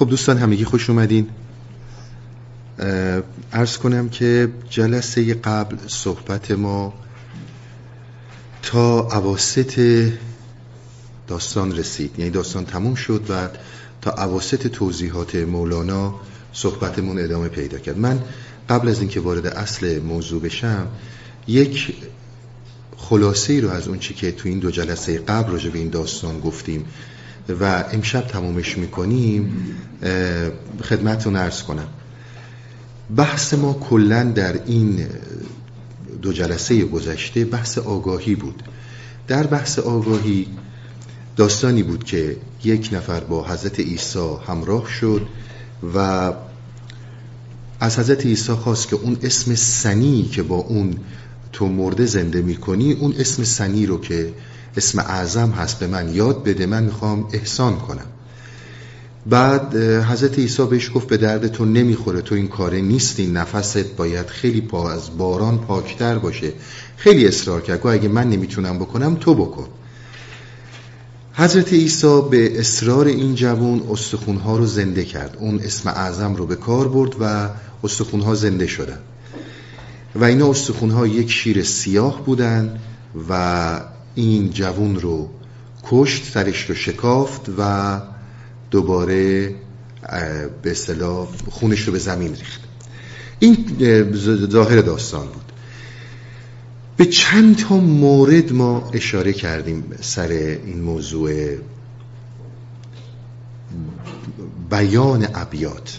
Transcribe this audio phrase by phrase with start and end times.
[0.00, 1.28] خب دوستان همگی خوش اومدین.
[3.52, 6.94] ارز کنم که جلسه قبل صحبت ما
[8.62, 9.70] تا عواست
[11.26, 12.18] داستان رسید.
[12.18, 13.48] یعنی داستان تموم شد و
[14.00, 16.14] تا عواست توضیحات مولانا
[16.52, 17.98] صحبتمون ادامه پیدا کرد.
[17.98, 18.20] من
[18.68, 20.86] قبل از اینکه وارد اصل موضوع بشم
[21.46, 21.94] یک
[22.96, 25.88] خلاصه ای رو از اون چی که تو این دو جلسه قبل راجع به این
[25.88, 26.84] داستان گفتیم
[27.60, 29.52] و امشب تمومش می‌کنیم
[30.82, 31.88] خدمتتون ارز کنم.
[33.16, 35.06] بحث ما کلا در این
[36.22, 38.62] دو جلسه گذشته بحث آگاهی بود.
[39.28, 40.46] در بحث آگاهی
[41.36, 45.26] داستانی بود که یک نفر با حضرت عیسی همراه شد
[45.94, 46.32] و
[47.80, 50.94] از حضرت عیسی خواست که اون اسم سنی که با اون
[51.52, 54.32] تو مرده زنده می‌کنی اون اسم سنی رو که
[54.76, 58.06] اسم اعظم هست به من یاد بده من می‌خوام احسان کنم.
[59.26, 64.26] بعد حضرت عیسی بهش گفت به درد تو نمی‌خوره تو این کاره نیستی نفست باید
[64.26, 66.52] خیلی پا از باران پاکتر باشه.
[66.96, 69.66] خیلی اصرار کرد اگه من نمی‌تونم بکنم تو بکن.
[71.34, 75.36] حضرت عیسی به اصرار این جوون استخونها رو زنده کرد.
[75.40, 77.48] اون اسم اعظم رو به کار برد و
[77.84, 78.98] استخونها زنده شدن.
[80.14, 82.78] و اینا استخونها یک شیر سیاه بودن
[83.28, 83.80] و
[84.20, 85.28] این جوون رو
[85.84, 88.00] کشت سرش رو شکافت و
[88.70, 89.54] دوباره
[90.62, 92.60] به اصطلاح خونش رو به زمین ریخت.
[93.38, 93.66] این
[94.50, 95.52] ظاهر داستان بود.
[96.96, 101.56] به چند تا مورد ما اشاره کردیم سر این موضوع
[104.70, 105.98] بیان ابیات.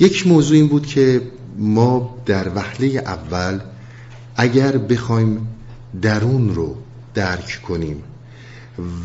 [0.00, 1.22] یک موضوع این بود که
[1.58, 3.60] ما در وحله اول
[4.36, 5.46] اگر بخوایم
[6.02, 6.76] درون رو
[7.20, 8.02] درک کنیم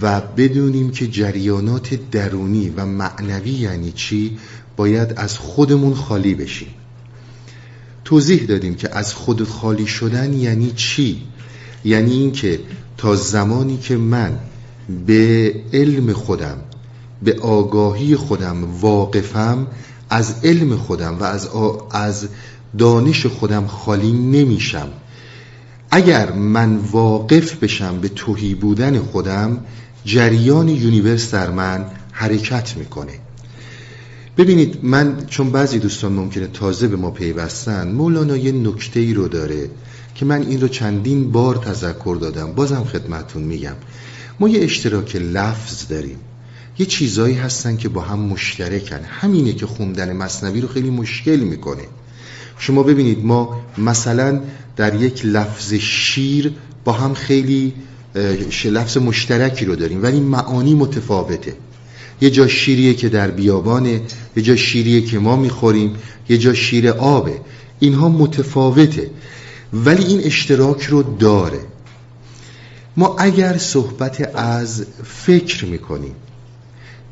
[0.01, 4.37] و بدونیم که جریانات درونی و معنوی یعنی چی
[4.77, 6.67] باید از خودمون خالی بشیم.
[8.05, 11.21] توضیح دادیم که از خود خالی شدن یعنی چی؟
[11.85, 12.59] یعنی اینکه
[12.97, 14.39] تا زمانی که من
[15.07, 16.57] به علم خودم
[17.23, 19.67] به آگاهی خودم واقفم
[20.09, 21.49] از علم خودم و از,
[21.91, 22.27] از
[22.77, 24.87] دانش خودم خالی نمیشم.
[25.95, 29.59] اگر من واقف بشم به توهی بودن خودم
[30.06, 33.13] جریان یونیورس در من حرکت می‌کنه.
[34.38, 39.28] ببینید من چون بعضی دوستان ممکنه تازه به ما پیوستن مولانا یه نکته ای رو
[39.28, 39.69] داره
[40.16, 42.53] که من این رو چندین بار تذکر دادم.
[42.53, 43.75] بازم خدمتون میگم.
[44.39, 46.17] ما یه اشتراک لفظ داریم.
[46.79, 49.00] یه چیزایی هستن که با هم مشترکن.
[49.03, 51.84] همینه که خوندن مصنوی رو خیلی مشکل می‌کنه.
[52.57, 54.41] شما ببینید ما مثلا
[54.75, 57.73] در یک لفظ شیر با هم خیلی
[58.66, 61.53] لفظ مشترکی رو داریم ولی معانی متفاوته.
[62.21, 64.01] یه جا شیریه که در بیابانه
[64.35, 65.95] یه جا شیریه که ما می‌خوریم
[66.29, 67.39] یه جا شیر آبه.
[67.79, 69.09] اینها متفاوته.
[69.73, 71.59] ولی این اشتراک رو داره.
[72.97, 76.16] ما اگر صحبت از فکر می‌کنیم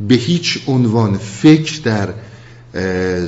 [0.07, 2.13] به هیچ عنوان فکر در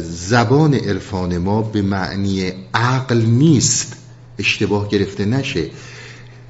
[0.02, 3.94] زبان عرفان ما به معنی عقل نیست
[4.40, 5.70] اشتباه گرفته نشه.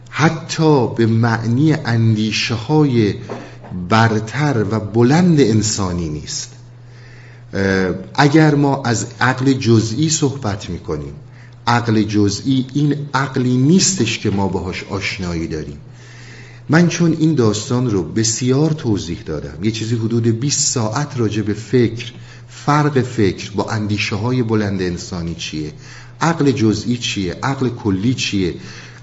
[0.09, 3.13] حتی به معنی اندیشه های
[3.89, 6.51] برتر و بلند انسانی نیست.
[8.15, 11.13] اگر ما از عقل جزئی صحبت می‌کنیم
[11.67, 15.77] عقل جزئی این عقلی نیستش که ما باهاش آشنایی داریم.
[16.69, 21.53] من چون این داستان رو بسیار توضیح دادم یه چیزی حدود 20 ساعت راجع به
[21.53, 22.13] فکر
[22.65, 25.73] فرق فکر با اندیشه های بلند انسانی چیه؟
[26.21, 28.53] عقل جزئی چیه؟ عقل کلی چیه؟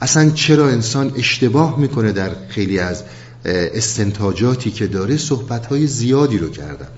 [0.00, 3.02] اصلا چرا انسان اشتباه می‌کنه در خیلی از
[3.44, 6.88] استنتاجاتی که داره صحبت های زیادی رو کردم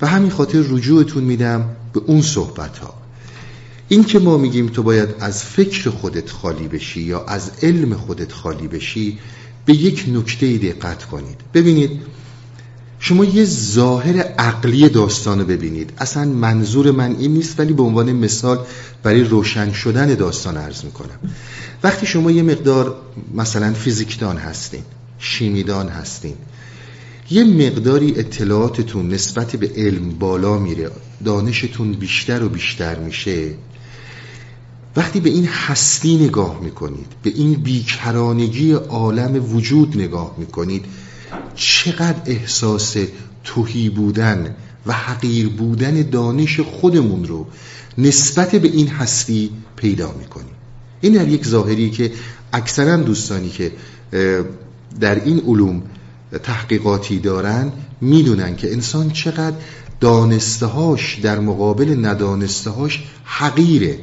[0.00, 2.94] و همین خاطر رجوعتون میدم به اون صحبت ها
[3.88, 8.32] این که ما میگیم تو باید از فکر خودت خالی بشی یا از علم خودت
[8.32, 9.18] خالی بشی
[9.66, 11.36] به یک نکته دقت کنید.
[11.54, 12.00] ببینید
[13.02, 15.92] شما یه ظاهر عقلی داستان ببینید.
[15.98, 18.58] اصلا منظور من این نیست ولی به عنوان مثال
[19.02, 21.18] برای روشن شدن داستان عرض می‌کنم.
[21.82, 22.94] وقتی شما یه مقدار
[23.34, 24.82] مثلا فیزیکدان هستین
[25.18, 26.34] شیمیدان هستین
[27.30, 30.90] یه مقداری اطلاعاتتون نسبت به علم بالا میره
[31.24, 33.54] دانشتون بیشتر و بیشتر میشه.
[34.96, 40.84] وقتی به این هستی نگاه می‌کنید به این بیکرانگی عالم وجود نگاه می‌کنید
[41.54, 42.96] چقدر احساس
[43.44, 44.56] توهی بودن
[44.86, 47.46] و حقیر بودن دانش خودمون رو
[47.98, 50.54] نسبت به این هستی پیدا می‌کنیم
[51.00, 52.12] این در یک ظاهری که
[52.52, 53.72] اکثرا دوستانی که
[55.00, 55.82] در این علوم
[56.42, 59.56] تحقیقاتی دارن می‌دونن که انسان چقدر
[60.00, 63.98] دانستهاش در مقابل ندانستهاش حقیره.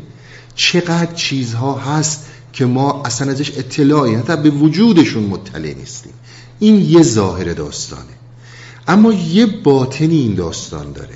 [0.56, 6.14] چقدر چیزها هست که ما اصلا ازش اطلاعی حتی به وجودشون مطلع نیستیم.
[6.60, 8.04] این یه ظاهر داستانه.
[8.88, 11.16] اما یه باطنی این داستان داره.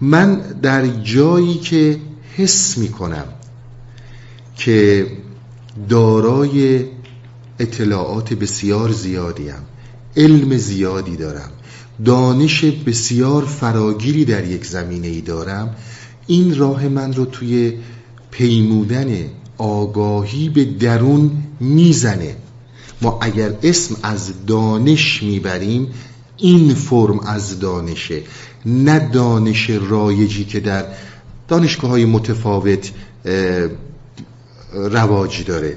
[0.00, 2.00] من در جایی که
[2.36, 3.26] حس می‌کنم
[4.56, 5.06] که
[5.88, 6.84] دارای
[7.58, 9.54] اطلاعات بسیار زیادیم
[10.16, 11.50] علم زیادی دارم
[12.04, 15.76] دانش بسیار فراگیری در یک زمینه ای دارم
[16.26, 17.72] این راه من رو توی
[18.30, 19.24] پیمودن
[19.58, 21.30] آگاهی به درون
[21.60, 22.36] می‌زنه.
[23.02, 25.88] ما اگر اسم از دانش می‌بریم
[26.36, 28.22] این فرم از دانشه
[28.66, 30.84] نه دانش رایجی که در
[31.48, 32.90] دانشگاه های متفاوت
[34.72, 35.76] رواج داره.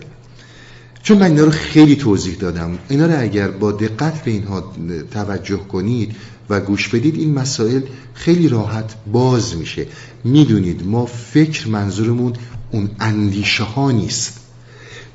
[1.04, 2.77] چون من اینا رو خیلی توضیح دادم.
[2.89, 4.74] اینا رو اگر با دقت به اینها
[5.12, 6.16] توجه کنید
[6.50, 7.81] و گوش بدید این مسائل
[8.13, 9.88] خیلی راحت باز میشه.
[10.24, 12.33] می‌دونید ما فکر منظورمون
[12.71, 14.39] اون اندیشه ها نیست.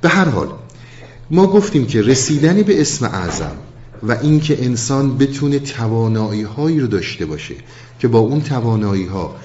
[0.01, 0.49] به هر حال
[1.31, 3.57] ما گفتیم که رسیدن به اسم اعظم
[4.03, 7.55] و اینکه انسان بتونه توانایی هایی رو داشته باشه
[7.99, 9.37] که با اون توانایی ها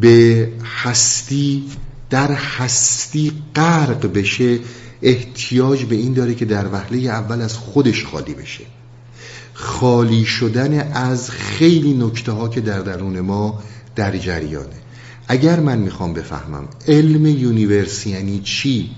[0.00, 1.64] به هستی
[2.10, 4.58] در هستی غرق بشه
[5.02, 8.64] احتیاج به این داره که در وهله اول از خودش خالی بشه.
[9.52, 13.62] خالی شدن از خیلی نکته ها که در درون ما
[13.96, 14.68] در جریانه.
[15.28, 18.90] اگر من می‌خوام بفهمم علم یونیورس یعنی چی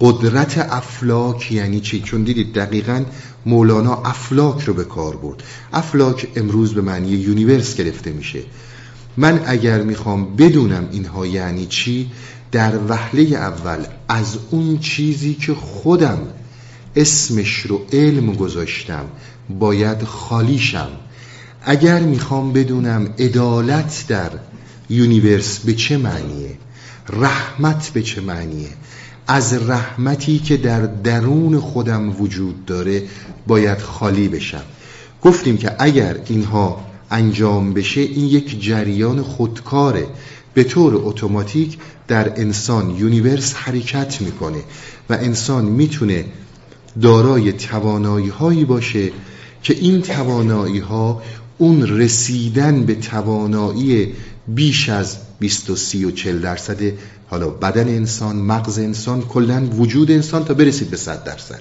[0.00, 3.04] قدرت افلاک یعنی چی؟ چون دیدید دقیقا
[3.46, 5.42] مولانا افلاک رو به کار برد.
[5.72, 8.42] افلاک امروز به معنی universe گرفته میشه.
[9.16, 12.10] من اگر می‌خوام بدونم اینها یعنی چی
[12.52, 16.18] در وهله اول از اون چیزی که خودم
[16.96, 19.04] اسمش رو علم گذاشتم
[19.60, 20.88] باید خالی شم
[21.64, 24.30] اگر می‌خوام بدونم عدالت در
[24.90, 26.58] universe به چه معنیه
[27.08, 28.68] رحمت به چه معنیه
[29.28, 33.02] از رحمتی که در درون خودم وجود داره
[33.46, 34.62] باید خالی بشم.
[35.22, 36.80] گفتیم که اگر اینها
[37.10, 40.06] انجام بشه این یک جریان خودکاره.
[40.54, 41.78] به طور اتوماتیک
[42.08, 44.58] در انسان یونیورس حرکت می‌کنه
[45.10, 46.24] و انسان می‌تونه
[47.02, 49.10] دارای توانایی هایی باشه
[49.62, 51.22] که این توانایی ها
[51.58, 54.14] اون رسیدن به توانایی
[54.48, 56.92] بیش از 20 و 30 و 40 درصد
[57.30, 61.60] حالا بدن انسان مغز انسان کلا وجود انسان تا برسید به 100 درصد.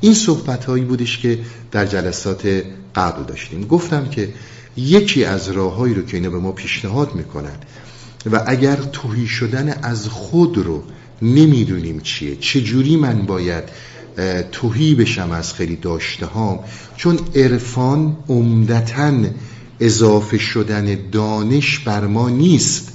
[0.00, 1.38] این صحبت هایی بودش که
[1.70, 2.62] در جلسات
[2.94, 3.66] قبل داشتیم.
[3.66, 4.28] گفتم که
[4.76, 7.56] یکی از راههایی رو که اینا به ما پیشنهاد می‌کنن
[8.32, 10.82] و اگر توهی شدن از خود رو
[11.22, 13.64] نمی‌دونیم چیه چجوری من باید
[14.52, 16.58] توهی بشم از خیلی داشته هام
[16.96, 19.12] چون عرفان عمدتا
[19.80, 22.92] اضافه شدن دانش بر ما نیست.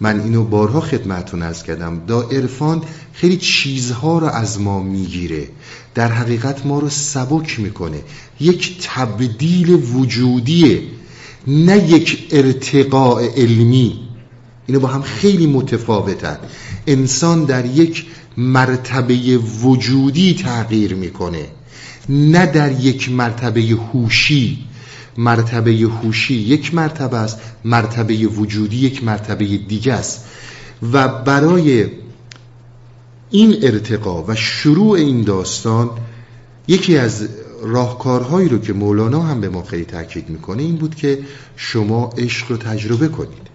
[0.00, 2.02] من اینو بارها خدمتون از کردم.
[2.06, 2.82] دا عرفان
[3.12, 5.48] خیلی چیزها رو از ما می‌گیره.
[5.94, 8.00] در حقیقت ما رو سبک می‌کنه.
[8.40, 10.82] یک تبدیل وجودیه
[11.46, 14.00] نه یک ارتقاء علمی.
[14.66, 16.38] اینو با هم خیلی متفاوتن.
[16.86, 18.06] انسان در یک
[18.36, 21.46] مرتبه وجودی تغییر می‌کنه
[22.08, 24.58] نه در یک مرتبه هوشی.
[25.18, 30.24] مرتبه هوشی یک مرتبه است مرتبه وجودی یک مرتبه دیگه است.
[30.92, 31.86] و برای
[33.30, 35.90] این ارتقا و شروع این داستان
[36.68, 37.28] یکی از
[37.62, 41.18] راهکارهایی رو که مولانا هم به ما خیلی تاکید می‌کنه این بود که
[41.56, 43.52] شما عشق رو تجربه کنید.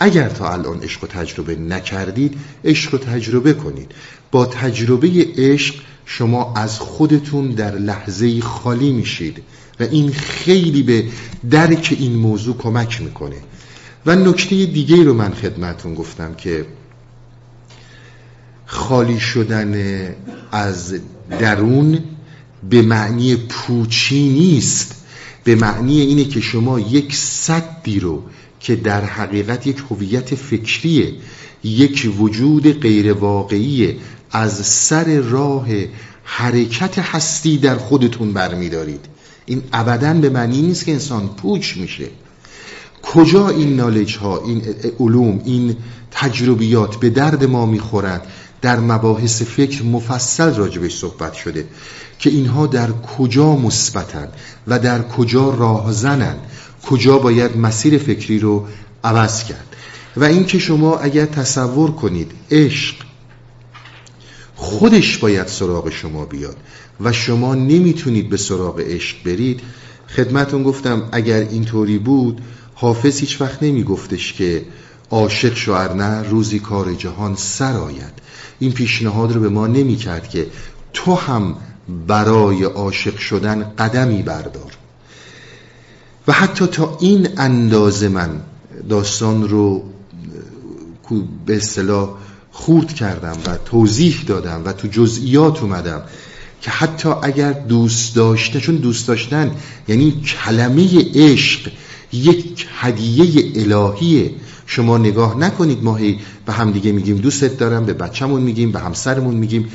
[0.00, 3.92] اگر تا الان عشق رو تجربه نکردید عشق رو تجربه کنید.
[4.30, 5.74] با تجربه عشق
[6.06, 9.42] شما از خودتون در لحظه خالی میشید.
[9.80, 11.04] و این خیلی به
[11.50, 13.36] درک این موضوع کمک می‌کنه.
[14.06, 16.66] و نکته دیگه رو من خدمتون گفتم که
[18.66, 19.74] خالی شدن
[20.52, 20.94] از
[21.40, 21.98] درون
[22.70, 24.94] به معنی پوچی نیست.
[25.44, 28.22] به معنی اینه که شما یک صدی رو
[28.60, 31.12] که در حقیقت یک هویت فکریه
[31.64, 33.96] یک وجود غیر واقعیه
[34.30, 35.66] از سر راه
[36.24, 39.00] حرکت هستی در خودتون برمیدارید.
[39.46, 42.08] این ابدا به معنی نیست که انسان پوچ میشه.
[43.02, 44.62] کجا این نالج ها این
[45.00, 45.76] علوم این
[46.10, 48.22] تجربیات به درد ما می‌خورند
[48.62, 51.66] در مباحث فکر مفصل راجبش صحبت شده
[52.18, 54.32] که اینها در کجا مثبتند
[54.66, 56.38] و در کجا راهزنند
[56.86, 58.66] کجا باید مسیر فکری رو
[59.04, 59.76] عوض کرد؟
[60.16, 62.94] و اینکه شما اگر تصور کنید عشق
[64.56, 66.56] خودش باید سراغ شما بیاد.
[67.00, 69.60] و شما نمی‌تونید به سراغ عشق برید.
[70.16, 72.40] خدمتون گفتم اگر اینطوری بود
[72.74, 74.64] حافظ هیچ وقت نمیگفتش که
[75.10, 78.12] عاشق شوهر نه روزی کار جهان سر آید.
[78.58, 80.46] این پیشنهاد رو به ما نمی‌کرد که
[80.92, 81.56] تو هم
[82.06, 84.72] برای عاشق شدن قدمی بردار.
[86.28, 88.40] و حتی تا این اندازه من
[88.88, 89.82] داستان رو
[91.46, 92.10] به اصطلاح
[92.52, 96.02] خورد کردم و توضیح دادم و تو جزئیات اومدم.
[96.64, 99.50] که حتی اگر دوست داشته چون دوست داشتن
[99.88, 101.70] یعنی کلمه عشق
[102.12, 104.30] یک هدیه الهیه.
[104.66, 109.34] شما نگاه نکنید ما هی به همدیگه میگیم دوستت دارم به بچه‌مون میگیم به همسرمون
[109.34, 109.68] میگیم.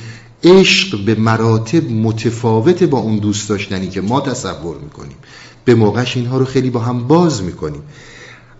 [0.43, 5.17] عشق به مراتب متفاوته با اون دوست داشتنی که ما تصور می‌کنیم.
[5.65, 7.81] به موقعش اینها رو خیلی با هم باز می‌کنیم.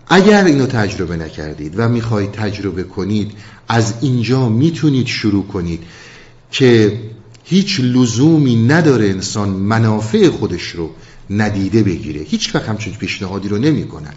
[0.07, 3.31] اگر اینو تجربه نکردید و می‌خواهید تجربه کنید
[3.67, 5.83] از اینجا می‌تونید شروع کنید
[6.51, 7.00] که
[7.50, 10.89] هیچ لزومی نداره انسان منافع خودش رو
[11.29, 12.22] ندیده بگیره.
[12.22, 14.13] هیچ وقت همچون پیشنهادی رو نمی‌کنن.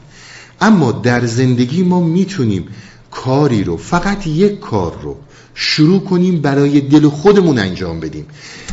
[0.61, 2.69] اما در زندگی ما می‌تونیم
[3.11, 5.17] کاری رو فقط یک کار رو
[5.55, 8.27] شروع کنیم برای دل خودمون انجام بدیم.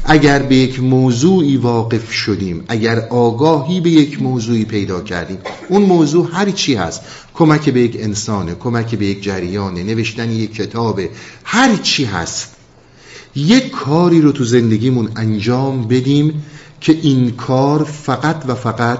[0.06, 5.38] اگر به یک موضوعی واقف شدیم اگر آگاهی به یک موضوعی پیدا کردیم
[5.70, 7.01] اون موضوع هر چی هست
[7.34, 11.10] کمک به یک انسانه کمک به یک جریانه نوشتن یک کتابه
[11.44, 12.59] هر چی هست
[13.36, 16.43] یک کاری رو تو زندگیمون انجام بدیم
[16.81, 19.00] که این کار فقط و فقط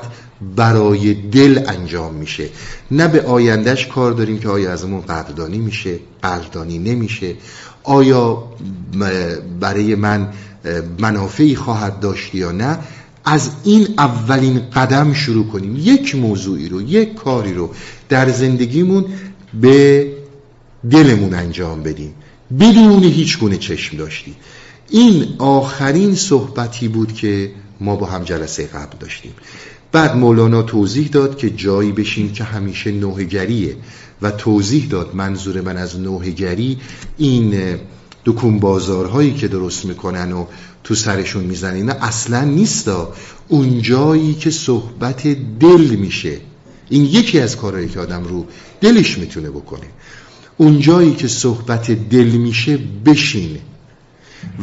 [0.56, 2.50] برای دل انجام میشه.
[2.92, 7.36] نه به آیندهش کار داریم که آیا ازمون قدردانی میشه قدردانی نمیشه.
[7.84, 8.44] آیا
[9.60, 10.30] برای من
[11.00, 12.80] منافعی خواهد داشت یا نه؟
[13.26, 15.76] از این اولین قدم شروع کنیم.
[15.78, 17.70] یک موضوعی رو یک کاری رو
[18.10, 19.06] در زندگیمون
[19.62, 20.08] به
[20.92, 22.14] دلمون انجام بدیم.
[22.60, 24.36] بدون هیچ گونه چشم داشتی.
[24.90, 29.32] این آخرین صحبتی بود که ما با هم جلسه قبل داشتیم.
[29.92, 33.76] بعد مولانا توضیح داد که جایی بشین که همیشه نوهگریه
[34.22, 36.78] و توضیح داد منظور من از نوهگری
[37.18, 37.76] این
[38.26, 40.46] دکون بازارهایی که درست می‌کنن و
[40.84, 43.14] تو سرشون می‌زنن نه اصلا نیستا.
[43.48, 45.28] اون جایی که صحبت
[45.60, 46.38] دل میشه.
[46.90, 48.46] این یکی از کارهایی که آدم رو
[48.82, 49.86] دلش می‌تونه بکنه.
[50.62, 53.58] اون جایی که صحبت دل میشه بشین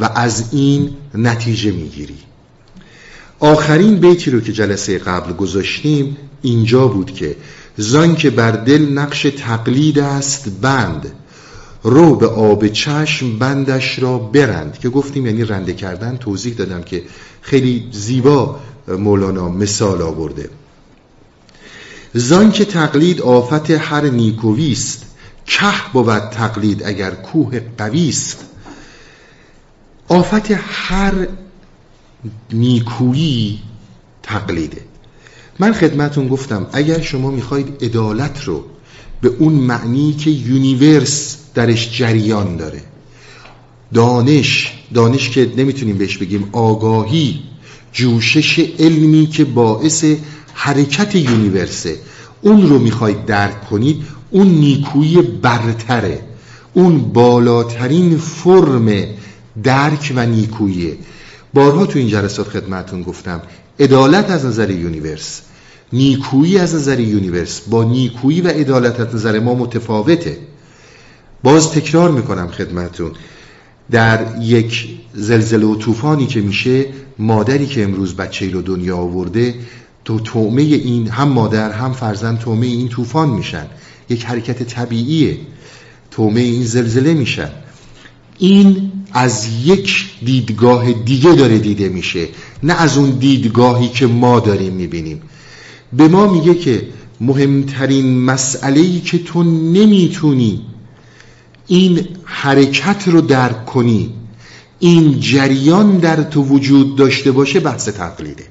[0.01, 2.19] و از این نتیجه می‌گیری.
[3.41, 7.37] آخرین بیتی رو که جلسه قبل گذاشتیم اینجا بود که
[7.77, 11.13] زان که بر دل نقش تقلید است بند
[11.83, 14.79] رو به آب چشم بندش را برند.
[14.79, 17.03] که گفتیم یعنی رنده کردن توضیح دادم که
[17.43, 20.51] خیلی زیبا مولانا مثال آورده.
[22.15, 25.06] زان که تقلید آفت هر نیکویست
[25.47, 28.45] که بود تقلید اگر کوه قویست
[30.09, 31.13] آفت هر
[32.53, 33.59] نیکویی
[34.23, 34.83] تقلیده.
[35.59, 38.65] من خدمتون گفتم اگر شما می‌خواید عدالت رو
[39.21, 42.83] به اون معنی که یونیورس درش جریان داره
[43.95, 47.43] دانش دانش که نمی‌تونیم بهش بگیم آگاهی
[47.93, 50.05] جوشش علمی که باعث
[50.55, 51.99] حرکت universe ه
[52.43, 54.05] اون رو می‌خواید درک کنید
[54.37, 56.21] اون نیکویی برتره
[56.75, 59.05] اون بالاترین فرم
[59.63, 60.97] درک و نیکوییه.
[61.55, 63.43] بارها تو این جلسات خدمتون گفتم
[63.81, 65.41] عدالت از نظر universe
[65.93, 70.39] نیکویی از نظر universe با نیکویی و عدالت از نظر ما متفاوته.
[71.43, 73.11] باز تکرار می‌کنم خدمتون
[73.91, 76.87] در یک زلزله و طوفانی که میشه
[77.19, 79.55] مادری که امروز بچه رو دنیا آورده
[80.05, 83.67] تو تومه این هم مادر هم فرزند تومه این طوفان میشن.
[84.11, 85.39] یک حرکت طبیعیه.
[86.11, 87.51] تومه این زلزله میشن
[88.39, 92.29] این از یک دیدگاه دیگه داره دیده میشه.
[92.63, 95.23] نه از اون دیدگاهی که ما داریم می‌بینیم.
[95.93, 96.89] به ما میگه که
[97.21, 100.63] مهمترین مسئله ای که تو نمی‌تونی
[101.67, 104.13] این حرکت رو درک کنی
[104.79, 108.47] این جریان در تو وجود داشته باشه بحث تقلیده.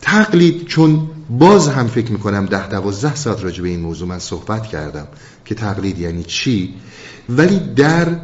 [0.00, 4.66] تقلید چون باز هم فکر می‌کنم ده دوازده ساعت راجع به این موضوع من صحبت
[4.66, 5.08] کردم
[5.44, 6.74] که تقلید یعنی چی؟
[7.28, 8.16] ولی در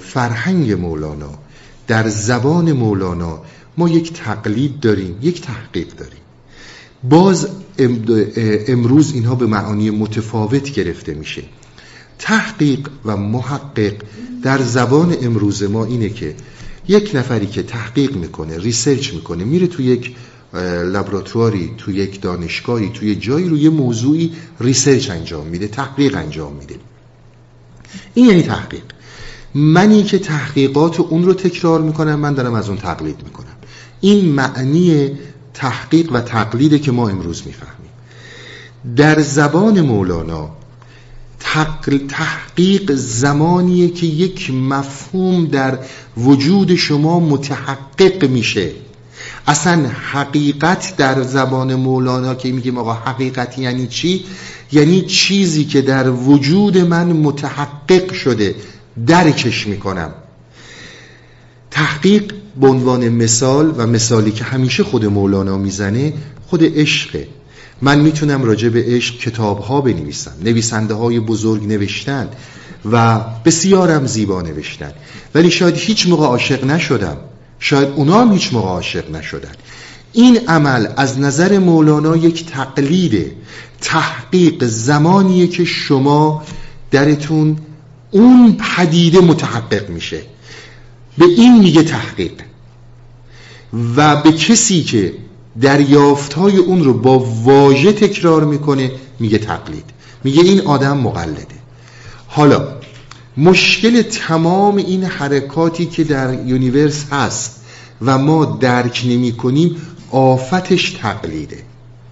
[0.00, 1.38] فرهنگ مولانا
[1.86, 3.42] در زبان مولانا
[3.78, 6.20] ما یک تقلید داریم یک تحقیق داریم.
[7.04, 7.48] باز
[8.68, 11.42] امروز اینها به معانی متفاوت گرفته میشه.
[12.18, 13.94] تحقیق و محقق
[14.42, 16.34] در زبان امروز ما اینه که
[16.88, 20.16] یک نفری که تحقیق می‌کنه research می‌کنه میره تو یک
[20.92, 26.74] لابراتواری تو یک دانشگاهی توی جایی روی موضوعی research انجام میده تحقیق انجام میده.
[28.14, 28.82] این یعنی تحقیق.
[29.54, 33.46] منی که تحقیقات اون رو تکرار می‌کنم من دارم از اون تقلید می‌کنم.
[34.00, 35.10] این معنی
[35.54, 37.90] تحقیق و تقلیده که ما امروز می‌فهمیم.
[38.96, 40.50] در زبان مولانا
[42.08, 45.78] تحقیق زمانیه که یک مفهوم در
[46.16, 48.72] وجود شما متحقق میشه.
[49.46, 54.24] اصلا حقیقت در زبان مولانا که میگیم آقا حقیقت یعنی چی؟
[54.72, 58.54] یعنی چیزی که در وجود من متحقق شده
[59.06, 60.12] درکش می‌کنم.
[61.70, 66.12] تحقیق به عنوان مثال و مثالی که همیشه خود مولانا می‌زنه
[66.46, 67.28] خود عشقه
[67.82, 70.32] من می‌تونم راجع به عشق کتاب ها بنویسم.
[70.44, 72.28] نویسنده های بزرگ نوشتن
[72.92, 74.92] و بسیارم زیبا نوشتن.
[75.34, 77.16] ولی شاید هیچ موقع عاشق نشدم.
[77.60, 79.52] شاید اونا هم هیچ موقع عاشق نشدن.
[80.12, 83.32] این عمل از نظر مولانا یک تقلیده
[83.80, 86.42] تحقیق زمانیه که شما
[86.90, 87.58] درتون
[88.10, 90.22] اون پدیده متحقق میشه.
[91.18, 92.32] به این میگه تحقیق.
[93.96, 95.14] و به کسی که
[95.60, 99.84] دریافت های اون رو با واژه تکرار می‌کنه میگه تقلید.
[100.24, 101.46] میگه این آدم مقلده.
[102.26, 102.79] حالا
[103.40, 107.60] مشکل تمام این حرکاتی که در یونیورس هست
[108.02, 109.76] و ما درک نمی کنیم
[110.10, 111.62] آفتش تقلیده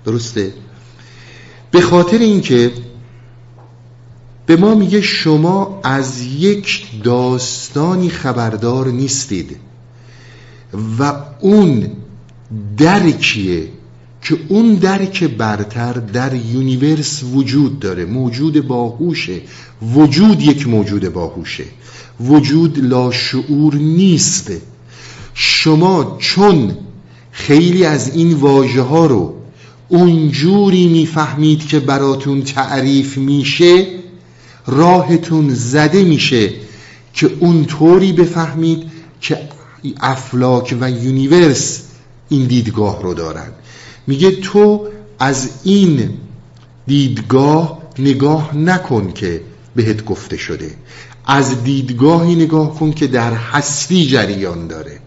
[0.05, 0.53] درسته؟
[1.71, 2.73] به خاطر اینکه
[4.47, 9.57] به ما میگه شما از یک داستانی خبردار نیستید
[10.99, 11.91] و اون
[12.77, 13.69] درکیه
[14.23, 18.05] که اون درک برتر در یونیورس وجود داره.
[18.05, 19.41] موجود باهوشه.
[19.95, 21.65] وجود یک موجود باهوشه.
[22.21, 24.53] وجود لاشعور نیست.
[25.35, 26.77] شما چون
[27.33, 29.35] خیلی از این واژه ها رو
[29.89, 33.87] اونجوری می‌فهمید که براتون تعریف میشه
[34.67, 36.51] راهتون زده میشه
[37.15, 39.39] که اونطوری بفهمید که
[40.01, 41.83] افلاک و universe
[42.29, 43.49] این دیدگاه رو دارن.
[44.09, 46.11] میگه تو از این
[46.87, 49.41] دیدگاه نگاه نکن که
[49.77, 50.75] بهت گفته شده.
[51.27, 55.01] از دیدگاهی نگاه کن که در هستی جریان داره.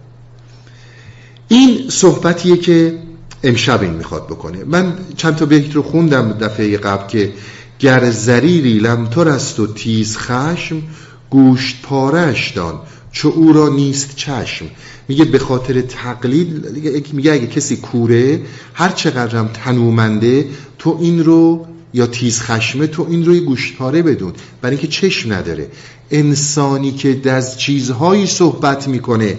[1.47, 2.99] این صحبتیه که
[3.43, 4.63] امشب این می‌خواد بکنه.
[4.63, 7.33] من چند تا بیت رو خوندم دفعه قبل که
[7.79, 10.81] گر زریری لمتر است و تیز خشم
[11.29, 12.79] گوشت پارش دان
[13.11, 14.65] چو او را نیست چشم.
[15.11, 18.41] میگه به خاطر تقلید میگه اگه کسی کوره
[18.73, 20.45] هر چقدرم تنومنده
[20.79, 24.33] تو این رو یا تیز خشمه تو این رو گوشتاره بدون.
[24.61, 25.67] برای اینکه چشم نداره.
[26.11, 29.37] انسانی که از چیزهایی صحبت می‌کنه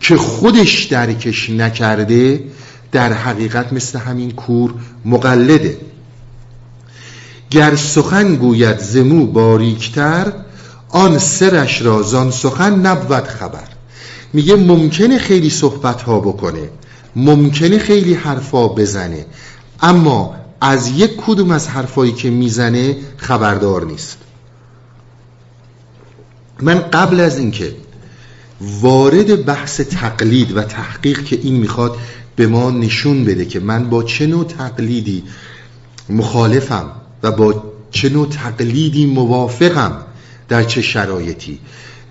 [0.00, 2.44] که خودش درکش نکرده
[2.92, 5.76] در حقیقت مثل همین کور مقلده.
[7.50, 10.32] گر سخن گوید زمو باریکتر
[10.88, 13.71] آن سرش را زان سخن نبود خبر.
[14.32, 16.70] میگه ممکنه خیلی صحبت ها بکنه
[17.16, 19.26] ممکنه خیلی حرفا بزنه
[19.80, 24.18] اما از یک کدوم از حرفایی که می‌زنه خبردار نیست.
[26.60, 27.74] من قبل از اینکه
[28.60, 31.96] وارد بحث تقلید و تحقیق که این می‌خواد
[32.36, 35.22] به ما نشون بده که من با چه نوع تقلیدی
[36.08, 36.90] مخالفم
[37.22, 39.96] و با چه نوع تقلیدی موافقم
[40.48, 41.58] در چه شرایطی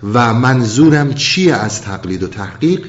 [0.02, 2.86] و منظورم چیه از تقلید و تحقیق؟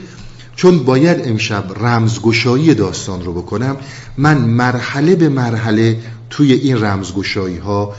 [0.55, 3.77] چون باید امشب رمزگشایی داستان رو بکنم
[4.17, 5.99] من مرحله به مرحله
[6.29, 7.95] توی این رمزگشایی ها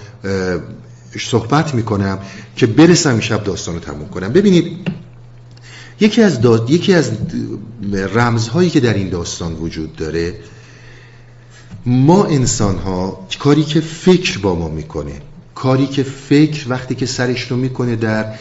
[1.18, 2.18] صحبت می‌کنم
[2.57, 4.33] که برسم امشب داستان رو تموم کنم.
[4.33, 4.88] ببینید
[6.00, 7.11] یکی از, یکی از
[7.92, 10.35] رمزهایی که در این داستان وجود داره
[11.87, 15.12] ما انسان ها کاری که فکر با ما می‌کنه
[15.55, 18.35] کاری که فکر وقتی که سرش رو می‌کنه در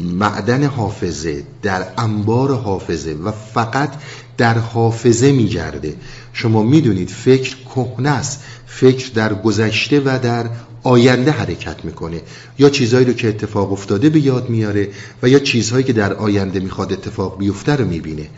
[0.00, 3.92] معدن حافظه در انبار حافظه و فقط
[4.36, 5.94] در حافظه میگرده.
[6.32, 8.40] شما می‌دونید فکر کهنه است.
[8.66, 10.50] فکر در گذشته و در
[10.82, 12.20] آینده حرکت می‌کنه.
[12.58, 14.88] یا چیزهایی رو که اتفاق افتاده به یاد میاره
[15.22, 18.28] و یا چیزهایی که در آینده می‌خواد اتفاق بیفته رو می‌بینه.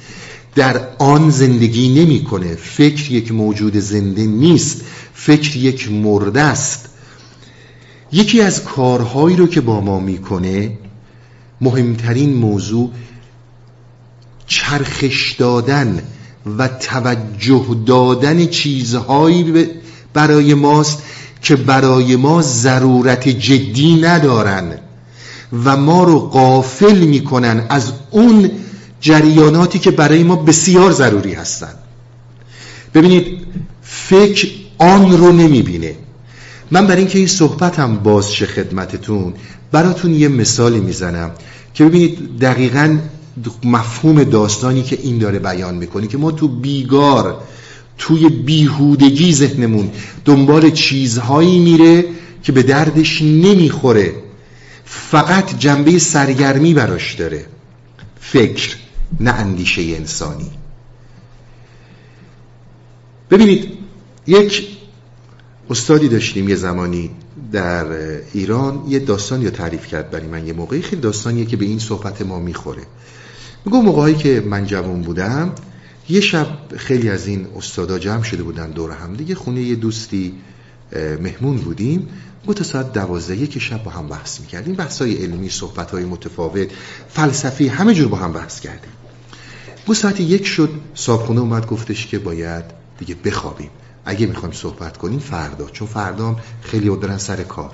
[0.54, 2.54] در آن زندگی نمی‌کنه.
[2.54, 4.80] فکر یک موجود زنده نیست.
[5.14, 6.89] فکر یک مرده است.
[8.12, 10.78] یکی از کارهایی رو که با ما می‌کنه
[11.60, 12.90] مهمترین موضوع
[14.46, 16.02] چرخش دادن
[16.58, 19.68] و توجه دادن چیزهایی
[20.12, 21.02] برای ماست
[21.42, 24.78] که برای ما ضرورت جدی ندارن
[25.64, 28.50] و ما رو قافل می‌کنن از اون
[29.00, 31.74] جریاناتی که برای ما بسیار ضروری هستن.
[32.94, 33.46] ببینید
[33.82, 35.94] فکر آن رو نمی‌بینه.
[36.70, 39.34] من برای اینکه این صحبتم باز شه خدمتتون
[39.72, 41.30] براتون یه مثالی می‌زنم
[41.74, 42.98] که ببینید دقیقا
[43.64, 47.42] مفهوم داستانی که این داره بیان می‌کنه که ما تو بیگار
[47.98, 49.90] توی بیهودگی ذهنمون
[50.24, 52.04] دنبال چیزهایی میره
[52.42, 54.14] که به دردش نمی‌خوره.
[54.84, 57.46] فقط جنبه سرگرمی براش داره.
[58.20, 58.76] فکر
[59.20, 60.50] نه اندیشه انسانی.
[63.30, 63.68] ببینید
[64.26, 64.79] یک
[65.70, 67.10] استادی داشتیم یه زمانی
[67.52, 67.86] در
[68.32, 70.82] ایران یه داستان یا تعریف کرد برای من یه موقعی.
[70.82, 72.82] خیلی داستانیه که به این صحبت ما می‌خوره.
[73.64, 75.52] میگو موقعی که من جوان بودم
[76.08, 79.34] یه شب خیلی از این استادا جمع شده بودن دور هم دیگه.
[79.34, 80.34] خونه یه دوستی
[81.20, 82.08] مهمون بودیم.
[82.46, 84.74] گفت تا ساعت دوازده یک شب با هم بحث می‌کردیم.
[84.74, 86.68] بحث های علمی صحبت های متفاوت
[87.08, 88.92] فلسفی همه جور با هم بحث کردیم.
[89.88, 92.64] گفت ساعت یک شد صابخونه اومد گفتش که باید
[92.98, 93.70] دیگه بخوابیم.
[94.10, 95.66] اگه می‌خوایم صحبت کنیم فردا.
[95.70, 97.72] چون فردا خیلی دارن سر کار.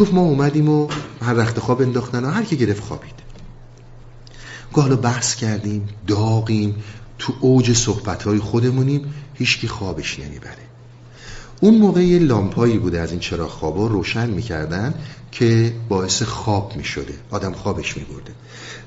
[0.00, 0.88] گفت ما اومدیم و
[1.22, 3.14] هر رخت خواب انداختن و هر کی گرفت خوابید.
[4.72, 6.84] گفت بحث کردیم داغیم
[7.18, 10.64] تو اوج صحبت خودمونیم هیچکی خوابش نمی‌بره.
[11.60, 14.94] اون موقع یه لامپایی بوده از این چراغ خوابا روشن می‌کردن
[15.32, 17.14] که باعث خواب می‌شده.
[17.30, 18.32] آدم خوابش میبرده.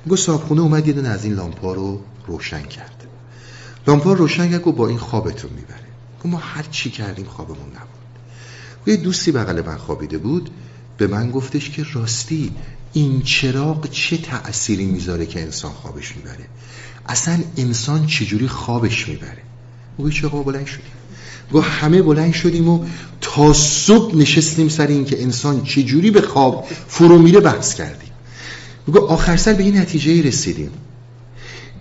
[0.09, 3.07] گفت صابخونه اومد یه از این لامپا رو روشن کرد.
[3.87, 5.86] لامپا روشن کرد با این خوابتون می‌بره.
[6.25, 8.07] ما هر چی کردیم خوابمون نبود.
[8.85, 10.49] یه دوستی بغل من خوابیده بود
[10.97, 12.51] به من گفتش که راستی
[12.93, 16.45] این چراغ چه تأثیری می‌ذاره که انسان خوابش می‌بره؟
[17.05, 19.41] اصلا انسان چجوری خوابش می‌بره؟
[19.99, 20.91] گفت چه بلند شدیم.
[21.53, 22.85] گفت همه بلند شدیم و
[23.21, 28.09] تا صبح نشستیم سر این که انسان چجوری به خواب فرو میره بحث کردیم.
[28.87, 30.71] گفت آخر سر به این نتیجه رسیدیم.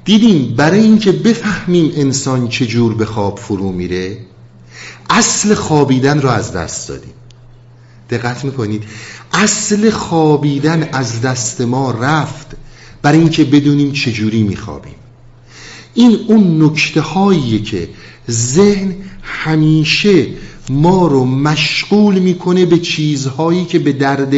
[0.06, 4.18] دیدیم برای اینکه بفهمیم انسان چجور به خواب فرو میره
[5.10, 7.12] اصل خوابیدن رو از دست دادیم.
[8.10, 8.84] دقت می‌کنید؟
[9.32, 12.46] اصل خوابیدن از دست ما رفت
[13.02, 14.94] برای اینکه بدونیم چجوری میخوابیم.
[15.94, 17.88] این اون نکته هاییه که
[18.30, 20.26] ذهن همیشه
[20.70, 24.34] ما رو مشغول می‌کنه به چیزهایی که به درد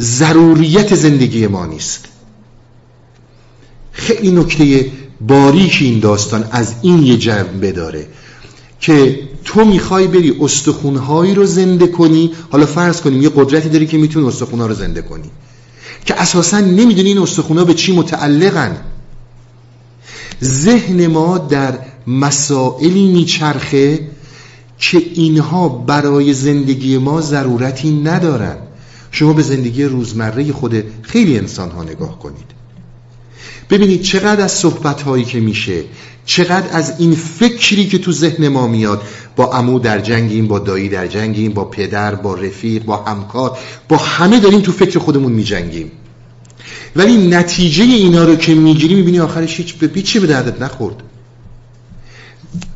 [0.00, 2.08] ضروریت زندگی ما نیست.
[3.92, 4.92] خیلی نکته
[5.28, 8.06] باریک این داستان از این یه جنبه داره
[8.80, 12.30] که تو می‌خوای بری استخونهایی رو زنده کنی.
[12.50, 15.30] حالا فرض کنیم یه قدرتی داری که می‌تونی استخونها رو زنده کنی.
[16.04, 18.76] که اساسا نمی‌دونی این استخونها به چی متعلقن.
[20.42, 24.08] ذهن ما در مسائلی میچرخه
[24.78, 28.56] که اینها برای زندگی ما ضرورتی ندارن.
[29.10, 32.61] شما به زندگی روزمره خود خیلی انسان ها نگاه کنید.
[33.72, 35.84] ببینید چقدر از صحبت هایی که میشه
[36.26, 39.02] چقدر از این فکری که تو ذهن ما میاد
[39.36, 43.58] با امو در جنگیم با دایی در جنگیم با پدر با رفیق با همکار
[43.88, 45.90] با همه داریم تو فکر خودمون میجنگیم.
[46.96, 50.96] ولی نتیجه اینا رو که می‌گیری می‌بینی آخرش هیچ به چی به دردت نخورد.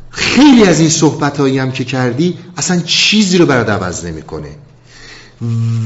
[0.09, 4.49] خیلی از این صحبت هایی هم که کردی اصلا چیزی رو برات عوض نمی‌کنه.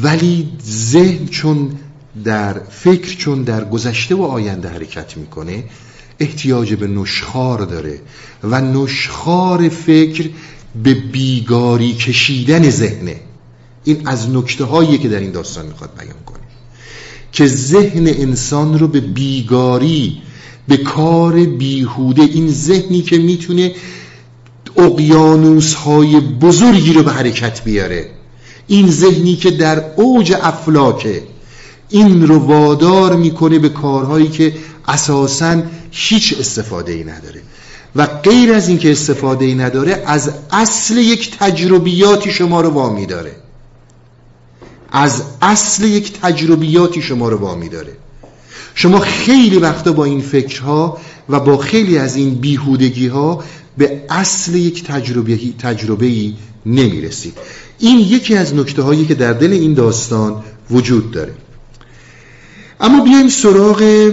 [0.04, 1.72] ولی ذهن چون
[2.24, 5.64] در فکر چون در گذشته و آینده حرکت می‌کنه
[6.20, 8.00] احتیاج به نشخار داره
[8.44, 10.30] و نشخار فکر
[10.84, 13.20] به بیگاری کشیدن ذهنه.
[13.84, 16.40] این از نکته هایی که در این داستان می‌خواد بیان کنه.
[17.32, 20.22] که ذهن انسان رو به بیگاری
[20.68, 23.76] به کار بیهوده این ذهنی که می‌تونه
[24.78, 28.10] اقیانوس های بزرگی رو به حرکت بیاره.
[28.68, 31.24] این ذهنی که در اوج افلاکه
[31.92, 34.54] این رو وادار می‌کنه به کارهایی که
[34.88, 37.42] اساسا هیچ استفاده ای نداره.
[37.96, 43.36] و غیر از اینکه استفاده ای نداره از اصل یک تجربیاتی شما رو وامی داره
[44.92, 47.92] از اصل یک تجربیاتی شما رو وامی داره
[48.76, 50.98] شما خیلی وقتا با این فکرها
[51.30, 53.44] و با خیلی از این بیهودگی ها
[53.78, 54.88] به اصل یک
[55.58, 56.34] تجربه ای
[56.66, 57.38] نمی‌رسید.
[57.80, 61.34] این یکی از نکته هایی که در دل این داستان وجود داره.
[62.82, 64.12] اما بیایم سراغ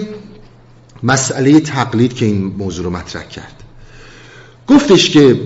[1.02, 3.54] مسئله تقلید که این موضوع رو مطرح کرد.
[4.66, 5.40] گفتش که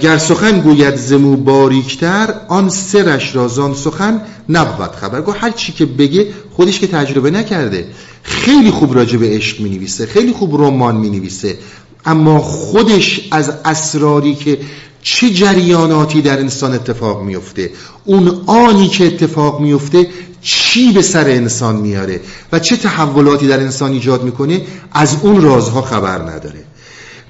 [0.00, 5.20] گر سخن گوید زمو باریکتر آن سرش را زان سخن نبود خبر.
[5.20, 7.86] گو هر چی که بگه خودش که تجربه نکرده.
[8.22, 11.58] خیلی خوب راجع به عشق می نویسه خیلی خوب رمان می نویسه
[12.04, 14.58] اما خودش از اسراری که
[15.02, 17.70] چه جریاناتی در انسان اتفاق میفته
[18.04, 20.06] اون آنی که اتفاق میفته
[20.46, 22.20] چی به سر انسان میاره
[22.52, 26.64] و چه تحولاتی در انسان ایجاد می‌کنه از اون رازها خبر نداره.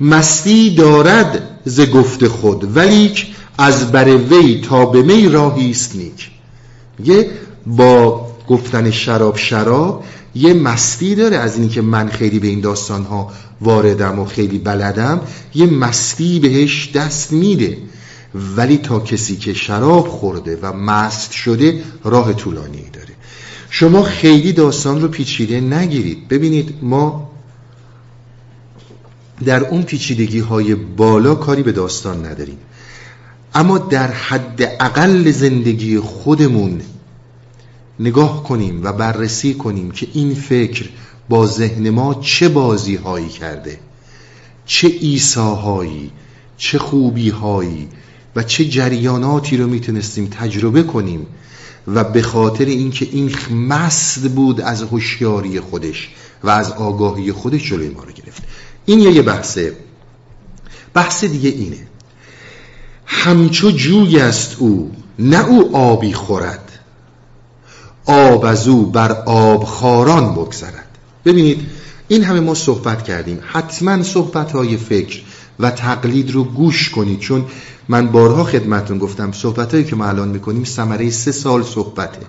[0.00, 3.26] مستی دارد ز گفت خود ولیک
[3.59, 6.31] از بر وی تا به می راهی است نیک.
[6.98, 7.31] میگه
[7.66, 11.37] با گفتن شراب شراب یه مستی داره.
[11.37, 15.20] از اینی که من خیلی به این داستان ها واردم و خیلی بلدم
[15.55, 17.79] یه مستی بهش دست میده.
[18.57, 23.14] ولی تا کسی که شراب خورده و مست شده راه طولانی داره.
[23.70, 26.29] شما خیلی داستان رو پیچیده نگیرید.
[26.29, 27.31] ببینید ما
[29.44, 32.59] در اون پیچیدگی های بالا کاری به داستان نداریم.
[33.55, 36.81] اما در حد اقل زندگی خودمون
[38.01, 40.88] نگاه کنیم و بررسی کنیم که این فکر
[41.29, 43.79] با ذهن ما چه بازی هایی کرده
[44.66, 46.11] چه ایساهایی
[46.57, 47.88] چه خوبی هایی
[48.37, 51.27] و چه جریاناتی رو می‌تونستیم تجربه کنیم
[51.87, 56.09] و به خاطر اینکه این مست بود از هوشیاری خودش
[56.44, 58.42] و از آگاهی خودش جلوی ما رو گرفت.
[58.87, 59.77] این یه بحثه.
[60.94, 61.87] بحث دیگه اینه.
[63.07, 66.79] همچو جوی است او نه او آبی خورد.
[68.07, 70.99] آب از او بر آب خاران بگذرد.
[71.25, 71.61] ببینید
[72.09, 73.38] این همه ما صحبت کردیم.
[73.42, 75.20] حتما صحبت های فکر
[75.59, 77.44] و تقلید رو گوش کنید چون
[77.88, 82.27] من بارها خدمتون گفتم صحبت هایی که ما الان می‌کنیم سمره سه سال صحبته.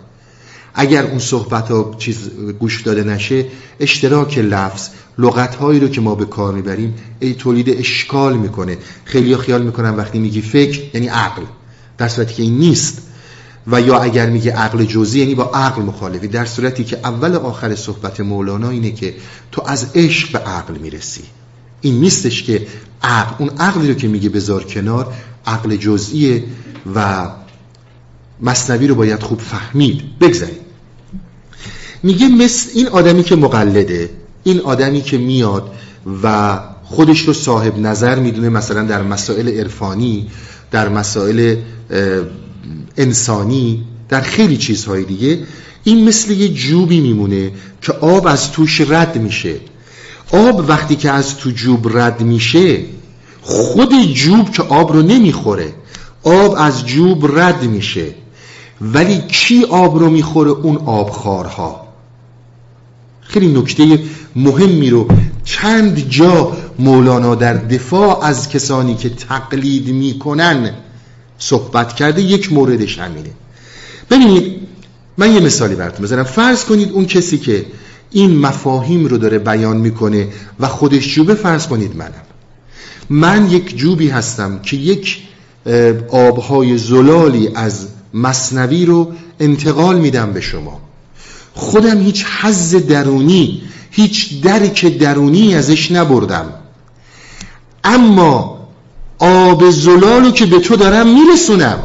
[0.73, 3.45] اگر اون صحبت ها چیز گوش داده نشه
[3.79, 8.77] اشتراک لفظ لغت هایی رو که ما به کار می‌بریم ای تولید اشکال می‌کنه.
[9.05, 11.41] خیلی خیال می‌کنن وقتی میگی فکر یعنی عقل.
[11.97, 13.01] در صورتی که این نیست.
[13.71, 16.27] و یا اگر میگه عقل جزئی یعنی با عقل مخالفی.
[16.27, 19.15] در صورتی که اول و آخر صحبت مولانا اینه که
[19.51, 21.23] تو از عشق به عقل می‌رسی.
[21.81, 22.67] این نیستش که
[23.03, 25.13] عقل اون عقلی رو که میگه بذار کنار
[25.47, 26.43] عقل جزئیه
[26.95, 27.27] و
[28.41, 30.19] مصنوی رو باید خوب فهمید.
[30.19, 30.57] بگذاریم.
[32.03, 34.09] میگه مثل این آدمی که مقلده
[34.43, 35.71] این آدمی که میاد
[36.23, 40.27] و خودش رو صاحب نظر می‌دونه مثلا در مسائل عرفانی
[40.71, 41.55] در مسائل
[42.97, 45.39] انسانی در خیلی چیزهای دیگه
[45.83, 49.55] این مثل یه جوبی میمونه که آب از توش رد میشه.
[50.31, 52.79] آب وقتی که از تو جوب رد میشه
[53.47, 55.73] خود جوب که آب رو نمی‌خوره.
[56.23, 58.05] آب از جوب رد میشه.
[58.81, 61.87] ولی کی آب رو می‌خوره؟ اون آبخارها
[63.21, 63.99] خیلی نکته
[64.35, 65.07] مهمی رو
[65.43, 70.73] چند جا مولانا در دفاع از کسانی که تقلید می‌کنن
[71.39, 73.29] صحبت کرده یک موردش همینه.
[74.09, 74.67] ببینید
[75.17, 76.23] من یه مثالی براتون بزنم.
[76.23, 77.65] فرض کنید اون کسی که
[78.11, 80.27] این مفاهیم رو داره بیان می‌کنه
[80.59, 82.26] و خودش جوبه فرض کنید منم.
[83.09, 85.19] من یک جوبی هستم که یک
[86.09, 90.81] آبهای زلالی از مصنوی رو انتقال میدم به شما.
[91.53, 96.53] خودم هیچ حز درونی هیچ درک درونی ازش نبردم.
[97.83, 98.67] اما
[99.19, 101.79] آب زلالو که به تو دارم میرسونم.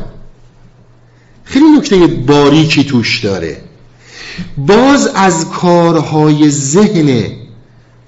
[1.44, 3.60] خیلی نکته باریکی توش داره.
[4.56, 7.36] باز از کارهای ذهنه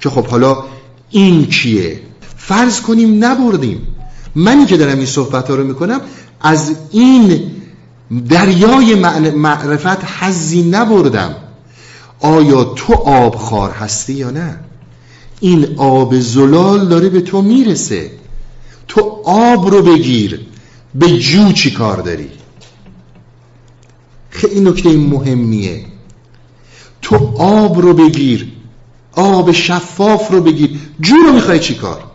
[0.01, 0.65] که خب حالا
[1.11, 2.01] این کیه؟
[2.49, 3.87] فرض کنیم نبردیم.
[4.35, 6.01] منی که دارم این صحبت ها رو می‌کنم
[6.41, 7.51] از این
[8.29, 8.95] دریای
[9.31, 11.35] معرفت حزی نبردم.
[12.21, 14.61] آیا تو آبخار هستی یا نه؟
[15.41, 18.11] این آب زلال داره به تو می‌رسه.
[18.89, 20.47] تو آب رو بگیر.
[20.95, 22.29] به جو چی کار داری؟
[24.31, 25.85] خیلی نکته مهمیه.
[27.03, 28.53] تو آب رو بگیر.
[29.13, 30.79] آب شفاف رو بگیر.
[31.01, 32.14] جو رو می‌خوای چی کار؟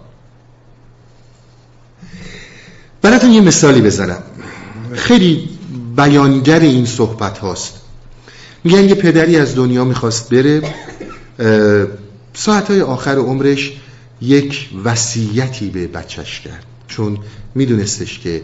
[3.01, 4.23] براتون یه مثالی بزنم.
[4.93, 5.49] خیلی
[5.95, 7.81] بیانگر این صحبت هاست.
[8.63, 10.61] میگن یه پدری از دنیا می‌خواست بره
[12.33, 13.73] ساعتهای آخر عمرش
[14.21, 16.65] یک وصیتی به بچهش کرد.
[16.87, 17.17] چون
[17.55, 18.41] میدونستش که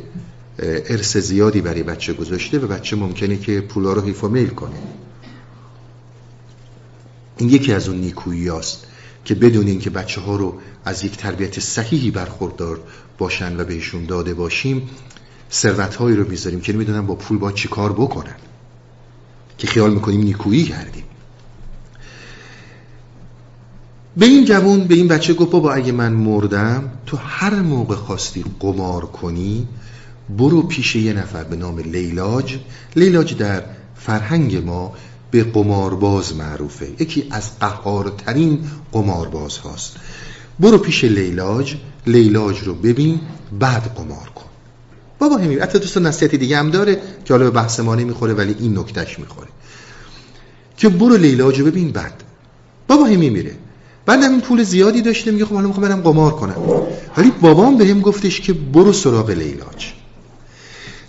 [0.59, 4.75] ارث زیادی برای بچه گذاشته و بچه ممکنه که پولا رو حیف و میل کنه.
[7.37, 8.87] این یکی از اون نیکویی است
[9.25, 12.79] که بدون اینکه بچه ها رو از یک تربیت صحیحی برخوردار
[13.17, 14.89] باشن و بهشون داده باشیم
[15.51, 18.35] ثروت هایی رو می‌ذاریم که می‌دونن با پول با چی کار بکنن.
[19.57, 21.03] که خیال می‌کنیم نیکویی کردیم.
[24.17, 28.45] به این جوون به این بچه گفت بابا اگه من مردم تو هر موقع خواستی
[28.59, 29.67] قمار کنی
[30.37, 32.57] برو پیش یه نفر به نام لیلاج.
[32.95, 33.63] لیلاج در
[33.95, 34.93] فرهنگ ما
[35.35, 36.87] به قمارباز معروفه.
[36.99, 38.59] یکی از قهارترین
[38.91, 39.95] قمارباز هاست.
[40.59, 41.75] برو پیش لیلاج.
[42.07, 43.19] لیلاج رو ببین
[43.59, 44.45] بعد قمار کن.
[45.19, 48.55] بابا همین حتی دوستان نصیحتی دیگه هم داره که حالا به بحث ما نمی‌خوره ولی
[48.59, 49.47] این نکتهش می‌خوره.
[50.77, 52.23] که برو لیلاج رو ببین بعد.
[52.87, 53.55] بابا همین میره.
[54.05, 56.55] بعدم این پول زیادی داشته میگه خب حالا می‌خوام برم قمار کنم.
[57.17, 59.93] ولی بابام بهم گفتش که برو سراغ لیلاج.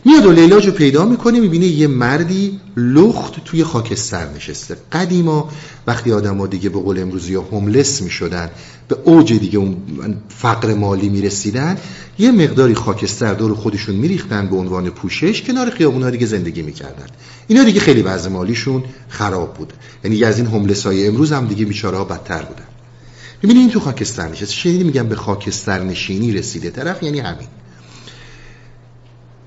[0.07, 4.77] میاد و لیلاج رو پیدا می‌کنه می‌بینه یه مردی لخت توی خاکستر نشسته.
[4.92, 5.49] قدیما
[5.87, 8.51] وقتی آدم دیگه به قول امروزی ها هملس می‌شدن
[8.88, 9.77] به اوج دیگه اون
[10.29, 11.79] فقر مالی می‌رسیدن
[12.19, 17.07] یه مقداری خاکستر دور خودشون میریختن به عنوان پوشش کنار خیابونا دیگه زندگی می‌کردن.
[17.47, 19.73] اینا دیگه خیلی وضع مالیشون خراب بود.
[20.05, 22.66] یعنی از این هملس های امروز هم دیگه بیچاره بدتر بودن.
[23.42, 24.55] می‌بینی این تو خاکستر نشسته.
[24.55, 26.71] شنیدی میگم به خاکستر نشینی رسیده.
[26.71, 27.49] طرف یعنی همین.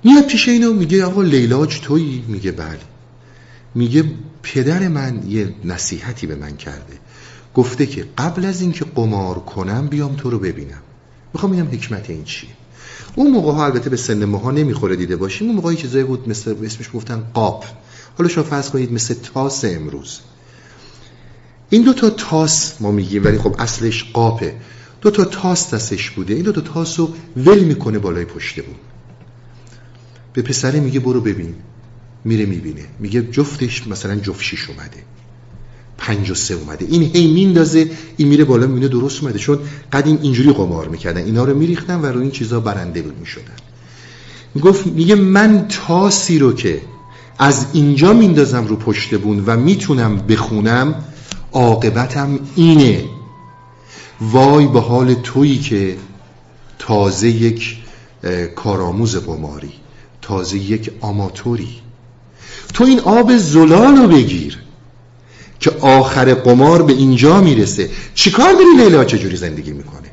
[0.04, 2.80] میاد پیش اینو میگه آقا لیلاج تویی میگه بله.
[3.76, 4.04] میگه
[4.44, 6.98] پدر من یه نصیحتی به من کرده.
[7.56, 10.82] گفته که قبل از اینکه قمار کنم بیام تو رو ببینم.
[11.34, 12.50] می‌خوام ببینم حکمت این چیه.
[13.16, 15.48] اون موقع ها البته به سن ماها نمی‌خوره دیده باشیم.
[15.48, 17.64] اون موقعی چیزایی بود مثل اسمش گفتن قاب.
[18.18, 20.20] حالا شما فرض کنید مثل تاس امروز.
[21.70, 24.56] این دو تا تاس ما میگیم ولی خب اصلش قاپه
[25.02, 26.34] دو تا تاس دستش بوده.
[26.34, 28.76] این دو تا تاس رو ول می‌کنه بالای پشته بود
[30.42, 31.54] به پسره میگه برو ببین.
[32.26, 32.86] میره می‌بینه.
[33.00, 35.04] میگه جفتش مثلا جفت شیش اومده.
[35.98, 36.86] پنج و سه اومده.
[36.90, 39.40] این هی میندازه این میره بالا می‌بینه درست اومده.
[39.40, 39.60] چون
[39.94, 41.24] قدیم اینجوری قمار می‌کردن.
[41.24, 43.60] اینا رو میریختن و رو این چیزا برنده بود می‌شدن.
[44.56, 46.82] می‌گفت میگه من تاسی رو که
[47.40, 51.04] از اینجا میندازم رو پشت بون و می‌تونم بخونم
[51.52, 53.04] عاقبتم اینه.
[54.22, 55.98] وای به حال تویی که
[56.80, 57.78] تازه یک
[58.56, 59.72] کارآموز قماری.
[60.30, 61.70] تازه یک آماتوری.
[62.74, 64.58] تو این آب زلال رو بگیر
[65.60, 67.90] که آخر قمار به اینجا می‌رسه.
[68.16, 70.12] چیکار داری لیلا؟ چجوری زندگی می‌کنه؟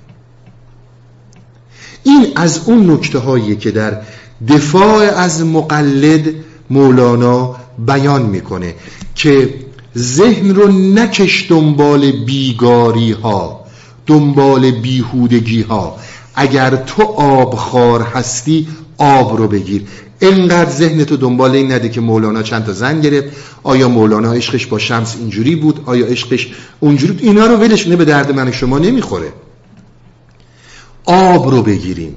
[2.02, 4.02] این از اون نکته هایی که در
[4.48, 6.34] دفاع از مقلد
[6.70, 8.74] مولانا بیان می‌کنه
[9.14, 9.54] که
[9.96, 13.60] ذهن رو نکش دنبال بیگاری ها
[14.06, 15.98] دنبال بیهودگی ها
[16.34, 19.82] اگر تو آبخار هستی آب رو بگیر.
[20.20, 23.28] انقدر ذهن تو دنبال این نده که مولانا چند تا زن گرفت.
[23.62, 26.48] آیا مولانا عشقش با شمس اینجوری بود؟ آیا عشقش
[26.80, 29.32] اونجوری بود؟ اینا رو ولش نه به درد من شما نمی‌خوره.
[31.04, 32.16] آب رو بگیریم.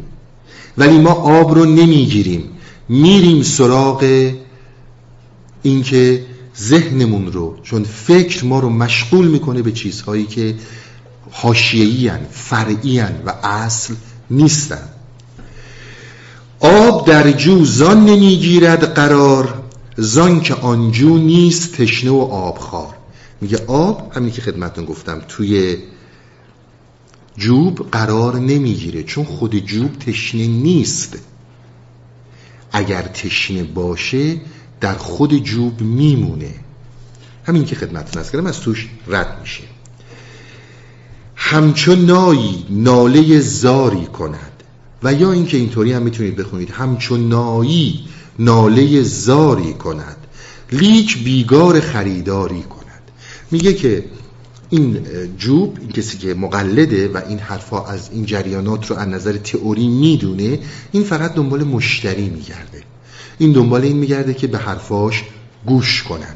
[0.77, 2.43] ولی ما آب رو نمی‌گیریم.
[2.89, 4.31] میریم سراغ
[5.63, 6.25] اینکه
[6.59, 10.55] ذهنمون رو چون فکر ما رو مشغول می‌کنه به چیزهایی که
[11.31, 13.93] حاشیه‌ای فرعی و اصل
[14.29, 14.89] نیستن.
[16.59, 19.63] آب در جو زان نمی‌گیرد قرار
[19.97, 22.95] زان که آنجو نیست تشنه و آبخوار.
[23.41, 25.77] میگه آب همین که خدمتون گفتم توی
[27.37, 31.17] جوب قرار نمی‌گیره چون خود جوب تشنه نیست.
[32.71, 34.41] اگر تشنه باشه
[34.81, 36.53] در خود جوب میمونه.
[37.45, 39.63] همین که خدمتتون از کردم از توش رد میشه.
[41.35, 44.48] همچون نایی ناله زاری کند.
[45.03, 46.71] و یا اینکه اینطوری هم می‌تونید بخونید.
[46.71, 48.05] همچون نایی
[48.39, 50.17] ناله زاری کند
[50.71, 53.01] لیک بیگار خریداری کند.
[53.51, 54.05] میگه که
[54.69, 54.99] این
[55.37, 59.87] جوب این کسی که مقلده و این حرفا از این جریانات رو از نظر تئوری
[59.87, 60.59] می‌دونه
[60.91, 62.83] این فقط دنبال مشتری میگرده.
[63.37, 65.23] این دنبال این میگرده که به حرفاش
[65.65, 66.35] گوش کنن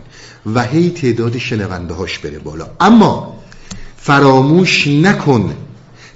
[0.54, 2.70] و هی تعداد شنونده هاش بره بالا.
[2.80, 3.40] اما
[3.98, 5.54] فراموش نکن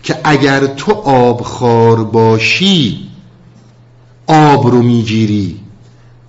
[0.08, 3.10] که اگر تو آبخار باشی
[4.28, 5.60] آب رو می‌گیری.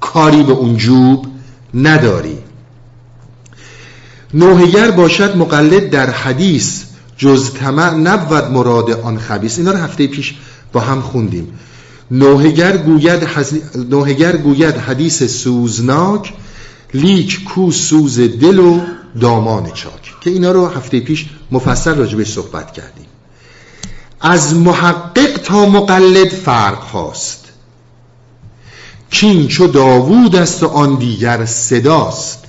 [0.01, 1.27] کاری به اون جوب
[1.75, 2.39] نداری.
[4.35, 6.85] نوهگر باشد مقلد در حدیث
[7.17, 10.35] جز طمع نبود مراد آن خبیس اینا رو هفته پیش
[10.73, 11.59] با هم خوندیم.
[12.11, 13.29] نوهگر گوید,
[13.91, 16.33] نوهگر گوید حدیث سوزناک
[16.95, 18.81] لیک کو سوز دل و
[19.21, 20.15] دامان چاک.
[20.21, 23.08] که اینا رو هفته پیش مفصل راجبش صحبت کردیم.
[24.21, 27.49] از محقق تا مقلد فرق هاست
[29.11, 32.45] کین چو داوود است و آن دیگر صداست.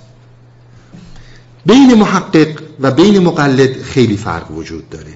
[1.66, 5.14] بین محقق و بین مقلد خیلی فرق وجود داره.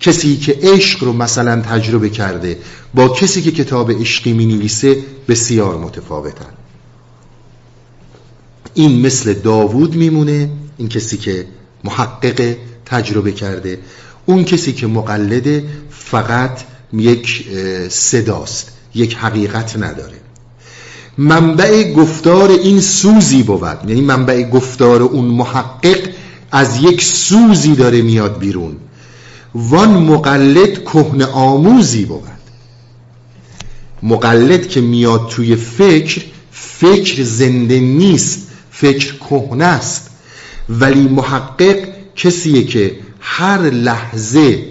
[0.00, 2.58] کسی که عشق رو مثلا تجربه کرده
[2.94, 4.96] با کسی که کتاب عشقی می نویسه
[5.28, 6.52] بسیار متفاوتن.
[8.74, 11.46] این مثل داوود میمونه این کسی که
[11.84, 12.56] محقق
[12.86, 13.78] تجربه کرده.
[14.26, 16.60] اون کسی که مقلده فقط
[16.92, 17.48] یک
[17.88, 20.16] صداست یک حقیقت نداره.
[21.18, 23.78] منبع گفتار این سوزی بود.
[23.86, 26.08] یعنی منبع گفتار اون محقق
[26.52, 28.76] از یک سوزی داره میاد بیرون.
[29.54, 32.28] وان مقلد کهن آموزی بود.
[34.02, 40.10] مقلد که میاد توی فکر فکر زنده نیست فکر کهنه است.
[40.68, 41.76] ولی محقق
[42.16, 44.64] کسیه که هر لحظه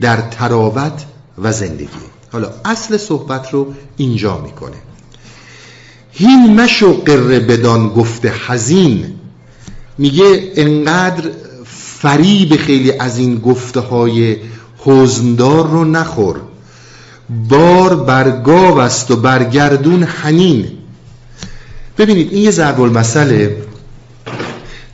[0.00, 1.04] در تراوت
[1.38, 1.88] و زندگی.
[2.32, 4.76] حالا اصل صحبت رو اینجا می‌کنه.
[6.12, 9.14] هین مشو قره بدان گفته حزین.
[9.98, 11.30] میگه انقدر
[11.64, 14.36] فریب خیلی از این گفته های
[14.78, 16.40] حزندار رو نخور.
[17.48, 20.68] بار بر گاو است و برگردون حنین.
[21.98, 23.69] ببینید این یه ضرب المثله.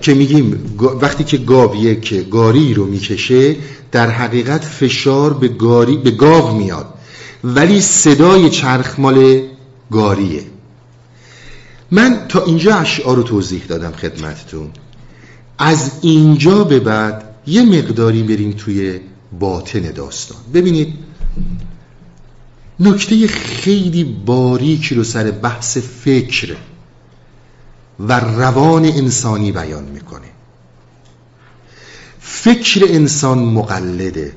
[0.06, 3.56] که میگیم وقتی که گاو یک گاری رو می‌کشه
[3.92, 6.94] در حقیقت فشار به گاری به گاو میاد.
[7.44, 9.42] ولی صدای چرخ مال
[9.90, 10.42] گاریه.
[11.90, 14.70] من تا اینجا اشعار رو توضیح دادم خدمتتون.
[15.58, 19.00] از اینجا به بعد یه مقداری بریم توی
[19.40, 20.38] باطن داستان.
[20.54, 20.94] ببینید
[22.80, 26.56] نکته خیلی باریکی رو سر بحث فکر
[28.00, 30.26] و روان انسانی بیان می‌کنه.
[32.20, 34.32] فکر انسان مقلده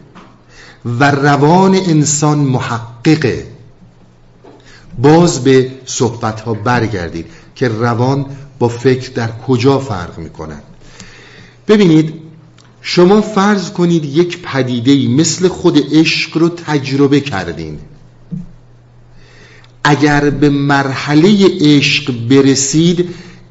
[0.85, 3.47] و روان انسان محققه.
[5.01, 8.25] باز به صحبت ها برگردید که روان
[8.59, 10.61] با فکر در کجا فرق می‌کنن
[11.67, 12.13] ببینید
[12.81, 17.79] شما فرض کنید یک پدیده مثل خود عشق رو تجربه کردین.
[19.83, 23.09] اگر به مرحله عشق برسید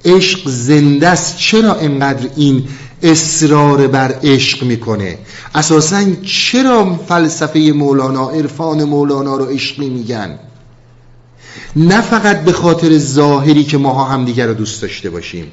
[0.08, 1.36] عشق زنده است.
[1.36, 2.64] چرا انقدر این
[3.02, 5.18] اصرار بر عشق می‌کنه؟
[5.54, 10.38] اساسا چرا فلسفه مولانا عرفان مولانا رو عشقی میگن
[11.76, 15.52] نه فقط به خاطر ظاهری که ماها همدیگر رو دوست داشته باشیم.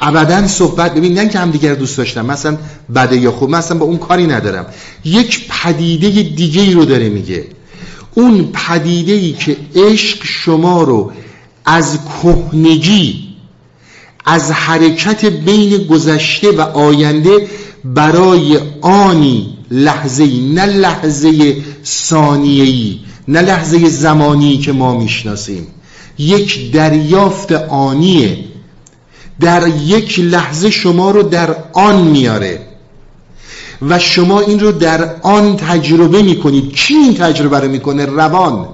[0.00, 2.58] ابدا صحبت ببین نه که همدیگر دوست داشتم مثلا
[2.94, 4.66] بده یا خوب مثلا با اون کاری ندارم.
[5.04, 7.44] یک پدیده دیگه رو داره میگه.
[8.14, 11.12] اون پدیده ای که عشق شما رو
[11.70, 13.28] از کهنگی
[14.24, 17.48] از حرکت بین گذشته و آینده
[17.84, 22.98] برای آنی لحظه ای نه لحظه ثانیه ای
[23.28, 25.66] نه لحظه زمانی که ما می‌شناسیم.
[26.18, 28.38] یک دریافت آنیه.
[29.40, 32.60] در یک لحظه شما رو در آن میاره
[33.82, 36.72] و شما این رو در آن تجربه می‌کنید.
[36.72, 38.68] کی این تجربه رو می‌کنه؟ روان.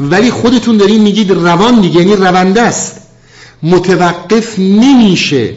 [0.00, 2.96] ولی خودتون دارین میگید روان دیگه یعنی رونده است.
[3.62, 5.54] متوقف نمیشه.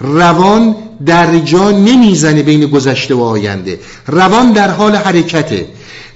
[0.00, 0.74] روان
[1.06, 3.80] در جا نمی‌زنه بین گذشته و آینده.
[4.06, 5.66] روان در حال حرکته.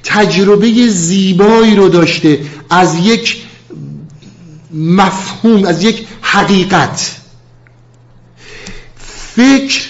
[0.04, 3.36] تجربه زیبایی رو داشته از یک
[4.74, 7.16] مفهوم از یک حقیقت.
[9.36, 9.82] فکر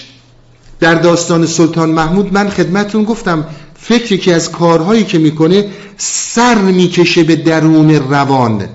[0.79, 3.45] در داستان سلطان محمود من خدمتون گفتم
[3.87, 5.65] فکری که از کارهایی که می‌کنه
[5.97, 8.69] سر می‌کشه به درون روان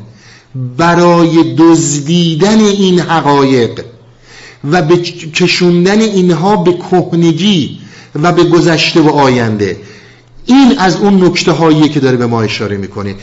[0.77, 3.85] برای دزدیدن این حقایق
[4.71, 4.97] و به
[5.35, 7.79] کشوندن اینها به کهنگی
[8.23, 9.77] و به گذشته و آینده.
[10.47, 13.15] این از اون نکته هایی که داره به ما اشاره می‌کنه.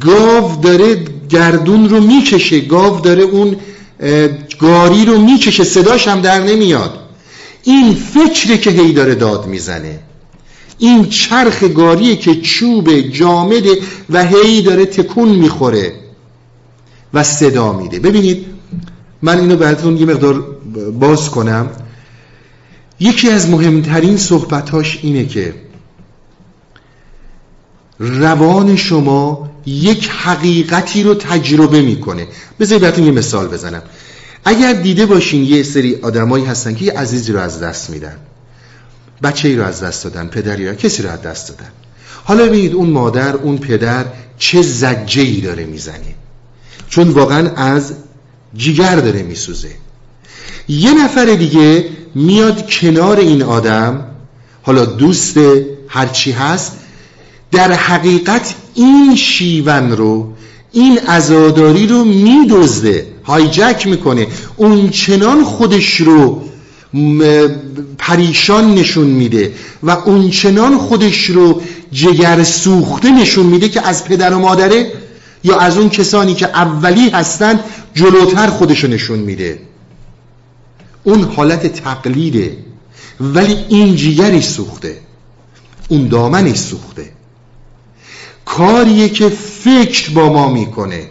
[0.00, 3.56] گاو داره گردون رو می‌کشه گاو داره اون
[4.60, 6.98] گاری رو می‌کشه صداش هم در نمیاد.
[7.62, 9.98] این فکره که هی داره داد می‌زنه.
[10.78, 13.78] این چرخ گاریه که چوب جامده
[14.10, 15.92] و هی داره تکون می‌خوره
[17.14, 17.98] و صدا میده.
[17.98, 18.46] ببینید
[19.22, 20.40] من اینو براتون یه مقدار
[21.00, 21.70] باز کنم.
[23.00, 25.54] یکی از مهمترین صحبتاش اینه که
[27.98, 32.26] روان شما یک حقیقتی رو تجربه می‌کنه.
[32.60, 33.82] بذارید براتون یه مثال بزنم.
[34.44, 38.16] اگر دیده باشین یه سری آدمایی هستن که یه عزیزی رو از دست میدن.
[39.22, 41.70] بچه ای رو از دست دادن پدری یا کسی رو از دست دادن.
[42.24, 44.04] حالا ببینید اون مادر اون پدر
[44.38, 46.14] چه زجه ای داره می‌زنه.
[46.88, 47.92] چون واقعا از
[48.56, 49.70] جیگر داره میسوزه.
[50.68, 51.84] یه نفر دیگه
[52.14, 54.06] میاد کنار این آدم
[54.62, 55.38] حالا دوست
[55.88, 56.72] هرچی هست
[57.52, 60.32] در حقیقت این شیون رو
[60.72, 64.26] این ازاداری رو میدزده هایجک می‌کنه.
[64.56, 66.42] اون چنان خودش رو
[67.98, 74.34] پریشان نشون میده و اون چنان خودش رو جگر سوخته نشون میده که از پدر
[74.34, 74.92] و مادره
[75.44, 77.60] یا از اون کسانی که اولی هستند
[77.94, 79.58] جلوتر خودشو نشون میده.
[81.02, 82.56] اون حالت تقلیده
[83.20, 84.98] ولی این جیگری سوخته
[85.88, 87.12] اون دامنش سوخته.
[88.44, 89.28] کاریه که
[89.64, 91.06] فکر با ما می‌کنه.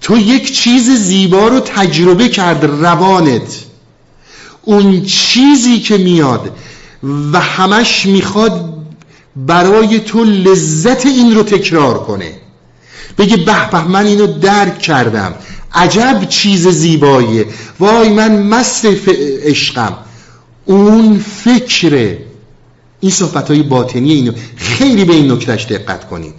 [0.00, 3.64] تو یک چیز زیبا رو تجربه کرد روانت.
[4.64, 6.56] اون چیزی که میاد
[7.32, 8.72] و همش می‌خواد
[9.36, 12.32] برای تو لذت این رو تکرار کنه.
[13.18, 15.34] بگه به به من اینو درک کردم.
[15.74, 17.46] عجب چیز زیباییه.
[17.80, 18.86] وای من مست
[19.44, 19.98] عشقم.
[20.64, 22.18] اون فکره
[23.00, 26.34] این صحبت های باطنی اینو خیلی به این نکتش دقت کنید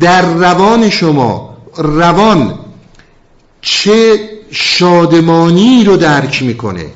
[0.00, 2.58] در روان شما روان
[3.60, 6.86] چه شادمانی رو درک می‌کنه؟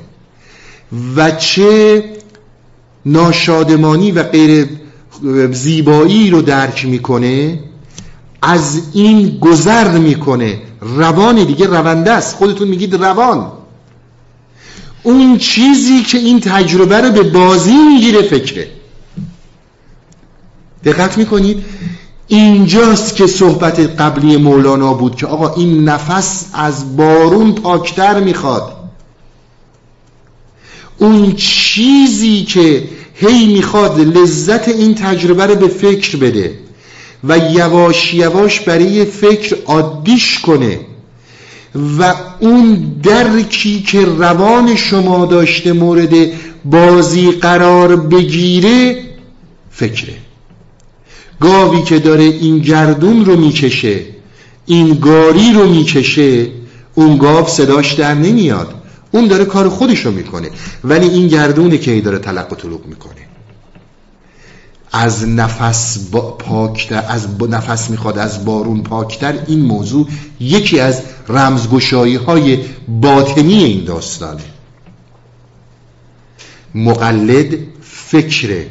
[1.15, 2.03] و چه
[3.05, 4.69] ناشادمانی و غیر
[5.51, 7.59] زیبایی رو درک می‌کنه
[8.41, 10.59] از این گذر می‌کنه.
[10.81, 12.35] روان دیگه رونده است.
[12.35, 13.51] خودتون میگید روان.
[15.03, 18.67] اون چیزی که این تجربه رو به بازی می‌گیره فکره.
[20.83, 21.65] دقت می‌کنید؟
[22.27, 28.74] اینجاست که صحبت قبلی مولانا بود که آقا این نفس از بارون پاکتر می‌خواد.
[30.97, 32.83] اون چیزی که
[33.13, 36.59] هی می‌خواد لذت این تجربه رو به فکر بده
[37.23, 40.79] و یواش یواش برای فکر عادیش کنه
[41.99, 46.13] و اون درکی که روان شما داشته مورد
[46.65, 49.03] بازی قرار بگیره
[49.71, 50.13] فکره.
[51.39, 53.99] گاوی که داره این گردون رو می‌کشه
[54.65, 56.47] این گاری رو می‌کشه
[56.95, 58.73] اون گاو صداش در نمیاد.
[59.15, 60.49] اون داره کار خودش رو می‌کنه.
[60.83, 63.21] ولی این گردونه که ای داره تلق و طلوق می‌کنه.
[64.91, 70.07] از نفس با پاکتر از نفس می‌خواد از بارون پاکتر این موضوع
[70.39, 74.43] یکی از رمزگشایی های باطنی این داستانه
[76.75, 78.67] مقلد فکره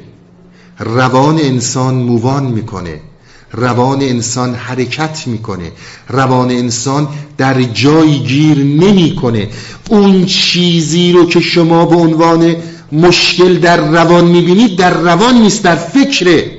[0.78, 3.01] روان انسان مووان می‌کنه.
[3.57, 5.72] روان انسان حرکت می‌کنه.
[6.09, 9.48] روان انسان در جایی گیر نمی‌کنه.
[9.88, 12.57] اون چیزی رو که شما به عنوان
[12.92, 16.50] مشکل در روان می‌بینید در روان نیست در فکره.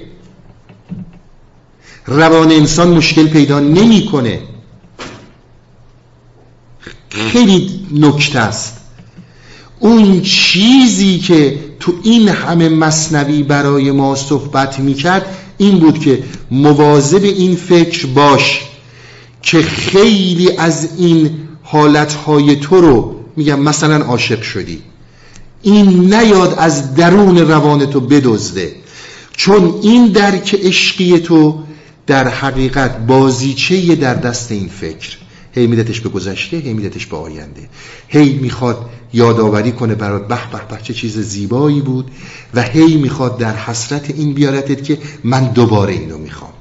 [2.07, 4.39] روان انسان مشکل پیدا نمی‌کنه.
[7.09, 8.77] خیلی نکته است.
[9.79, 15.25] اون چیزی که تو این همه مصنوی برای ما صحبت می‌کرد
[15.57, 18.61] این بود که مواظب این فکر باش
[19.41, 21.29] که خیلی از این
[21.63, 24.81] حالتهای تو رو میگم مثلا عاشق شدی.
[25.61, 28.75] این نیاد از درون روان تو بدزده.
[29.37, 31.63] چون این درک عشقی تو
[32.07, 35.17] در حقیقت بازیچه در دست این فکر.
[35.51, 37.69] هی میدتش به گذشته هی میدتش به آینده.
[38.07, 42.11] هی می‌خواد یادآوری کنه برای به به به چه چیز زیبایی بود.
[42.53, 46.51] و هی می‌خواد در حسرت این بیارتت که من دوباره اینو می‌خوام.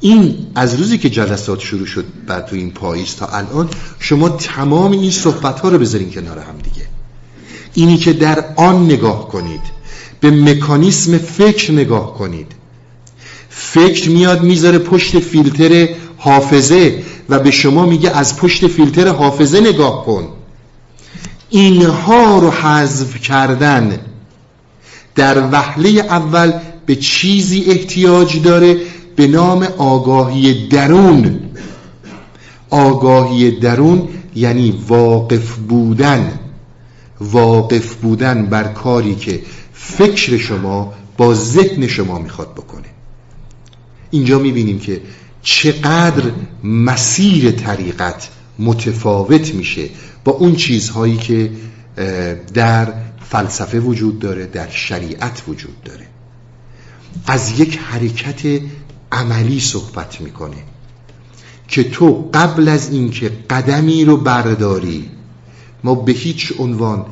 [0.00, 4.92] این از روزی که جلسات شروع شد بعد تو این پاییز تا الان شما تمام
[4.92, 6.86] این صحبت ها رو بذارین کنار هم دیگه.
[7.74, 9.60] اینی که در آن نگاه کنید
[10.20, 12.52] به مکانیسم فکر نگاه کنید.
[13.48, 20.04] فکر میاد می‌ذاره پشت فیلتر حافظه و به شما میگه از پشت فیلتر حافظه نگاه
[20.04, 20.28] کن.
[21.50, 23.98] اینها رو حذف کردن.
[25.14, 26.52] در وحله اول
[26.86, 28.76] به چیزی احتیاج داره
[29.16, 31.40] به نام آگاهی درون.
[32.70, 36.38] آگاهی درون یعنی واقف بودن.
[37.20, 39.42] واقف بودن بر کاری که
[39.72, 42.88] فکر شما با ذهن شما می‌خواد بکنه.
[44.10, 45.00] اینجا می‌بینیم که
[45.42, 46.24] چقدر
[46.64, 48.28] مسیر طریقت
[48.58, 49.88] متفاوت میشه
[50.24, 51.50] با اون چیزهایی که
[52.54, 56.06] در فلسفه وجود داره در شریعت وجود داره.
[57.26, 58.60] از یک حرکت
[59.12, 60.56] عملی صحبت می‌کنه
[61.68, 65.10] که تو قبل از اینکه قدمی رو برداری
[65.84, 67.06] ما به هیچ عنوان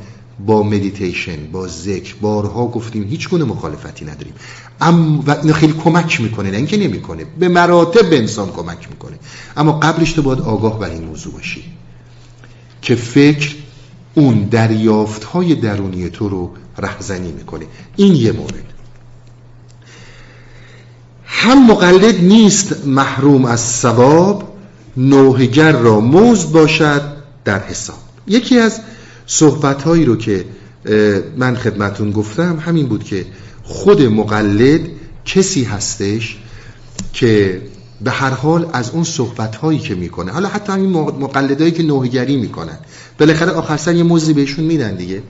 [0.45, 4.33] با مدیتیشن با ذکر بارها گفتیم هیچ گونه مخالفتی نداریم.
[4.81, 9.19] اما و خیلی کمک می‌کنه نه اینکه نمی‌کنه به مراتب به انسان کمک می‌کنه.
[9.57, 11.63] اما قبلش تو باید آگاه بر این موضوع باشی
[12.81, 13.55] که فکر
[14.15, 17.65] اون دریافت های درونی تو رو رهزنی می‌کنه.
[17.95, 18.73] این یه مورد.
[21.25, 24.57] هم مقلد نیست محروم از ثواب
[24.97, 27.01] نوهگر را موز باشد
[27.45, 27.99] در حساب.
[28.27, 28.79] یکی از
[29.27, 30.45] صحبت هایی رو که
[31.37, 33.25] من خدمتون گفتم همین بود که
[33.63, 34.81] خود مقلد
[35.25, 36.37] کسی هستش
[37.13, 37.61] که
[38.01, 42.37] به هر حال از اون صحبت هایی که می‌کنه حالا حتی همین مقلدایی که نوهگری
[42.37, 42.77] می‌کنن
[43.19, 45.23] بالاخره آخر سر یه موزی بهشون میدن دیگه.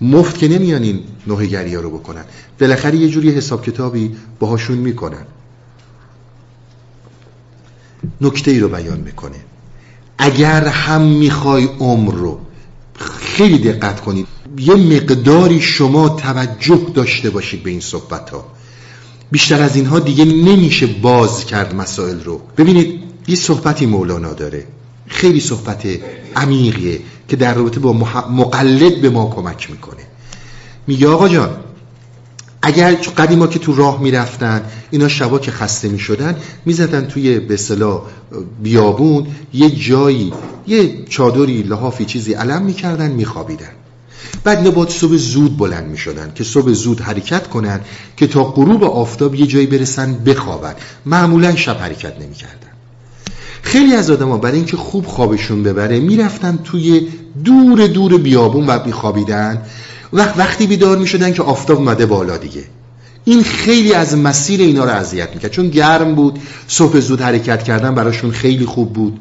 [0.00, 2.24] مفت که نمیان این نوهگری ها رو بکنن.
[2.60, 5.26] بالاخره یه جوری حساب کتابی باهاشون می‌کنن.
[8.20, 9.36] نکته ای رو بیان می‌کنه.
[10.18, 12.40] اگر هم می‌خوای عمر رو
[13.36, 14.26] خیلی دقت کنید.
[14.58, 18.44] یه مقداری شما توجه داشته باشید به این صحبت ها
[19.30, 22.40] بیشتر از اینها دیگه نمیشه باز کرد مسائل رو.
[22.56, 24.66] ببینید یه صحبتی مولانا داره.
[25.06, 25.86] خیلی صحبت
[26.36, 27.92] عمیقیه که در رابطه با
[28.30, 30.02] مقلد به ما کمک می‌کنه.
[30.86, 31.50] میگه آقا جان
[32.66, 38.02] اگر قدیما که تو راه می‌رفتن اینا شبا که خسته می‌شدن می‌زدن توی اصطلاح
[38.62, 40.32] بیابون یه جایی
[40.66, 43.70] یه چادری لحافی چیزی علم می‌کردن میخوابیدن.
[44.44, 47.80] بعد باید صبح زود بلند می‌شدن که صبح زود حرکت کنن
[48.16, 50.74] که تا غروب آفتاب یه جایی برسن بخوابن.
[51.06, 52.70] معمولا شب حرکت نمی‌کردن.
[53.62, 57.08] خیلی از آدما برای اینکه خوب خوابشون ببره می‌رفتن توی
[57.44, 59.62] دور دور بیابون و میخوابیدن.
[60.12, 62.64] وقت وقتی بیدار می‌شدن که آفتاب اومده بالا دیگه.
[63.24, 65.50] این خیلی از مسیر اینا رو اذیت می‌کرد.
[65.50, 66.38] چون گرم بود
[66.68, 69.20] صبح زود حرکت کردن براشون خیلی خوب بود.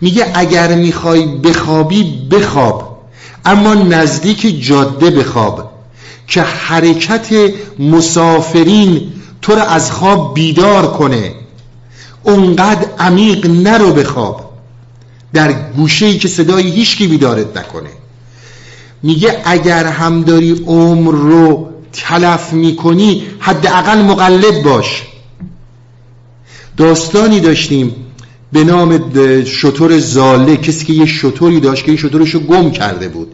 [0.00, 3.02] میگه اگر می‌خوای بخوابی بخواب.
[3.44, 5.72] اما نزدیک جاده بخواب.
[6.26, 7.28] که حرکت
[7.78, 11.34] مسافرین تو رو از خواب بیدار کنه.
[12.22, 14.52] اونقدر عمیق نرو بخواب.
[15.34, 17.90] در گوشه ای که صدای هیچکی بیدارت نکنه.
[19.02, 25.02] میگه اگر هم داری عمر رو تلف می‌کنی حداقل مقلد باش.
[26.76, 27.94] داستانی داشتیم
[28.52, 29.12] به نام
[29.44, 30.56] شطور زاله.
[30.56, 33.32] کسی که یه شطوری داشت که این شطورش رو گم کرده بود.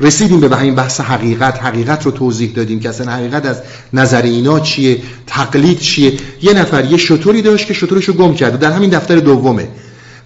[0.00, 1.62] رسیدیم به همین بحث حقیقت.
[1.62, 3.62] حقیقت رو توضیح دادیم که اصلا حقیقت از
[3.92, 6.12] نظر اینا چیه؟ تقلید چیه؟
[6.42, 9.68] یه نفر یه شطوری داشت که شطورش رو گم کرده در همین دفتر دومه.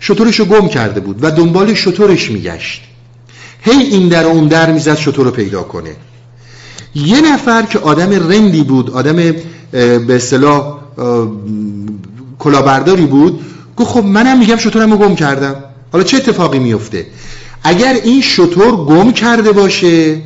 [0.00, 2.82] شطورش رو گم کرده بود و دنبال شطورش میگشت.
[3.62, 5.96] هی این در اون در می‌زد شطور رو پیدا کنه.
[6.94, 9.16] یه نفر که آدم رندی بود آدم
[9.72, 10.78] به اصطلاح
[12.38, 13.40] کلاهبرداری بود
[13.76, 15.54] گفت خب منم میگم شطورم رو گم کردم.
[15.92, 17.06] حالا چه اتفاقی میفته
[17.64, 20.20] اگر این شطور گم کرده باشه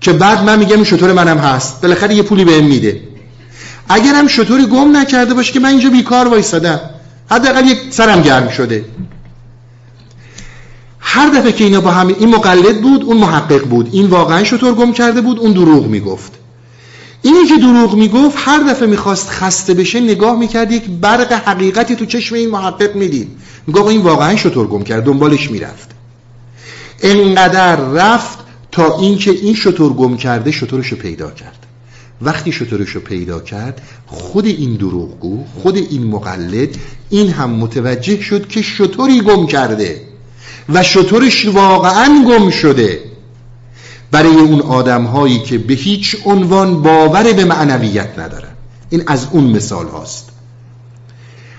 [0.00, 3.00] که بعد من میگم شطور منم هست بالاخره یه پولی بهم میده.
[3.88, 6.80] اگرم شطوری گم نکرده باشه که من اینجا بیکار وایسادم
[7.30, 8.84] حداقل یک سرم گرم شده.
[11.10, 13.88] هر دفعه که اینا با هم این مقلد بود اون محقق بود.
[13.92, 16.32] این واقعا شطور گم کرده بود اون دروغ می‌گفت.
[17.22, 22.06] اینی که دروغ می‌گفت هر دفعه می‌خواست خسته بشه نگاه می‌کرد یک برق حقیقتی تو
[22.06, 23.28] چشم این محقق می‌دید.
[23.66, 25.90] می‌گفت این واقعا شطور گم کرد دنبالش می‌رفت.
[27.02, 28.38] انقدر رفت
[28.72, 31.66] تا اینکه این شطور گم کرده شطورش رو پیدا کرد.
[32.22, 36.68] وقتی شطورش رو پیدا کرد خود این دروغگو خود این مقلد
[37.10, 40.07] این هم متوجه شد که شطوری گم کرده.
[40.68, 43.00] و شطورش واقعا گم شده.
[44.10, 48.48] برای اون آدم هایی که به هیچ عنوان باور به معنویت ندارن.
[48.90, 50.28] این از اون مثال هاست.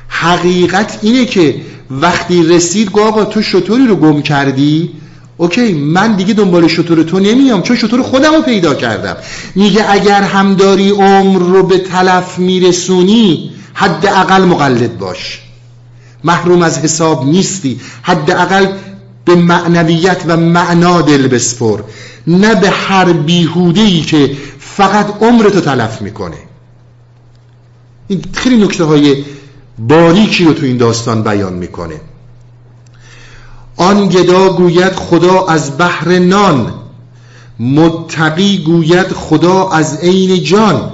[0.07, 1.55] حقیقت اینه که
[1.91, 4.89] وقتی رسید گو آقا تو شطوری رو گم کردی
[5.37, 9.17] اوکی من دیگه دنبال شطور تو نمیام چون شطور خودم رو پیدا کردم.
[9.55, 15.41] میگه اگر هم داری عمر رو به تلف میرسونی حداقل مقلد باش.
[16.23, 17.79] محروم از حساب نیستی.
[18.01, 18.67] حداقل
[19.29, 21.81] به معنویت و معنا دل بسپر.
[22.27, 26.37] نه به هر بیهوده که فقط عمرتو تلف می‌کنه.
[28.07, 29.23] این خیلی نکته های
[29.79, 32.01] باریکی رو تو این داستان بیان می‌کنه.
[33.77, 36.73] آن گدا گوید خدا از بحر نان
[37.59, 40.91] متقی گوید خدا از عین جان.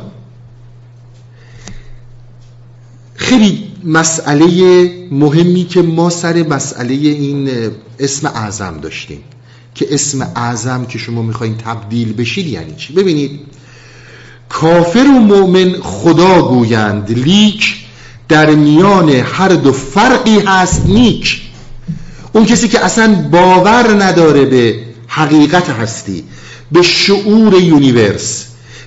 [3.16, 7.50] خیلی مسئله مهمی که ما سر مسئله این
[8.00, 9.24] اسم اعظم داشتیم.
[9.76, 13.40] که اسم اعظم که شما می‌خواین تبدیل بشید یعنی چی؟ ببینید
[14.50, 17.76] کافر و مؤمن خدا گویند لیک
[18.30, 21.42] در میان هر دو فرقی هست نیک.
[22.34, 26.24] اون کسی که اصلا باور نداره به حقیقت هستی
[26.72, 28.46] به شعور universe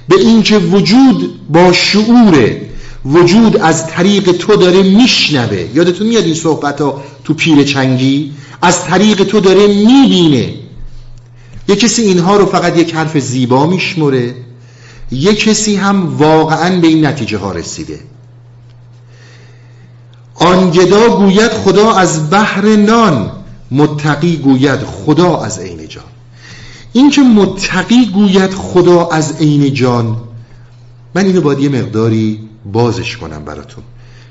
[0.09, 2.68] به اینکه وجود با شعوره
[3.05, 5.67] وجود از طریق تو داره میشنوه.
[5.75, 8.33] یادتون میاد این صحبت ها تو پیر چنگی؟
[8.63, 10.55] از طریق تو داره می‌بینه.
[11.69, 14.35] یه کسی اینها رو فقط یک حرف زیبا میشمره
[15.11, 18.01] یه کسی هم واقعا به این نتیجه ها رسیده.
[20.35, 23.31] آنگدا گوید خدا از بحر نان
[23.71, 26.05] متقی گوید خدا از عین جان.
[26.93, 30.17] این که متقی گوید خدا از عین جان
[31.15, 33.85] من اینو باید یه مقداری بازش کنم براتون.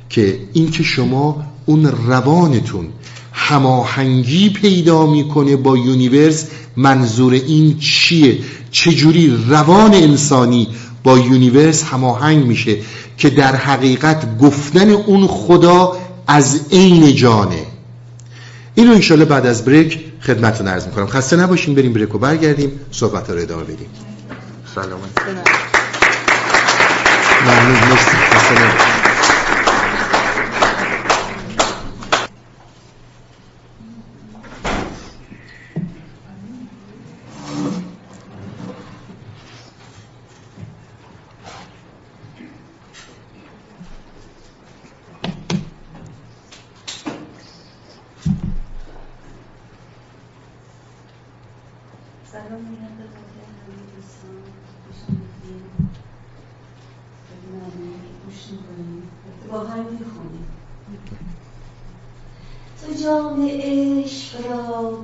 [0.09, 2.87] که این که شما اون روانتون
[3.33, 6.45] هماهنگی پیدا می‌کنه با universe
[6.77, 8.39] منظور این چیه؟
[8.71, 10.67] چجوری روان انسانی
[11.03, 12.77] با universe هماهنگ میشه
[13.17, 17.65] که در حقیقت گفتن اون خدا از عین جانه؟
[18.75, 21.07] اینو انشالله بعد از break خدمتتون عرض می‌کنم.
[21.07, 23.89] خسته نباشین بریم break و برگردیم صحبت رو ادامه بدیم.
[24.75, 25.21] سلامت
[27.45, 27.89] ممنون.
[27.89, 28.26] مرسی.
[28.47, 28.96] خسته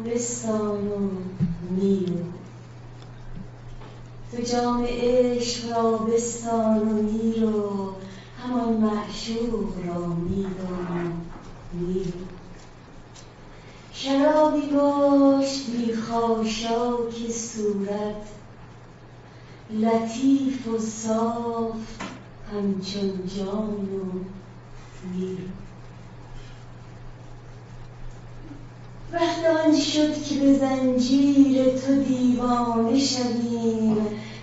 [0.06, 1.10] بستان و
[1.70, 2.24] میرو
[4.32, 7.94] تو جام عشق را بستان و میرو
[8.44, 11.12] همان معشوق را میدان و
[11.78, 12.12] میرو
[13.94, 15.94] شرابی باش بی
[17.12, 18.28] که صورت
[19.70, 21.76] لطیف و صاف
[22.52, 24.20] همچون جان و
[25.14, 25.48] میرو
[29.14, 33.98] وقت آن شد که به زنجیر تو دیوانه شویم.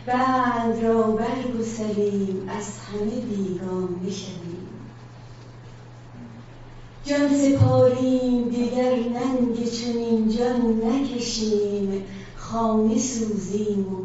[0.07, 4.69] بعد را برگسلیم از همه بیگانه شویم.
[7.05, 12.05] جان سپاریم دیگر ننگ چنین جان نکشیم.
[12.37, 14.03] خانه سوزیم و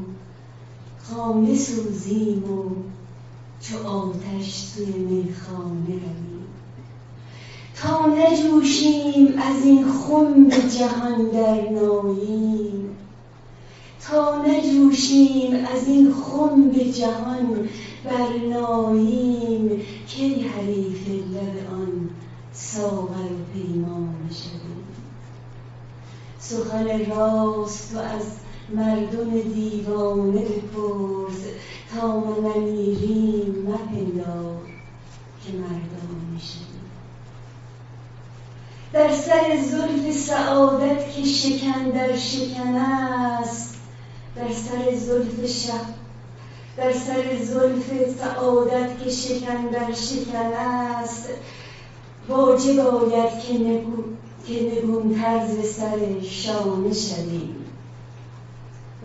[1.04, 2.70] خانه سوزیم و
[3.62, 6.25] چو آتش توی میخانه رویم
[7.82, 12.98] تا نجوشیم از این خم به جهان در ناییم
[14.02, 17.70] تا نجوشیم از این خم به جهان
[18.06, 22.10] بر برناییم کی حریف لب آن
[22.54, 24.86] ساغر و پیمان شدیم
[26.40, 28.24] سخن راست و از
[28.70, 31.42] مردم دیوانه بپرس
[31.96, 34.62] تا منمیریم مپندار
[35.46, 36.65] که مردان میشه.
[38.96, 43.76] در سر زلف سعادت که شکن در شکن است.
[44.36, 45.86] در سر زلف شب
[46.78, 51.30] در سر زلف سعادت که شکن در شکن است.
[52.30, 54.04] واجب آید که نگو
[54.48, 57.56] که نگون طرز سر شانه شویم.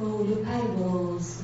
[0.00, 1.36] بال و پرواز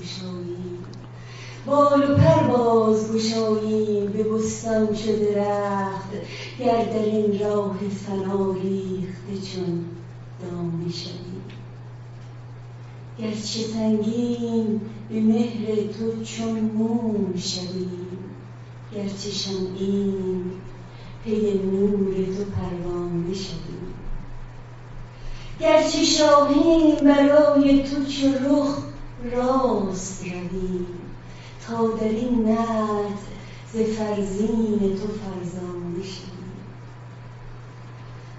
[1.67, 6.11] بال و پر باز گشاییم به بستان شده رخت
[6.59, 9.85] گر در این راه فنا ریخته چون
[10.43, 11.43] دانه شدیم.
[13.19, 18.19] گرچه سنگین به مهر تو چون موم شدیم
[18.95, 20.53] گرچه شمعیم
[21.25, 23.95] پی نور تو پروانه شدیم
[25.61, 28.79] گرچه شاهیم برای تو چو رخ
[29.33, 31.06] راست رویم
[31.67, 33.19] تا در این نعت
[33.73, 36.37] ز فرزین تو فرزانه شوم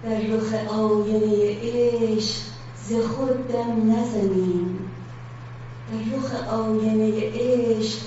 [0.03, 2.41] در رخ آینه عشق
[2.87, 4.79] ز خود دم نزنیم
[5.91, 7.99] در رخ آینه عشق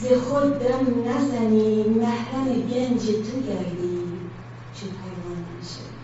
[0.00, 4.30] ز خود دم نزنیم محرم گنج تو گردیم
[4.74, 5.98] چو پروانه شویم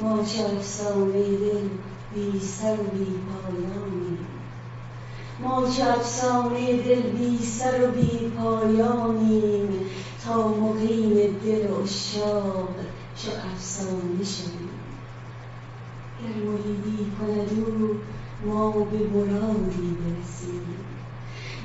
[0.00, 1.68] ما چه افسانه دل
[2.14, 4.19] بی سر و بی پایانیم
[5.42, 9.68] ما که افسانه دل بی سر و بی پایانیم
[10.24, 12.68] تا مقیم دل و شاق
[13.16, 14.70] چه افسانه شدیم
[16.20, 17.96] گر مریدی کند او
[18.46, 20.62] ما به مرادی برسیم.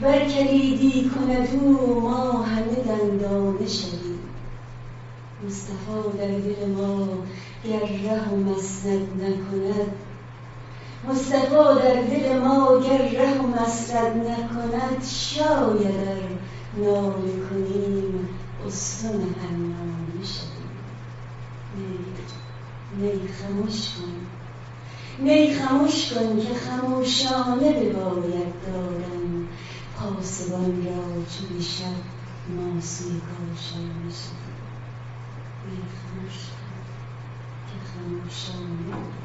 [0.02, 4.20] بر کلیدی کند او ما همه دندانه شدیم
[5.46, 7.08] مصطفی در دل ما
[7.64, 9.92] گر ره و مسند نکند
[11.10, 16.30] مصطفا در دل ما گر ره و مسرد نکند شاید ار
[16.78, 18.30] ناله کنیم
[18.68, 20.76] استن هنگامه شویم.
[21.78, 24.26] نی نی خموش کن.
[25.20, 29.48] نی خموش کن که خموشانه بباید دارم
[29.98, 32.02] پاسبان را چون شب
[32.56, 34.56] ماسوی کاشان شویم.
[35.70, 36.82] نی خموش کن
[37.68, 39.25] که خموشانه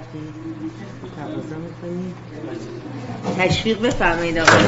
[0.00, 0.34] شفی
[1.16, 2.14] تقاضا می‌کنیم
[3.38, 4.64] تشویق بفرمایید آقای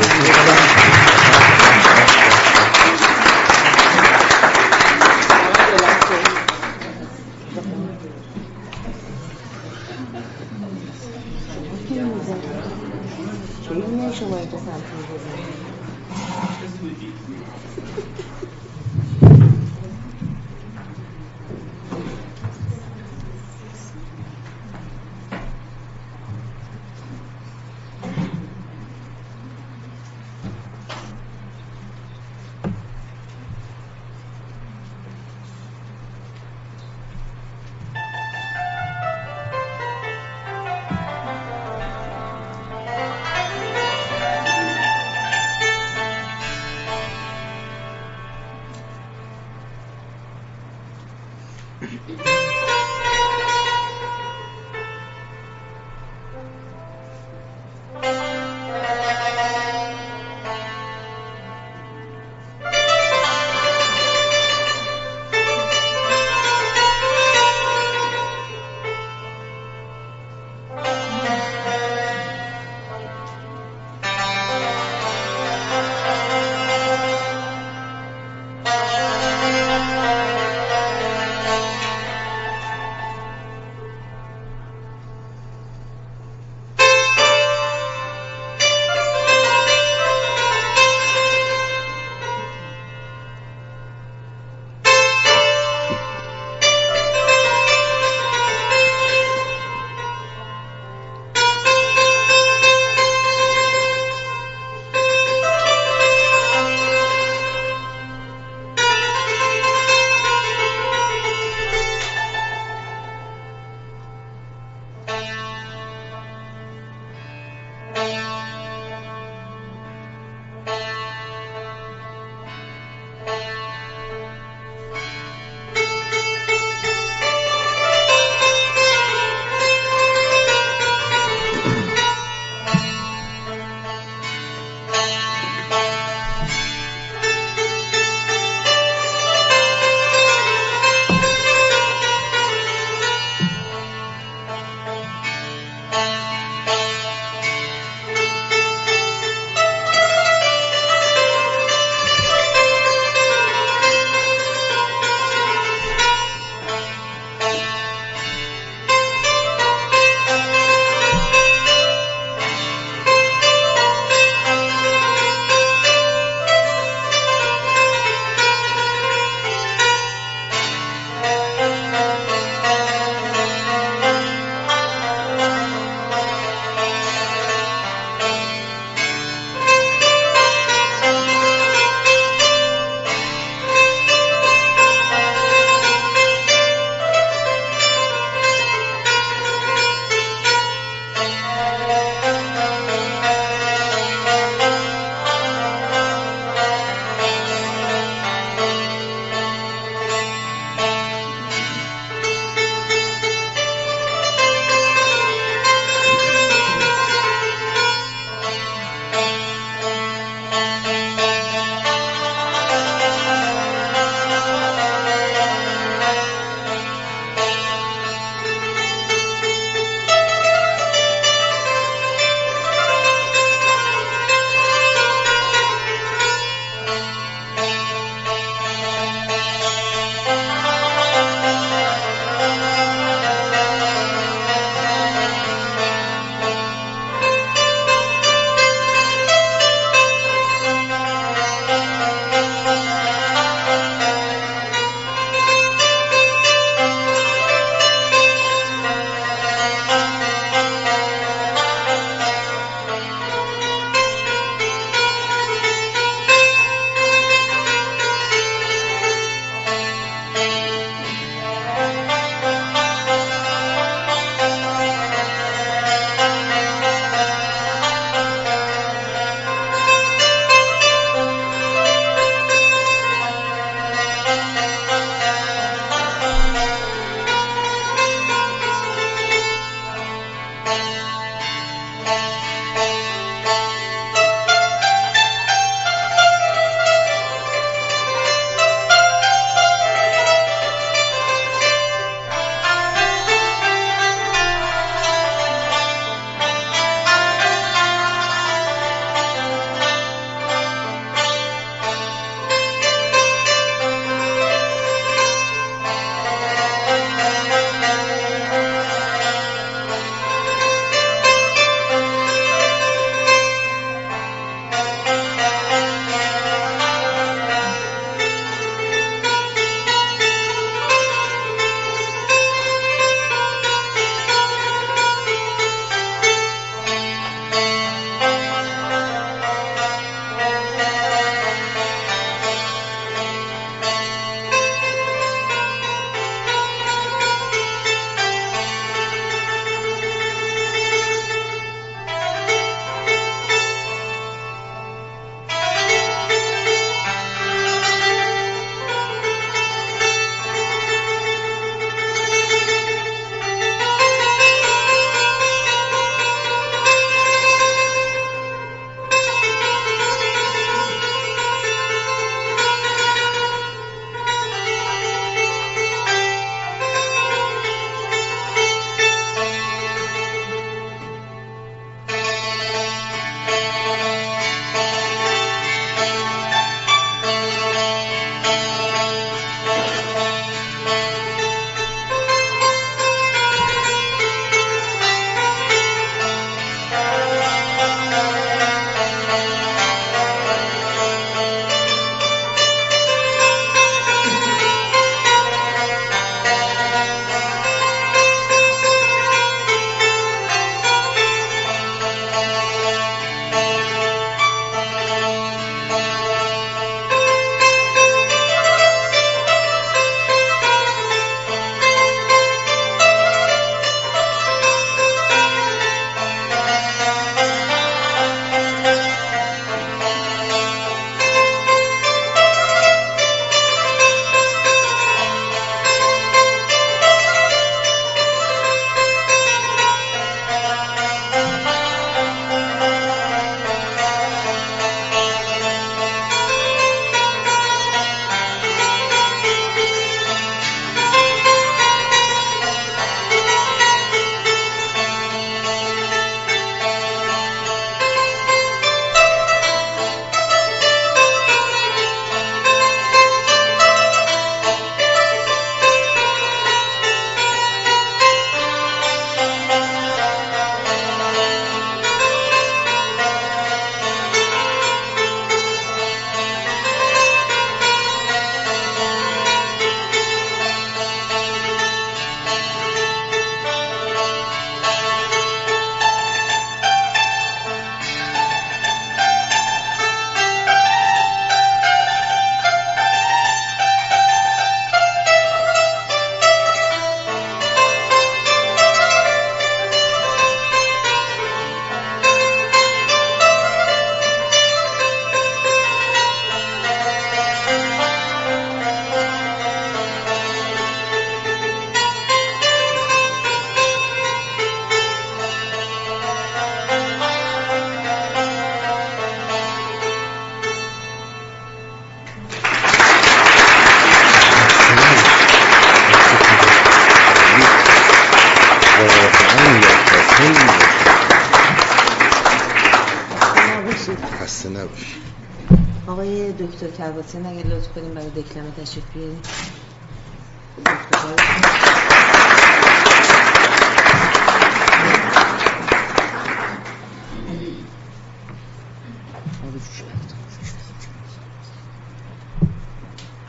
[527.02, 529.40] کرباسیان اگه لطف کنیم برای دکلمه تشریف بیاریم.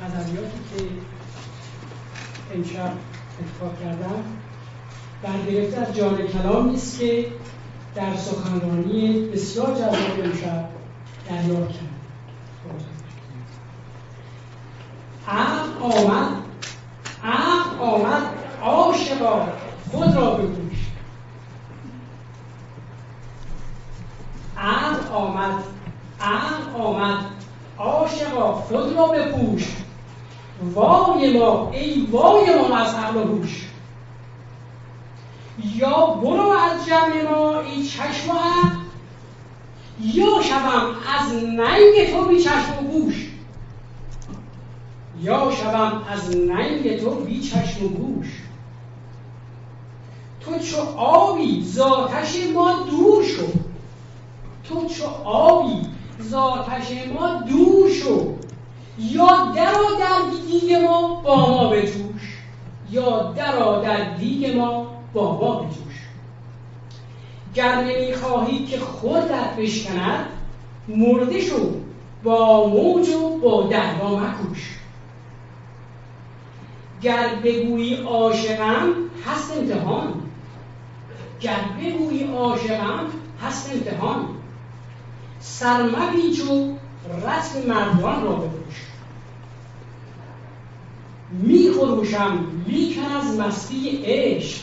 [0.02, 0.86] غزلیاتی که
[2.56, 2.92] امشب
[3.40, 4.24] اتفاق کردم
[5.24, 7.28] برگرفته از جان کلامی است که
[7.96, 10.70] در سخنرانی بسیار جذاب امشب
[11.30, 11.93] دریافت کرد
[15.28, 16.44] عقل آمد
[17.24, 18.24] عقل آمد
[18.62, 19.48] عاشقا
[19.92, 20.78] خود را بگوش
[24.58, 25.64] عقل آمد
[26.22, 27.26] عقل آمد
[27.78, 29.68] عاشقا خود را بپوش.
[30.74, 33.70] وای ما ای وای ما از عقل و هوش.
[35.76, 38.34] یا برو از جمع ما ای چشم و
[40.00, 43.33] یا شوم از ننگ تو بی چشم و گوش
[45.24, 48.28] یا شوم از ننگ تو بی چشم و گوش.
[50.42, 53.46] تو چو آبی زاتش ما دور شو.
[54.64, 55.82] تو چو آبی
[56.20, 58.34] زاتش ما دور شو.
[59.00, 62.38] یا درا در دیگ ما با ما بجوش.
[62.92, 66.08] یا درا در دیگ ما با ما بجوش.
[67.56, 70.26] گر نمی‌خواهی که خودت بشکند
[70.88, 71.72] مرده شو
[72.24, 74.83] با موج و با دریا مکوش.
[77.04, 78.90] گر بگویی عاشقم
[79.26, 80.14] هست امتحان.
[81.40, 83.06] گر بگویی عاشقم
[83.44, 84.26] هست امتحان.
[85.40, 86.76] سرمپیچ و
[87.28, 88.76] رسم مردان را بپوش.
[91.32, 94.62] می خروشم لیکن از مستی عشق.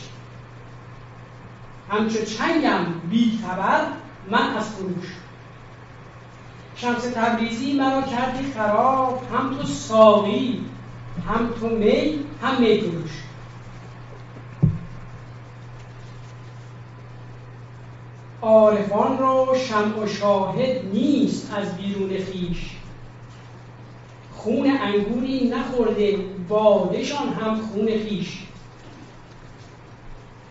[1.89, 3.87] همچو چنگم بی خبر
[4.29, 5.05] من از فروش
[6.75, 10.65] شمس تبریزی مرا کردی خراب هم تو ساقی
[11.27, 12.30] هم تو می.
[12.41, 13.11] هم می فروش
[18.41, 22.71] عارفان را شمع و شاهد نیست از بیرون خیش
[24.31, 26.17] خون انگوری نخورده
[26.49, 28.37] بادشان هم خون خیش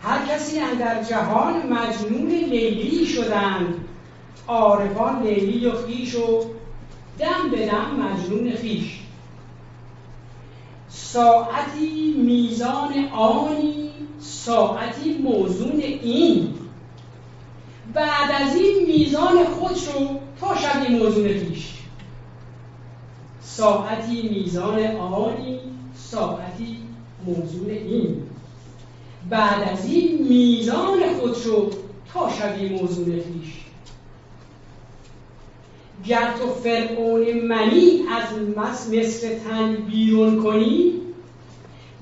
[0.03, 3.85] هر کسی اندر جهان مجنون لیلی شدند.
[4.47, 6.45] عارفان لیلی و خیش و
[7.19, 8.99] دم به دم مجنون خیش
[10.93, 13.89] ساعتی میزان آنی
[14.19, 16.53] ساعتی موزون این.
[17.93, 21.73] بعد از این میزان خود رو تا شبی موزون خیش
[23.41, 25.59] ساعتی میزان آنی
[25.95, 26.77] ساعتی
[27.25, 28.23] موزون این.
[29.29, 31.69] بعد از این میزان خود رو
[32.13, 33.60] تا شبی موزون خیش
[36.05, 40.93] گر تو فرعون منی از مصر تن بیرون کنی؟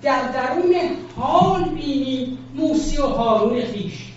[0.02, 0.76] در درون
[1.16, 4.14] حال بینی موسی و هارون خیش.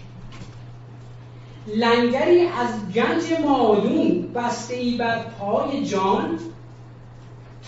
[1.66, 6.38] لنگری از گنج مادون بسته ای بر پای جان.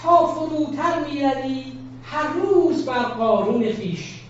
[0.03, 1.65] تا فروتر می‌روی
[2.03, 4.21] هر روز بر قارون خیش.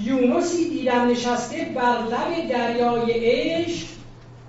[0.00, 3.86] یونسی دیدم نشسته بر لب دریای عشق.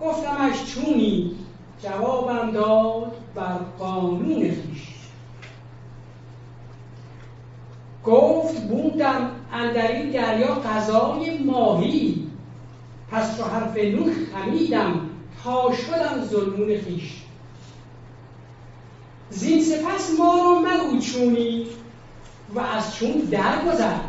[0.04, 1.36] گفتمش چونی؟
[1.84, 4.88] جوابم داد بر قانون خیش.
[8.06, 12.28] گفت بوندم اندر این دریا غذای ماهی.
[13.12, 15.10] پس چو حرف نوح خمیدم
[15.44, 17.22] تا شدم ظلمون خیش.
[19.30, 21.68] زین سپس ما را مگو چونی
[22.56, 24.00] و از چون درگذر.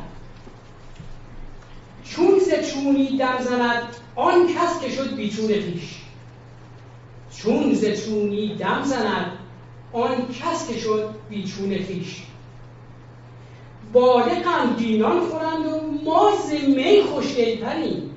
[2.05, 6.01] چون ز چونی در زند آن کس که شد بیچون خیش
[7.37, 9.39] چون ز چونی دم زند
[9.93, 12.23] آن کس که شد بیچون خیش
[13.93, 18.11] باده غمگینان خورند و ما ز می خوشگلتریم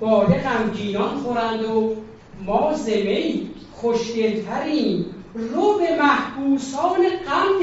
[0.00, 1.96] باده غمگینان خورند و
[2.46, 7.60] ما ز می خوشگلتریم رو به محبوسان غم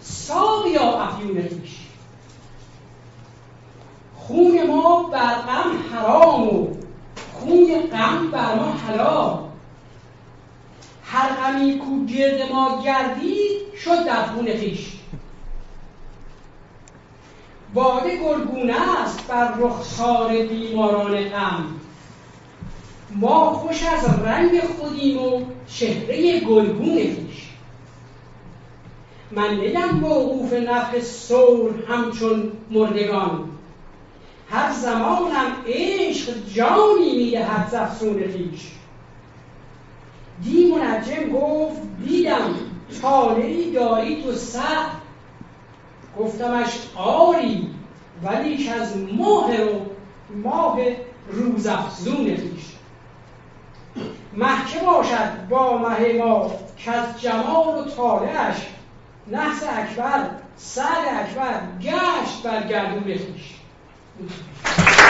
[0.00, 1.87] ساقیا افیون خویش
[4.28, 6.66] خون ما بر غم حرام و
[7.32, 9.38] خون غم بر ما حلال.
[11.04, 14.92] هر غمی کو گرد ما گردید شد در خون خویش.
[17.74, 21.64] باده گلگونه است بر رخسار بیماران غم.
[23.10, 27.48] ما خوش از رنگ خودیم و چهره گلگون خویش.
[29.30, 33.57] من نیم موقوف نفع سور همچون مردگان.
[34.50, 38.70] هر زمانم عشق جانی می‌دهد زفسون خویش.
[40.42, 42.54] دی منجم گفت دیدم
[43.02, 44.86] طالعی داری تو سر.
[46.18, 47.70] گفتمش آری
[48.22, 49.80] ولی از ماه رو
[50.34, 50.78] ماه
[51.28, 52.72] روزافزون خویش.
[54.32, 58.56] محکه باشد با مه ما که از جمال و طالعش
[59.26, 63.57] نحس اکبر سعد اکبر گشت بر گردون خویش.
[64.18, 65.07] Thank you.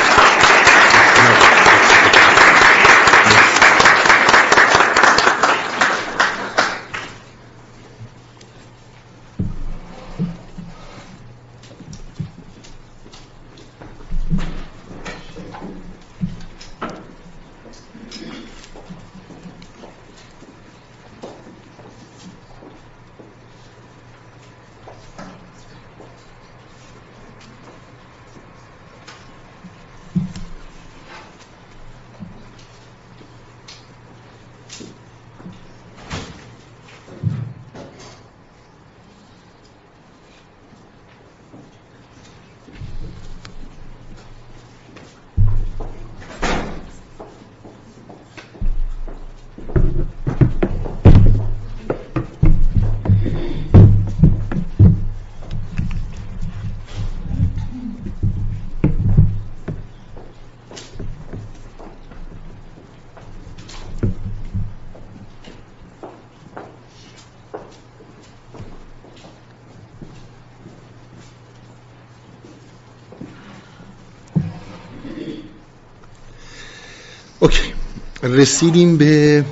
[78.29, 79.45] رسیدیم به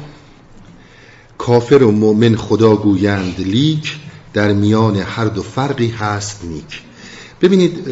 [1.39, 3.97] کافر و مؤمن خدا گویند لیک
[4.33, 6.83] در میان هر دو فرقی هست نیک.
[7.43, 7.85] ببینید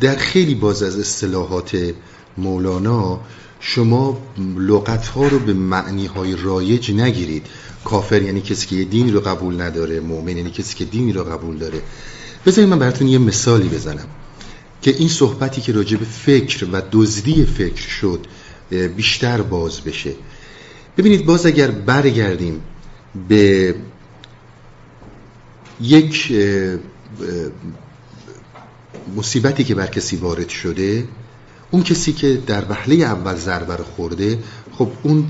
[0.00, 1.94] در خیلی باز از اصطلاحات
[2.38, 3.20] مولانا
[3.60, 4.18] شما
[4.58, 7.46] لغت ها رو به معنی های رایج نگیرید.
[7.84, 11.24] کافر یعنی کسی که یه دینی رو قبول نداره مؤمن یعنی کسی که دینی رو
[11.24, 11.82] قبول داره.
[12.46, 14.06] بذارید من براتون یه مثالی بزنم
[14.82, 18.26] که این صحبتی که راجع به فکر و دزدی فکر شد
[18.70, 20.12] بیشتر باز بشه.
[20.96, 22.60] ببینید باز اگر برگردیم
[23.28, 23.74] به
[25.80, 26.32] یک
[29.16, 31.08] مصیبتی که بر کسی وارد شده
[31.70, 34.38] اون کسی که در وهله اول ضربه خورده
[34.72, 35.26] خب اون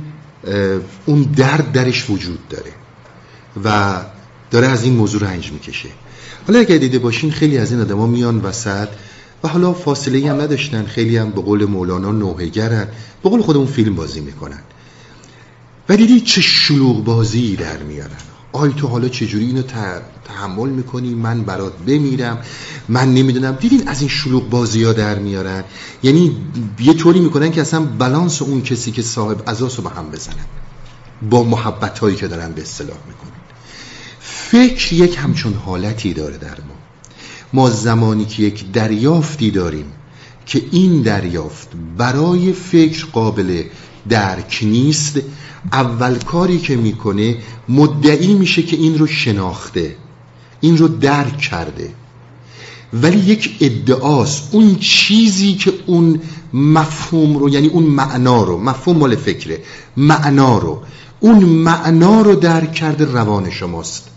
[1.06, 2.72] اون درد درش وجود داره
[3.64, 4.00] و
[4.50, 5.88] داره از این موضوع رنج می‌کشه.
[6.46, 8.88] حالا اگر دیده باشین خیلی از این آدما میان وسط
[9.44, 10.86] و حالا فاصله هم نداشتن.
[10.86, 12.88] خیلی هم به قول مولانا نوهگرن
[13.22, 14.60] به قول خودمون فیلم بازی می‌کنن.
[15.88, 18.16] و دیدی چه شلوغ بازی در میارن.
[18.52, 19.62] آی تو حالا چجوری اینو
[20.24, 22.38] تحمل می‌کنی؟ من برات بمیرم.
[22.88, 23.52] من نمی‌دونم.
[23.52, 25.64] دیدین از این شلوغ بازی ها در میارن؟
[26.02, 26.36] یعنی
[26.80, 30.46] یه طوری می‌کنن که اصلا بالانس اون کسی که صاحب عزاس رو به هم بزنن.
[31.30, 33.40] با محبت هایی که دارن به اصطلاح می‌کنن.
[34.20, 36.73] فکر یک همچون حالتی داره در ما.
[37.54, 39.86] ما زمانی که یک دریافتی داریم
[40.46, 41.68] که این دریافت
[41.98, 43.62] برای فکر قابل
[44.08, 45.20] درک نیست
[45.72, 47.36] اول کاری که می‌کنه
[47.68, 49.96] مدعی میشه که این رو شناخته
[50.60, 51.90] این رو درک کرده.
[52.92, 56.20] ولی یک ادعاست اون چیزی که اون
[56.52, 59.62] مفهوم رو یعنی اون معنا رو مفهوم مال فکره
[59.96, 60.82] معنا رو
[61.20, 64.13] اون معنا رو درک کرده روان شماست.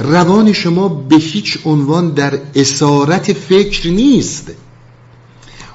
[0.00, 4.50] روان شما به هیچ عنوان در اسارت فکر نیست.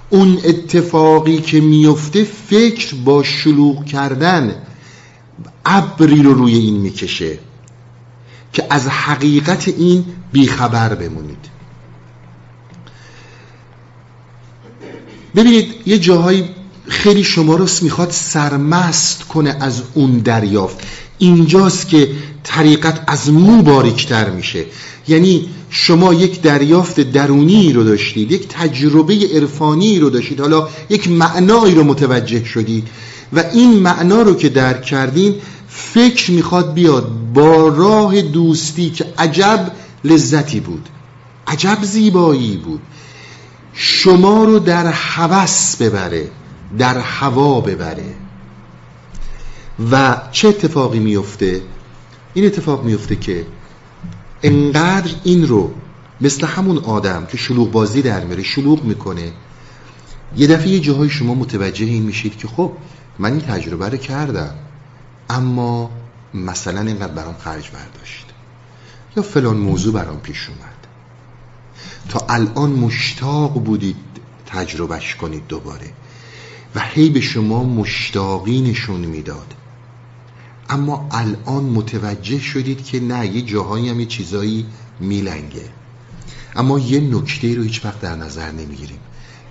[0.10, 4.56] اون اتفاقی که میفته فکر با شلوغ کردن
[5.66, 7.40] ابری رو روی این می‌کشه
[8.54, 11.56] که از حقیقت این بیخبر بمونید.
[15.36, 16.50] ببینید یه جاهایی
[16.88, 20.78] خیلی شما رو می‌خواد سرمست کنه از اون دریافت.
[21.18, 22.10] اینجاست که
[22.46, 24.66] طریقت از مو باریکتر میشه.
[25.08, 31.76] یعنی شما یک دریافت درونی رو داشتید یک تجربه عرفانی رو داشتید حالا یک معنایی
[31.76, 32.88] رو متوجه شدید
[33.34, 35.36] و این معنا رو که درک کردین
[35.68, 39.72] فکر می‌خواد بیاد با راه دوستی که عجب
[40.04, 40.90] لذتی بود
[41.48, 42.82] عجب زیبایی بود.
[43.74, 46.30] شما رو در هوس ببره
[46.78, 48.16] در هوا ببره.
[49.92, 51.62] و چه اتفاقی میفته
[52.36, 53.46] این اتفاق میفته که
[54.44, 55.74] انقدر این رو
[56.22, 59.32] مثل همون آدم که شلوغ بازی در میره شلوغ می‌کنه.
[60.38, 62.72] یه دفعه یه جاهای شما متوجه این میشید که خب
[63.20, 64.56] من این تجربه رو کردم
[65.30, 65.92] اما
[66.34, 68.26] مثلا اینقدر برام خرج برداشت
[69.18, 70.88] یا فلان موضوع برام پیش اومد.
[72.10, 73.96] تا الان مشتاق بودید
[74.46, 75.92] تجربهش کنید دوباره
[76.76, 79.54] و هی به شما مشتاقی نشون می‌داد.
[80.70, 84.66] اما الان متوجه شدید که نه یه جاهایی هم یه چیزایی
[85.00, 85.70] میلنگه.
[86.56, 89.00] اما یه نکته رو هیچ وقت در نظر نمی‌گیریم.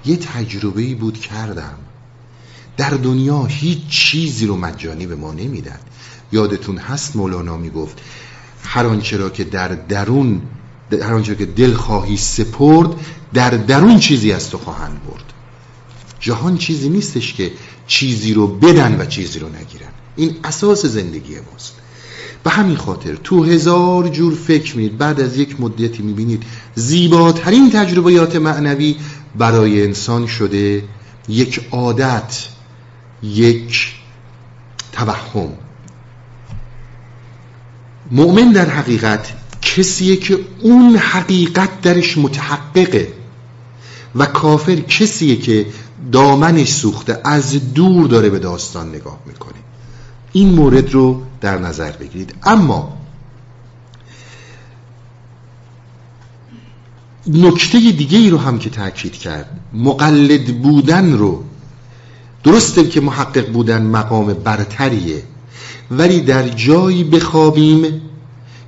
[0.05, 1.75] یه تجربه بود کردم.
[2.77, 5.79] در دنیا هیچ چیزی رو مجانی به ما نمیدن.
[6.33, 8.01] یادتون هست مولانا می‌گفت
[8.65, 10.43] هر آنچه را که در درون
[10.93, 12.89] هر آنچه که دل خواهی سپرد
[13.35, 15.25] در درون چیزی از تو خواهند برد.
[16.21, 17.53] جهان چیزی نیستش که
[17.87, 19.93] چیزی رو بدن و چیزی رو نگیرن.
[20.17, 21.75] این اساس زندگی ماست.
[22.45, 26.43] به همین خاطر تو هزار جور فکر میید بعد از یک مدتی می‌بینید
[26.75, 28.97] زیباترین تجربیات معنوی
[29.39, 30.85] برای انسان شده
[31.29, 32.47] یک عادت
[33.23, 33.95] یک
[34.93, 35.49] توهم.
[38.11, 39.33] مؤمن در حقیقت
[39.63, 43.13] کسیه که اون حقیقت درش متحققه
[44.15, 45.67] و کافر کسیه که
[46.13, 49.55] دامنش سوخته از دور داره به داستان نگاه می‌کنه.
[50.35, 52.35] این مورد رو در نظر بگیرید.
[52.43, 52.99] اما
[57.27, 61.45] نکته دیگه ای رو هم که تاکید کرد مقلد بودن رو
[62.45, 65.23] درسته که محقق بودن مقام برتریه
[65.91, 68.01] ولی در جایی بخوابیم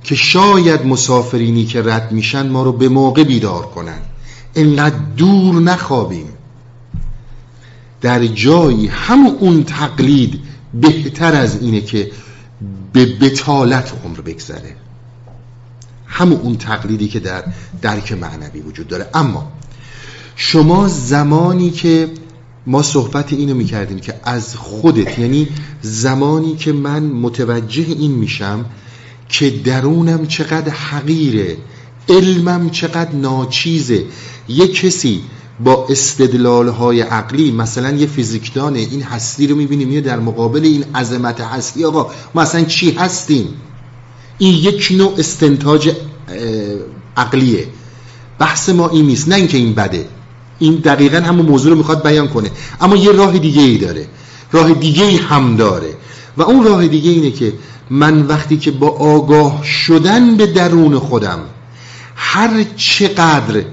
[0.03, 3.99] که شاید مسافرینی که رد میشن ما رو به موقع بیدار کنن.
[4.53, 6.27] اینقدر دور نخوابیم.
[8.01, 10.39] در جایی همون اون تقلید
[10.81, 12.11] بهتر از اینه که
[12.93, 14.75] به بتالت عمر بگذره.
[16.07, 17.43] همون اون تقلیدی که در
[17.81, 19.07] درک معنوی وجود داره.
[19.13, 19.51] اما
[20.35, 22.09] شما زمانی که
[22.67, 25.47] ما صحبت اینو می‌کردیم که از خودت یعنی
[25.81, 28.65] زمانی که من متوجه این میشم
[29.29, 31.57] که درونم چقدر حقیره
[32.09, 34.05] علمم چقدر ناچیزه
[34.47, 35.21] یه کسی
[35.59, 40.85] با استدلال های عقلی مثلا یه فیزیکدانه این هستی رو می‌بینیم یه در مقابل این
[40.95, 41.85] عظمت هستی.
[41.85, 43.47] آقا ما اصلا چی هستیم؟
[44.37, 45.91] این یک نوع استنتاج
[47.17, 47.67] عقلیه.
[48.39, 49.29] بحث ما این نیست.
[49.29, 50.07] نه اینکه این بده.
[50.59, 52.51] این دقیقا همون موضوع رو می‌خواد بیان کنه.
[52.81, 54.07] اما یه راه دیگه ای داره.
[54.51, 55.93] راه دیگه ای هم داره.
[56.37, 57.53] و اون راه دیگه اینه که
[57.89, 61.39] من وقتی که با آگاه شدن به درون خودم
[62.15, 63.63] هر چقدر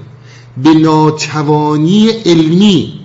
[0.57, 2.99] به ناتوانی علمی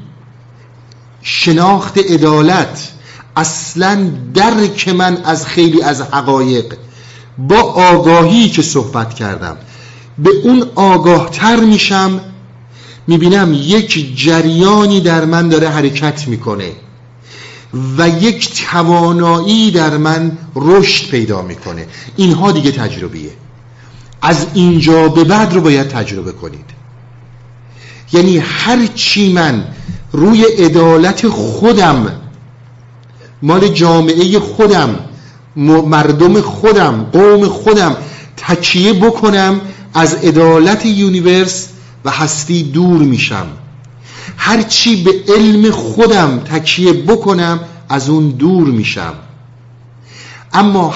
[1.23, 2.93] شناخت عدالت
[3.37, 6.75] اصلا درک من از خیلی از حقایق.
[7.39, 9.57] با آگاهی که صحبت کردم
[10.19, 12.21] به اون آگاه تر میشم
[13.07, 16.73] می‌بینم یک جریانی در من داره حرکت می‌کنه
[17.99, 21.87] و یک توانایی در من رشد پیدا می‌کنه.
[22.17, 23.31] اینها دیگه تجربیه.
[24.23, 26.80] از اینجا به بعد رو باید تجربه کنید.
[28.13, 29.65] یعنی هر چی من
[30.13, 32.13] روی عدالت خودم
[33.43, 34.99] مال جامعه خودم
[35.57, 37.97] مردم خودم قوم خودم
[38.37, 39.61] تکیه بکنم
[39.95, 41.69] از عدالت universe
[42.05, 43.47] و هستی دور میشم.
[44.37, 49.15] هرچی به علم خودم تکیه بکنم از اون دور میشم.
[50.53, 50.95] اما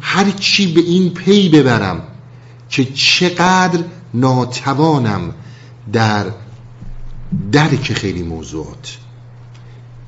[0.00, 2.02] هرچی به این پی ببرم
[2.70, 3.80] که چقدر
[4.14, 5.34] ناتوانم
[5.92, 6.24] در
[7.52, 8.96] درک خیلی موضوعات.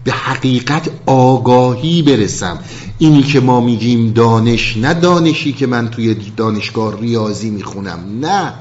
[0.04, 2.58] به حقیقت آگاهی برسم.
[2.98, 7.98] اینی که ما میگیم دانش نه دانشی که من توی دانشگاه ریاضی می‌خونم.
[8.20, 8.52] نه.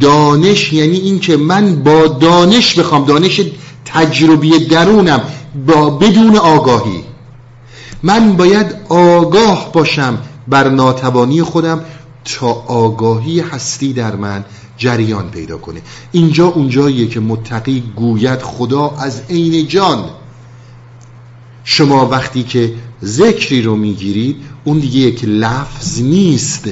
[0.00, 3.40] دانش یعنی این که من با دانش بخوام دانش
[3.84, 5.20] تجربی درونم
[5.66, 7.04] با بدون آگاهی.
[8.02, 10.18] من باید آگاه باشم
[10.48, 11.80] بر ناتوانی خودم
[12.24, 14.44] تا آگاهی هستی در من.
[14.78, 15.82] جریان پیدا کنه.
[16.12, 20.04] اینجا اونجاییه که متقی گوید خدا از عین جان.
[21.64, 22.74] شما وقتی که
[23.04, 26.68] ذکری رو می‌گیرید اون دیگه یک لفظ نیست.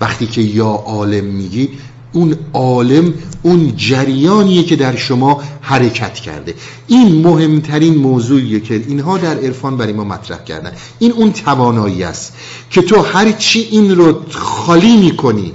[0.00, 1.68] وقتی که یا عالم میگی
[2.12, 6.54] اون عالم اون جریانیه که در شما حرکت کرده.
[6.86, 10.72] این مهمترین موضوعیه که اینها در عرفان برای ما مطرح کردن.
[10.98, 12.36] این اون توانایی است
[12.70, 15.52] که تو هر چی این رو خالی می‌کنی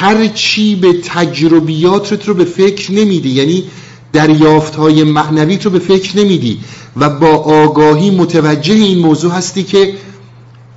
[0.00, 3.30] هر چی به تجربیات رو به فکر نمیدی.
[3.30, 3.64] یعنی
[4.12, 6.60] دریافت های معنوی رو به فکر نمیدی.
[6.96, 9.94] و با آگاهی متوجه این موضوع هستی که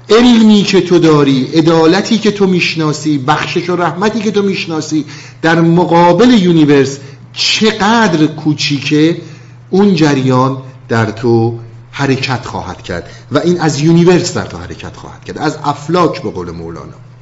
[0.09, 5.05] علمی که تو داری عدالتی که تو می‌شناسی بخشش و رحمتی که تو می‌شناسی
[5.41, 6.97] در مقابل یونیورس
[7.33, 9.17] چقدر کوچیکه
[9.69, 10.57] اون جریان
[10.89, 11.59] در تو
[11.91, 13.09] حرکت خواهد کرد.
[13.31, 15.37] و این از universe در تو حرکت خواهد کرد.
[15.37, 17.12] از افلاک به قول مولانا.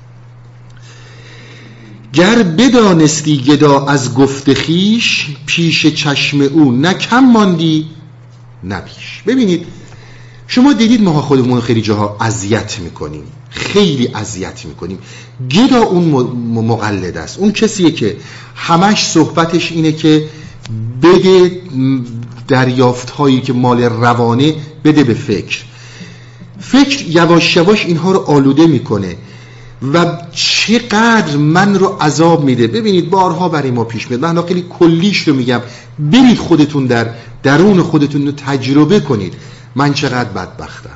[2.13, 7.89] گر بدانستی گدا از گفت خویش پیش چشم او نه کم ماندی
[8.63, 9.65] نه بیش ببینید
[10.47, 14.99] شما دیدید ما خودمون خیلی جاها اذیت می‌کنیم خیلی اذیت می‌کنیم.
[15.51, 16.03] گدا اون
[16.65, 17.39] مقلد است.
[17.39, 18.17] اون کسیه که
[18.55, 20.27] همش صحبتش اینه که
[21.03, 21.61] بده
[22.47, 25.59] دریافت هایی که مال روانه بده به فکر.
[26.59, 29.15] فکر یواش یواش اینها رو آلوده می‌کنه.
[29.93, 32.67] و چقدر من رو عذاب میده.
[32.67, 34.25] ببینید بارها برای ما پیش میاد.
[34.25, 35.61] من خیلی کلیش رو میگم.
[35.99, 37.09] برید خودتون در
[37.43, 39.33] درون خودتون رو تجربه کنید.
[39.75, 40.89] من چقدر بدبختم.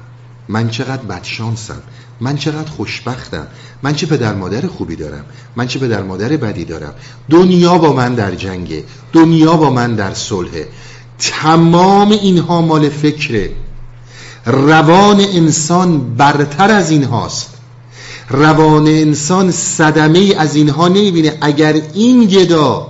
[0.49, 1.81] من چقدر بدشانسم.
[2.21, 3.47] من چقدر خوشبختم.
[3.83, 5.25] من چه پدر مادر خوبی دارم.
[5.55, 6.93] من چه پدر مادر بدی دارم.
[7.29, 8.83] دنیا با من در جنگه.
[9.13, 10.67] دنیا با من در صلحه.
[11.19, 13.51] تمام اینها مال فکره.
[14.45, 17.54] روان انسان برتر از این هاست
[18.29, 21.37] روان انسان صدمه از اینها نمی‌بینه.
[21.41, 22.87] اگر این گدا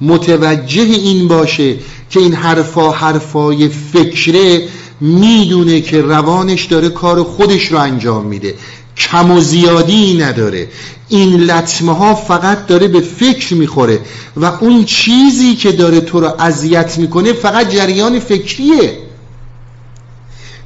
[0.00, 1.76] متوجه این باشه
[2.10, 4.68] که این حرفا حرفای فکره
[5.00, 8.54] می‌دونه که روانش داره کار خودش رو انجام میده.
[8.96, 10.68] کم و زیادی نداره.
[11.08, 14.00] این لطمه ها فقط داره به فکر می‌خوره
[14.36, 18.98] و اون چیزی که داره تو رو اذیت می‌کنه فقط جریان فکریه.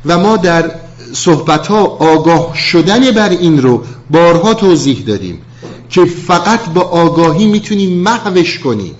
[0.06, 0.70] و ما در
[1.12, 5.42] صحبت ها آگاه شدن بر این رو بارها توضیح دادیم
[5.90, 8.94] که فقط با آگاهی می‌تونی محوش کنی.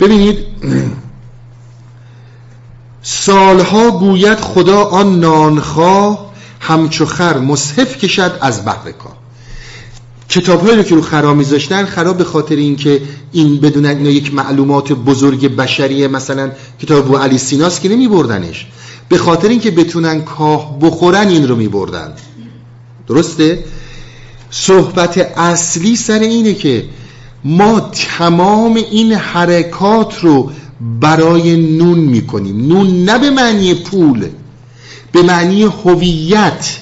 [0.00, 0.38] ببینید
[3.02, 9.16] سالها گوید خدا آن نانخواه همچو خر مصحف کشد از کاه
[10.28, 14.92] کتاب رو که رو خرا میذاشتن خرا به خاطر اینکه این بدون اینا یک معلومات
[14.92, 16.50] بزرگ بشریه مثلا
[16.82, 18.66] کتاب بو علی سیناس که نمی بردنش
[19.12, 22.12] به خاطر اینکه بتونن کاه بخورن این رو می بردن
[23.08, 23.64] درسته؟
[24.50, 26.84] صحبت اصلی سر اینه که
[27.44, 30.50] ما تمام این حرکات رو
[31.00, 32.66] برای نون می‌کنیم.
[32.66, 34.26] نون نه به معنی پول
[35.12, 36.78] به معنی هویت.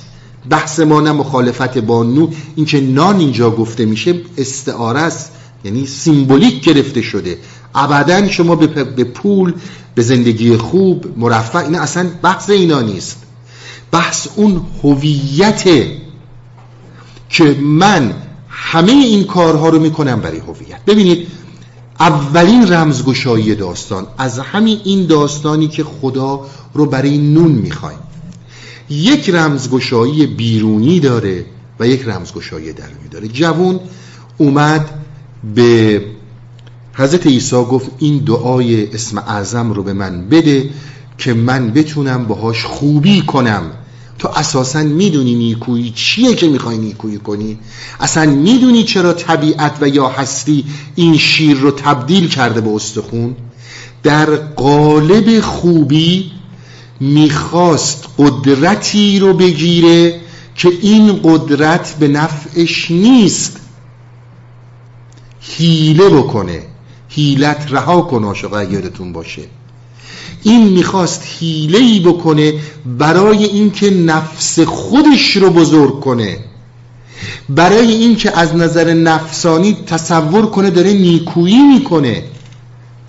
[0.51, 2.29] بحث ما نه مخالفت با نون.
[2.57, 5.33] اینکه نان اینجا گفته میشه استعاره است
[5.65, 7.39] یعنی سیمبولیک گرفته شده.
[7.75, 9.55] ابدا شما به پول
[9.95, 13.23] به زندگی خوب مرفع این اصلا بحث اینا نیست.
[13.93, 15.97] بحث اون هویته
[17.29, 18.15] که من
[18.49, 20.85] همه این کارها رو می‌کنم برای هویت.
[20.87, 21.29] ببینید
[22.01, 27.99] اولین رمزگشایی داستان از همین این داستانی که خدا رو برای نون می‌خوایم
[28.91, 31.45] یک رمزگشایی بیرونی داره
[31.81, 33.29] و یک رمزگشایی درونی داره.
[33.29, 33.81] جوون
[34.39, 34.91] اومد
[35.55, 36.05] به
[37.01, 40.71] حضرت عیسی گفت این دعای اسم اعظم رو به من بده
[41.19, 43.63] که من بتونم باهاش خوبی کنم.
[44.19, 47.59] تو اساسا می‌دونی نیکویی چیه که می‌خوای نیکویی کنی؟
[48.01, 50.65] اصلا می‌دونی چرا طبیعت و یا هستی
[50.95, 53.37] این شیر رو تبدیل کرده به استخون؟
[54.03, 56.33] در قالب خوبی
[57.01, 60.21] می‌خواست قدرتی رو بگیره
[60.55, 63.57] که این قدرت به نفعش نیست
[65.41, 66.70] هیله بکنه.
[67.11, 69.43] هیلت رها کن عاشق یادتون باشه.
[70.43, 72.55] این می‌خواست هیلهی بکنه
[72.99, 76.39] برای اینکه نفس خودش رو بزرگ کنه.
[77.49, 82.25] برای اینکه از نظر نفسانی تصور کنه داره نیکویی می‌کنه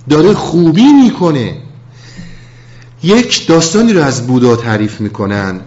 [0.10, 1.58] داره خوبی می‌کنه.
[3.04, 5.62] یک داستانی رو از بودا تعریف می‌کنن.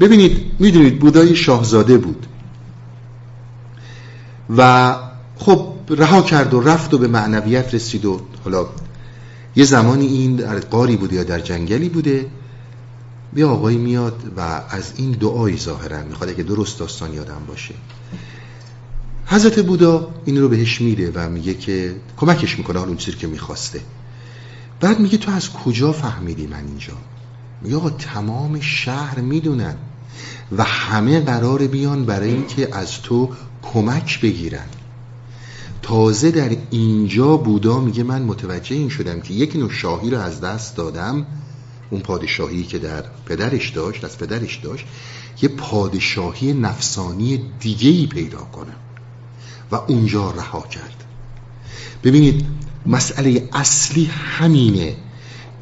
[0.00, 2.26] ببینید می‌دونید بودای شاهزاده بود.
[4.56, 4.94] و
[5.36, 8.66] خب رها کرد و رفت و به معنویت رسید و حالا
[9.56, 12.26] یه زمانی این در قاری بوده یا در جنگلی بوده
[13.36, 14.40] یه آقایی میاد و
[14.70, 17.74] از این دعایی ظاهرا می‌خواد که درست داستان یادم باشه.
[19.26, 23.80] حضرت بودا این رو بهش میده و میگه که کمکش می‌کنه اون چیزی که می‌خواسته.
[24.80, 26.94] بعد میگه تو از کجا فهمیدی من اینجا؟
[27.62, 29.74] میگه آقا تمام شهر می‌دونن
[30.56, 33.30] و همه قرار بیان برای اینکه از تو
[33.62, 34.66] کمک بگیرن.
[35.88, 40.40] تازه در اینجا بودا میگه من متوجه این شدم که یک نوع شاهی رو از
[40.40, 41.26] دست دادم.
[41.90, 44.86] اون پادشاهی که در پدرش داشت از پدرش داشت.
[45.42, 48.76] یه پادشاهی نفسانی دیگه ای پیدا کنم
[49.72, 51.04] و اونجا رها کرد.
[52.04, 52.46] ببینید
[52.86, 54.96] مسئله اصلی همینه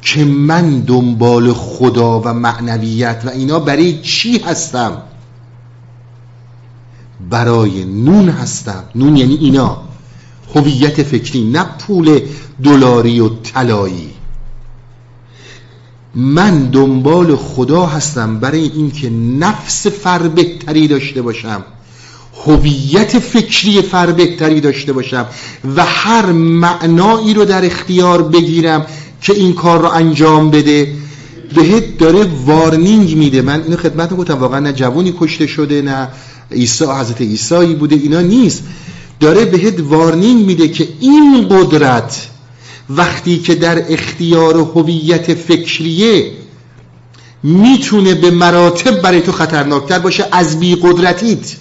[0.01, 5.01] که من دنبال خدا و معنویت و اینا برای چی هستم؟
[7.29, 8.83] برای نون هستم.
[8.95, 9.86] نون یعنی اینا.
[10.57, 12.19] هویت فکری نه پول
[12.63, 14.09] دلاری و طلایی.
[16.15, 19.09] من دنبال خدا هستم برای اینکه
[19.39, 21.63] نفس فر بهتری داشته باشم
[22.45, 25.25] هویت فکری فر بهتری داشته باشم
[25.75, 28.85] و هر معنایی رو در اختیار بگیرم
[29.21, 30.93] که این کار رو انجام بده.
[31.55, 33.41] بهت داره وارنینگ میده.
[33.41, 36.07] من اینو خدمت گفتم واقعا نه جوونی کشته شده نه
[36.51, 38.63] عیسی حضرت عیسی بوده اینا نیست.
[39.19, 42.27] داره بهت وارنینگ میده که این قدرت
[42.89, 46.31] وقتی که در اختیار هویت فکریه
[47.43, 51.55] می‌تونه به مراتب برای تو خطرناکتر باشه از بی قدرتیت.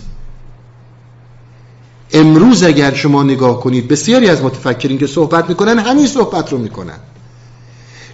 [2.12, 6.98] امروز اگر شما نگاه کنید بسیاری از متفکرین که صحبت می‌کنن همین صحبت رو می‌کنن.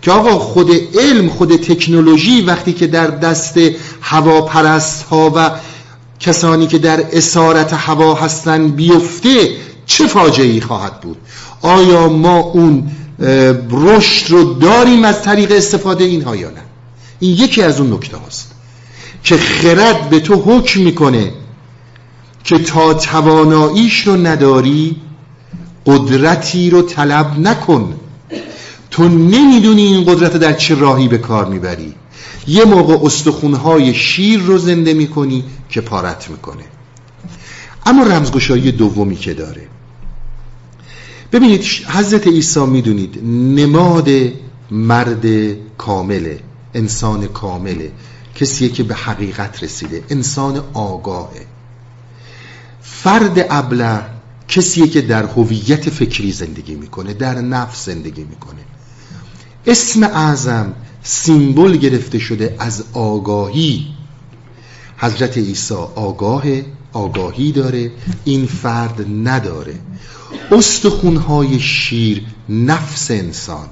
[0.02, 3.60] که آقا خود علم خود تکنولوژی وقتی که در دست
[4.00, 5.50] هواپرست ها و
[6.22, 9.48] کسانی که در اسارت هوا هستن بیفته
[9.86, 11.16] چه فاجعه خواهد بود؟
[11.62, 12.90] آیا ما اون
[13.70, 16.62] رشد رو داریم از طریق استفاده اینها یا نه؟
[17.20, 18.52] این یکی از اون نکته هاست
[19.24, 21.32] که خرد به تو حکم می‌کنه
[22.44, 24.96] که تا تواناییش رو نداری
[25.86, 27.94] قدرتی رو طلب نکن.
[28.90, 31.94] تو نمی‌دونی این قدرت در چه راهی به کار می‌بری.
[32.46, 36.64] یه موقع استخونهای شیر رو زنده می‌کنی که پارت می‌کنه.
[37.86, 39.68] اما رمزگشایی دومی که داره.
[41.32, 43.18] ببینید حضرت عیسی می‌دونید
[43.60, 44.08] نماد
[44.70, 45.26] مرد
[45.78, 46.40] کامله
[46.74, 47.92] انسان کامله
[48.34, 51.46] کسیه که به حقیقت رسیده انسان آگاهه.
[52.82, 54.00] فرد ابله
[54.48, 58.60] کسیه که در هویت فکری زندگی می‌کنه در نفس زندگی می‌کنه.
[59.66, 63.86] اسم اعظم سیمبل گرفته شده از آگاهی.
[64.98, 66.42] حضرت عیسی آگاه
[66.92, 67.90] آگاهی داره
[68.24, 69.74] این فرد نداره.
[70.52, 73.68] استخونهای شیر نفس انسانه.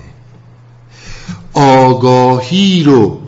[1.54, 3.20] آگاهی رو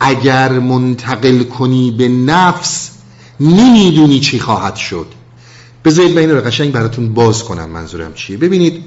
[0.00, 2.90] اگر منتقل کنی به نفس
[3.40, 5.06] نمی‌دونی چی خواهد شد.
[5.84, 8.84] بذارید من این رو قشنگ براتون باز کنم منظورم چیه؟ ببینید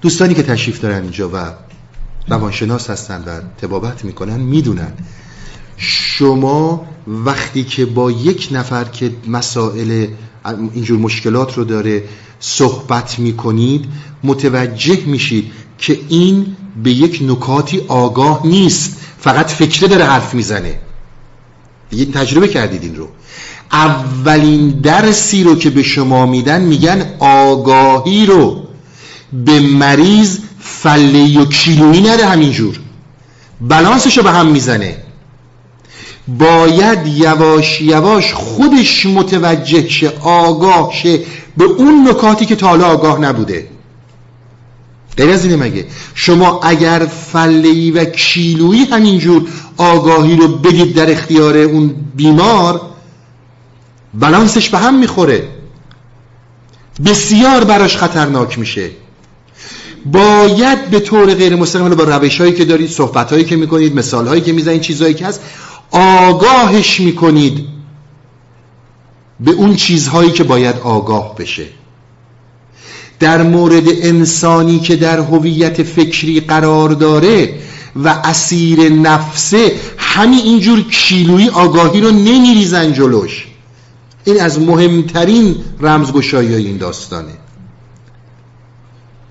[0.00, 1.36] دوستانی که تشریف دارن اینجا و
[2.28, 4.92] روانشناس هستن و تبابت می‌کنن می‌دونن.
[5.76, 10.06] شما وقتی که با یک نفر که مسائل
[10.74, 12.04] اینجور مشکلات رو داره
[12.40, 13.84] صحبت می‌کنید
[14.24, 18.96] متوجه میشید که این به یک نکاتی آگاه نیست.
[19.18, 20.80] فقط فکره داره حرف می‌زنه.
[21.90, 23.08] دیگه تجربه کردید این رو.
[23.72, 28.67] اولین درسی رو که به شما میدن میگن آگاهی رو.
[29.32, 32.80] به مریض فله و کیلویی نده همینجور.
[33.60, 34.96] بلانسش رو به هم می‌زنه.
[36.28, 41.18] باید یواش یواش خودش متوجه شه آگاه شه
[41.56, 43.68] به اون نکاتی که تا حالا آگاه نبوده.
[45.16, 51.94] غیر از مگه؟ شما اگر فلهی و کیلویی همینجور آگاهی رو بگید در اختیار اون
[52.16, 52.80] بیمار
[54.14, 55.48] بلانسش به هم می‌خوره.
[57.04, 58.90] بسیار براش خطرناک میشه.
[60.12, 64.28] باید به طور غیر مستقیم با روش هایی که دارید صحبت هایی که می‌کنید مثال
[64.28, 65.40] هایی که می‌زنید چیزهایی که هست
[65.90, 67.66] آگاهش می‌کنید
[69.40, 71.66] به اون چیزهایی که باید آگاه بشه.
[73.20, 77.54] در مورد انسانی که در هویت فکری قرار داره
[77.96, 83.46] و اسیر نفسه همین اینجور کیلویی آگاهی رو نمیریزن جلوش.
[84.24, 87.32] این از مهمترین رمزگشایی این داستانه.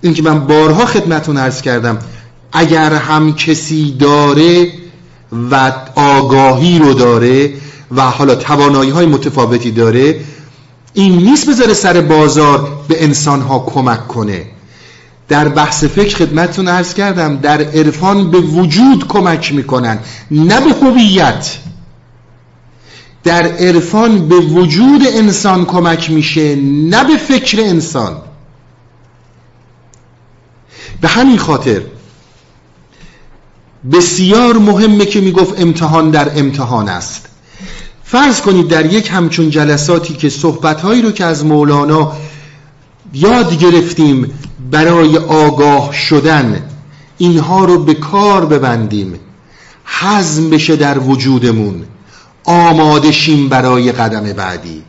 [0.02, 2.00] این که من بارها خدمتون عرض کردم
[2.52, 4.72] اگر هم کسی داره
[5.52, 7.54] و آگاهی رو داره
[7.92, 10.20] و حالا توانایی های متفاوتی داره
[10.94, 14.46] این نیست بذاره سر بازار به انسان ها کمک کنه.
[15.28, 20.00] در بحث فکر خدمتتون عرض کردم در عرفان به وجود کمک می‌کنن
[20.32, 21.58] نه به هویت.
[23.24, 28.18] در عرفان به وجود انسان کمک میشه نه به فکر انسان.
[31.02, 31.82] به همین خاطر
[33.92, 37.26] بسیار مهمه که می‌گفت امتحان در امتحان است.
[38.04, 42.12] فرض کنید در یک همچون جلساتی که صحبتهایی رو که از مولانا
[43.14, 44.40] یاد گرفتیم
[44.72, 46.70] برای آگاه شدن
[47.18, 49.20] اینها رو به کار ببندیم.
[49.86, 51.86] حزم بشه در وجودمون.
[52.44, 54.84] آمادشیم برای قدم بعدی.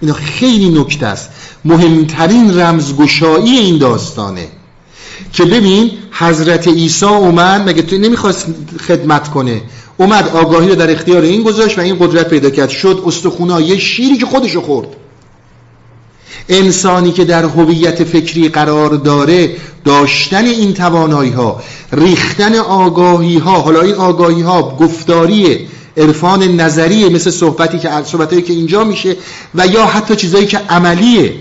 [0.00, 1.30] اینا خیلی نکته است.
[1.64, 4.48] مهمترین رمزگشایی این داستانه.
[5.32, 8.46] که ببین حضرت عیسی اومد مگه تو نمی‌خواست
[8.88, 9.62] خدمت کنه؟
[9.96, 12.68] اومد آگاهی رو در اختیار این گذاشت و این قدرت پیدا کرد.
[12.68, 14.88] شد استخونا یه شیری که خودشو خورد.
[16.48, 21.62] انسانی که در هویت فکری قرار داره داشتن این توانایی ها
[21.92, 25.60] ریختن آگاهی ها حالا این آگاهی ها گفتاریه
[25.96, 29.16] عرفان نظریه مثل صحبتی که صحبتایی که اینجا میشه
[29.54, 31.34] و یا حتی چیزایی که عملیه.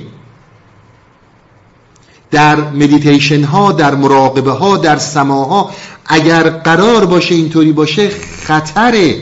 [2.31, 5.71] در مدیتیشن ها در مراقبه ها در سماها
[6.05, 8.09] اگر قرار باشه اینطوری باشه
[8.43, 9.15] خطره.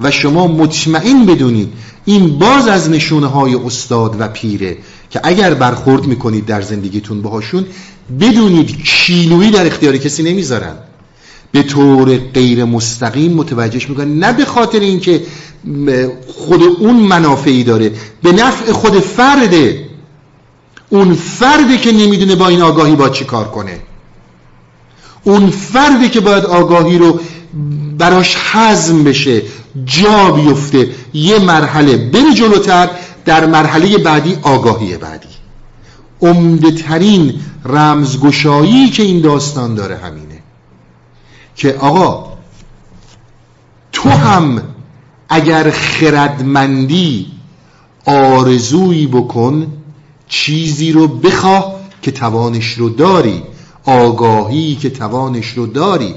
[0.00, 1.72] و شما مطمئن بدونید
[2.04, 4.76] این باز از نشونه های استاد و پیره
[5.10, 7.66] که اگر برخورد می‌کنید در زندگیتون باهاشون
[8.20, 10.74] بدونید کیلویی در اختیار کسی نمی‌ذارن.
[11.52, 14.18] به طور غیر مستقیم متوجهش می‌کنن.
[14.18, 15.22] نه به خاطر اینکه
[16.28, 17.92] خود اون منافعی داره
[18.22, 19.85] به نفع خود فرده.
[20.88, 23.80] اون فرده که نمی‌دونه با این آگاهی با چی کار کنه.
[25.24, 27.20] اون فردی که باید آگاهی رو
[27.98, 29.42] براش حزم بشه
[29.84, 32.90] جا بیفته یه مرحله بری جلوتر
[33.24, 35.28] در مرحله بعدی آگاهی بعدی.
[36.22, 40.42] عمده ترین رمزگشایی که این داستان داره همینه.
[41.56, 42.32] که آقا
[43.92, 44.62] تو هم
[45.28, 47.32] اگر خردمندی
[48.06, 49.66] آرزویی بکن
[50.28, 53.42] چیزی رو بخواه که توانش رو داری.
[53.84, 56.14] آگاهی که توانش رو داری.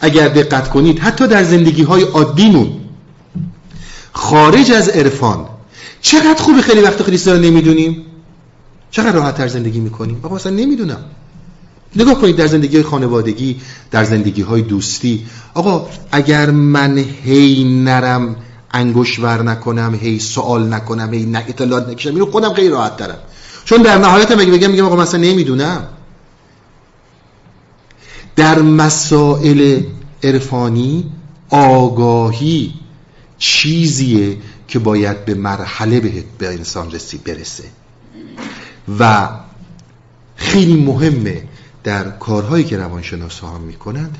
[0.00, 2.72] اگر دقت کنید حتی در زندگی های عادیمون
[4.12, 5.46] خارج از عرفان
[6.00, 8.04] چقدر خوبه خیلی وقت خریستا رو نمی‌دونیم؟
[8.90, 11.04] چقدر راحت تر زندگی می‌کنیم؟ آقا مثلا نمی‌دونم.
[11.96, 13.60] نگاه کنید در زندگی خانوادگی
[13.90, 15.26] در زندگی های دوستی.
[15.54, 18.36] آقا اگر من هی نرم
[18.70, 22.10] انگوش ور نکنم هی سوال نکنم هی نه اطلاعات نکشم.
[22.10, 23.18] اینو خودم خیلی راحت ترم.
[23.64, 25.88] چون در نهایت هم اگه بگم میگم آقا مثلا نمی‌دونم.
[28.36, 29.82] در مسائل
[30.22, 31.12] عرفانی
[31.50, 32.74] آگاهی
[33.38, 34.36] چیزیه
[34.68, 36.00] که باید به مرحله
[36.38, 37.64] به, انسان رسی برسه.
[38.98, 39.28] و
[40.36, 41.42] خیلی مهمه
[41.84, 44.10] در کارهایی که روانشناس ها هم می‌کنن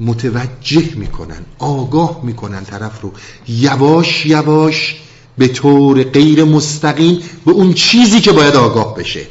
[0.00, 3.12] متوجه می‌کنن آگاه می‌کنن طرف رو.
[3.48, 4.96] یواش یواش
[5.38, 9.26] به طور غیر مستقیم به اون چیزی که باید آگاه بشه.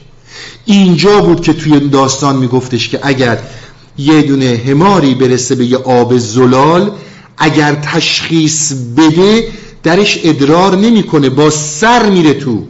[0.65, 3.39] اینجا بود که توی داستان میگفتش که اگر
[3.97, 6.91] یه دونه هماری برسه به یه آب زلال
[7.37, 9.47] اگر تشخیص بده
[9.83, 12.63] درش ادرار نمی‌کنه با سر میره تو.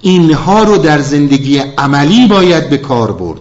[0.00, 3.40] اینها رو در زندگی عملی باید به کار برد.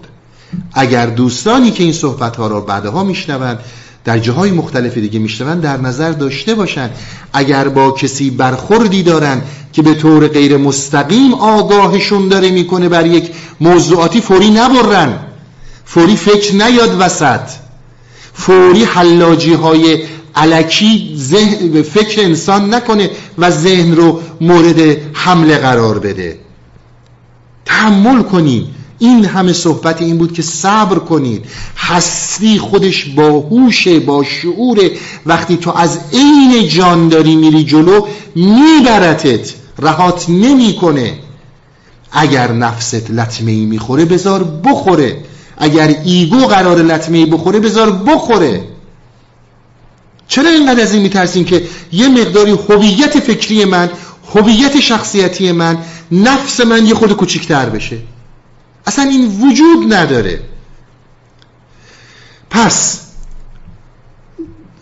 [0.74, 3.60] اگر دوستانی که این صحبت ها را بعدها میشنوند
[4.06, 6.92] در جاهای مختلف دیگه میشنوند در نظر داشته باشند.
[7.34, 9.42] اگر با کسی برخوردی دارن
[9.74, 13.32] که به طور غیر مستقیم آگاهشون داره می‌کنه بر یک
[13.62, 15.20] موضوعاتی فوری نبرن.
[15.86, 17.50] فوری فکر نیاد وسط.
[18.34, 20.04] فوری حلاجی های
[20.36, 21.18] علکی
[21.94, 26.40] فکر انسان نکنه و ذهن رو مورد حمله قرار بده.
[27.66, 31.46] تحمل کنید این همه صحبت این بود که صبر کنید.
[31.78, 34.80] هستی خودش با هوشه با شعور.
[35.26, 39.54] وقتی تو از عین جان داری میری جلو میبرتت.
[39.80, 41.20] رهات نمی‌کنه.
[42.12, 45.24] اگر نفست لطمه ای می‌خوره بذار بخوره.
[45.58, 48.64] اگر ایگو قرار لطمه ای بخوره بذار بخوره.
[50.28, 53.90] چرا اینقدر از این میترسیم که یه مقداری هویت فکری من
[54.36, 55.78] هویت شخصیتی من
[56.12, 57.98] نفس من یه خود کوچیکتر بشه؟
[58.88, 60.42] اصلا این وجود نداره.
[62.50, 63.02] پس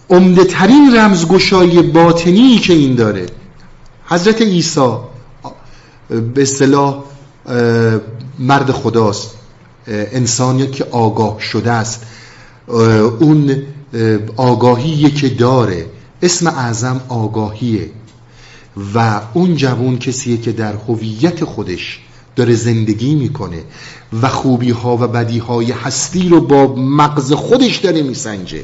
[0.10, 3.26] عمده ترین رمزگشایی باطنی که این داره
[4.06, 4.98] حضرت عیسی
[6.10, 7.04] به اصطلاح
[8.40, 9.32] مرد خداست
[9.88, 12.04] انسانی که آگاه شده است.
[13.20, 13.64] اون
[14.38, 15.86] آگاهی که داره.
[16.22, 17.90] اسم اعظم آگاهیه.
[18.94, 22.00] و اون جوون کسیه که در هویت خودش
[22.38, 23.64] داره زندگی می‌کنه
[24.22, 28.64] و خوبی ها و بدی های هستی رو با مغز خودش داره میسنجه.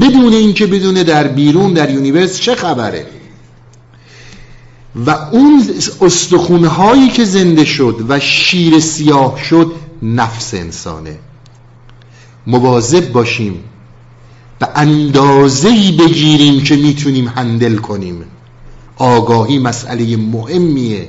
[0.00, 3.06] بدون اینکه بدونه در بیرون در universe چه خبره؟
[5.06, 5.62] و اون
[6.00, 9.72] استخونه هایی که زنده شد و شیر سیاه شد
[10.02, 11.18] نفس انسانه.
[12.46, 13.64] مواظب باشیم
[14.58, 18.24] به اندازه‌ای بگیریم که می‌تونیم handle کنیم.
[18.96, 21.08] آگاهی مسئله مهمیه.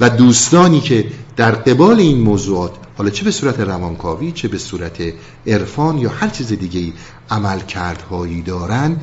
[0.00, 1.04] و دوستانی که
[1.36, 5.02] در قبال این موضوعات حالا چه به صورت روانکاوی چه به صورت
[5.46, 6.92] عرفان یا هر چیز دیگه ای
[7.30, 8.96] عمل کردهایی دارن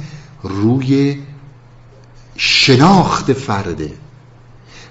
[0.44, 1.18] روی
[2.38, 3.92] شناخت فرده.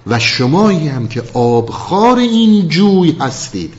[0.07, 3.75] و شمایی هم که آبخار این جوی هستید.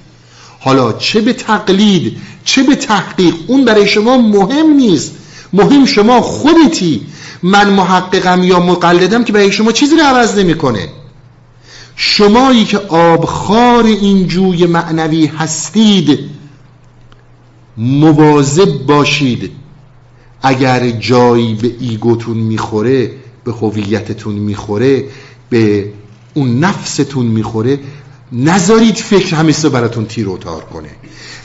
[0.60, 5.11] حالا چه به تقلید چه به تحقیق اون برای شما مهم نیست.
[5.53, 7.02] مهم شما خودتی.
[7.44, 10.90] من محققم یا مقلدم که برای شما چیزی رو عوض نمی‌کنه.
[11.95, 16.19] شمایی که آبخار این جوی معنوی هستید
[17.77, 19.51] مواظب باشید.
[20.41, 23.11] اگر جایی به ایگوتون می‌خوره
[23.43, 25.05] به هویتتون می‌خوره
[25.49, 25.89] به
[26.34, 27.80] اون نفستون می‌خوره
[28.31, 30.89] نذارید فکر همیشه براتون تیر و تار کنه.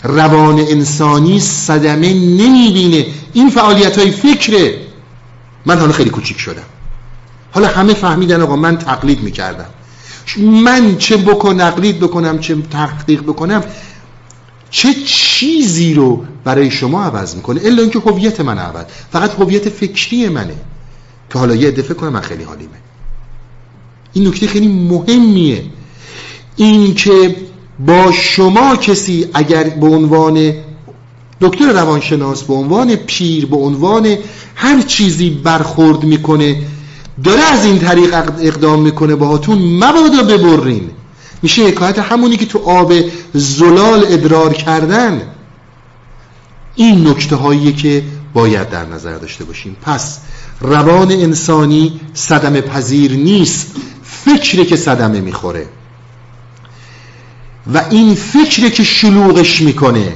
[0.02, 3.06] روان انسانی صدمه نمی‌بینه.
[3.32, 4.78] این فعالیت های فکره.
[5.66, 6.62] من حالا خیلی کوچیک شدم.
[7.52, 9.66] حالا همه فهمیدن آقا من تقلید می‌کردم.
[10.39, 13.65] من چه بکن نقلید بکنم چه تحقیق بکنم
[14.70, 18.85] چه چیزی رو برای شما عوض می‌کنه؟ الا اینکه هویت من عوض.
[19.12, 20.55] فقط هویت فکری منه.
[21.32, 22.77] که حالا یه دفعه کنم من خیلی حالیمه.
[24.12, 25.65] این نکته خیلی مهمیه.
[26.57, 27.36] این که
[27.86, 30.53] با شما کسی اگر به عنوان
[31.40, 34.16] دکتر روانشناس به عنوان پیر به عنوان
[34.55, 36.62] هر چیزی برخورد می‌کنه
[37.25, 40.91] داره از این طریق اقدام می‌کنه باهاتون مبادا ببرین.
[41.43, 42.93] میشه حکایت همونی که تو آب
[43.35, 45.23] زلال ادرار کردن.
[46.75, 49.77] این نکته هایی که باید در نظر داشته باشیم.
[49.83, 50.19] پس
[50.61, 53.77] روان انسانی صدمه پذیر نیست.
[54.03, 55.67] فکره که صدمه می‌خوره.
[57.75, 60.13] و این فکره که شلوغش می‌کنه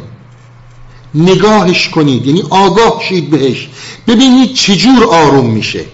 [1.14, 2.26] نگاهش کنید.
[2.26, 3.68] یعنی آگاه شید بهش.
[4.06, 5.84] ببینید چجور آروم میشه.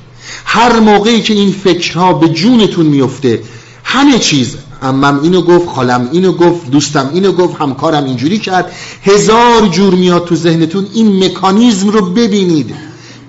[0.48, 3.42] هر موقعی که این فکرها به جونتون میفته
[3.84, 9.68] همه چیز امم اینو گفت خالم اینو گفت دوستم اینو گفت همکارم اینجوری کرد هزار
[9.68, 12.74] جور میاد تو ذهنتون این مکانیزم رو ببینید.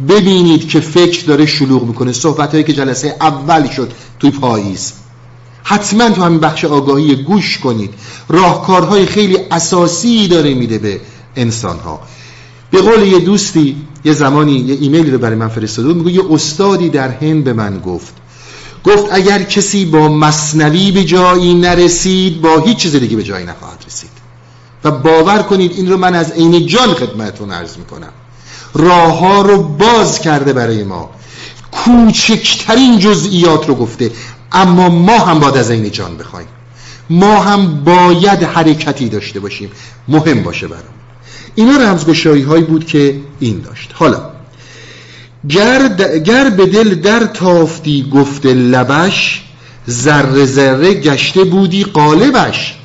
[0.10, 2.12] ببینید که فکر داره شلوغ می‌کنه.
[2.12, 4.94] صحبت هایی که جلسه اول شد توی پاییز.
[5.64, 7.94] حتما تو همین بخش آگاهی گوش کنید.
[8.30, 11.02] راهکارهای خیلی اساسی داره میده به
[11.36, 12.00] انسان ها
[12.72, 13.76] به قول یه دوستی
[14.06, 17.80] یه زمانی یه ایمیلی رو برای من فرستاده میگه یه استادی در هند به من
[17.80, 18.14] گفت
[18.84, 23.84] گفت اگر کسی با مصنوی به جایی نرسید با هیچ چیز دیگه به جایی نخواهد
[23.88, 24.10] رسید.
[24.84, 28.12] و باور کنید این رو من از عین جان خدمتتون عرض می‌کنم.
[28.74, 31.10] راه ها رو باز کرده برای ما.
[31.72, 34.12] کوچکترین جزئیات رو گفته
[34.52, 36.48] اما ما هم باید از عین جان بخوایم.
[37.10, 39.72] ما هم باید حرکتی داشته باشیم.
[40.08, 40.97] مهم باشه برام.
[41.58, 43.92] اینا رمزگشایی هایی بود که این داشت.
[43.94, 44.22] حالا
[45.50, 45.88] گر,
[46.26, 49.44] گر به دل در تافتی گفت لبش
[49.90, 52.76] ذره ذره گشته بودی قالبش.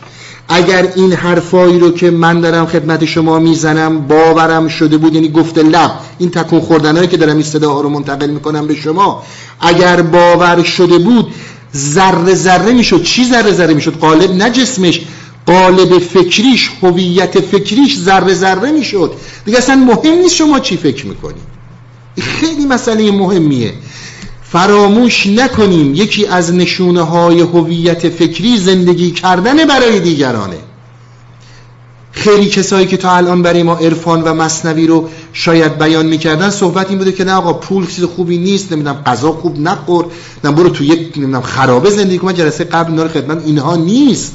[0.48, 5.58] اگر این حرفایی رو که من دارم خدمت شما می‌زنم باورم شده بود یعنی گفت
[5.58, 5.90] لب.
[6.18, 9.22] این تکون خوردنهایی که دارم این صداها رو منتقل می‌کنم به شما.
[9.60, 11.34] اگر باور شده بود
[11.76, 13.02] ذره ذره می‌شد.
[13.02, 15.00] چی ذره ذره می‌شد؟ قالب نه جسمش.
[15.46, 19.12] قالب فکریش هویت فکریش ذره ذره می‌شد.
[19.44, 21.52] دیگه اصلا مهم نیست شما چی فکر می‌کنید
[22.20, 23.72] خیلی مسئله مهمیه.
[24.42, 30.56] فراموش نکنیم یکی از نشونه های هویت فکری زندگی کردن برای دیگرانه.
[32.12, 36.88] خیلی کسایی که تا الان برای ما عرفان و مصنوی رو شاید بیان می‌کردن صحبت
[36.88, 40.06] این بوده که نه آقا پول چیز خوبی نیست نمی‌دونم غذا خوب نخور
[40.44, 44.34] نه برو تو یک نمی‌دونم خرابه زندگی کن جلسه قبل اینا خدمت اینها نیست.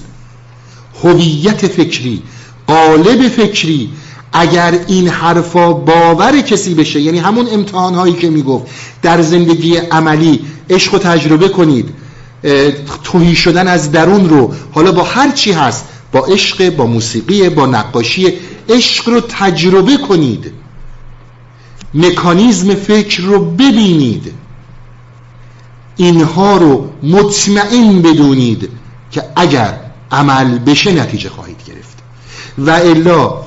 [1.03, 2.22] هویت فکری
[2.68, 3.90] قالب فکری.
[4.34, 8.65] اگر این حرفا باور کسی بشه یعنی همون امتحان هایی که می‌گفت
[9.02, 11.90] در زندگی عملی عشق و تجربه کنید
[13.03, 17.65] توهی شدن از درون رو حالا با هر چی هست با عشق با موسیقی با
[17.65, 18.34] نقاشی
[18.69, 20.52] عشق رو تجربه کنید.
[21.94, 24.34] مکانیزم فکر رو ببینید.
[25.98, 28.69] اینها رو مطمئن بدونید
[29.11, 29.80] که اگر
[30.12, 31.98] عمل بشه نتیجه خواهید گرفت.
[32.58, 33.42] و الا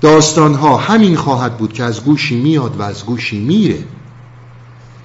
[0.00, 3.78] داستان ها همین خواهد بود که از گوشی میاد و از گوشی میره.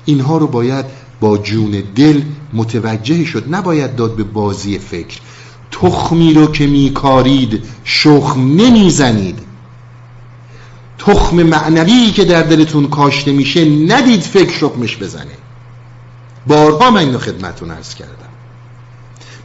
[0.05, 0.85] اینها رو باید
[1.19, 2.21] با جون دل
[2.53, 3.55] متوجه شد.
[3.55, 5.19] نباید داد به بازی فکر.
[5.71, 9.39] تخمی رو که میکارید شخم نمی‌زنید.
[10.97, 15.37] تخم معنوی که در دلتون کاشته میشه ندید فکر شخمش بزنه.
[16.47, 18.26] بارها من اینو خدمتون ارز کردم.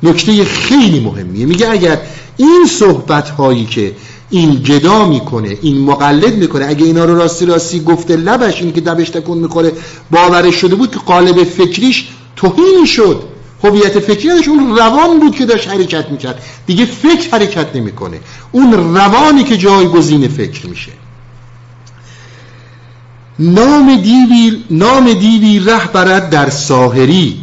[0.03, 1.47] نکته خیلی مهمیه.
[1.47, 1.99] میگه اگر
[2.37, 3.95] این صحبت هایی که
[4.31, 8.81] این جدا می‌کنه این مقلد می‌کنه اگه اینا رو راستی راستی گفته لبش این که
[8.81, 9.73] دبش تکون می‌خوره
[10.11, 13.23] باورش شده بود که قالب فکریش توهین شد.
[13.65, 16.43] هویت فکری اون روان بود که داشت حرکت می‌کرد.
[16.67, 18.21] دیگه فکر حرکت نمی‌کنه.
[18.53, 20.93] اون روانی که جایگزین فکر میشه.
[23.39, 27.37] نام دیوی نام دیوی ره برد در ساهری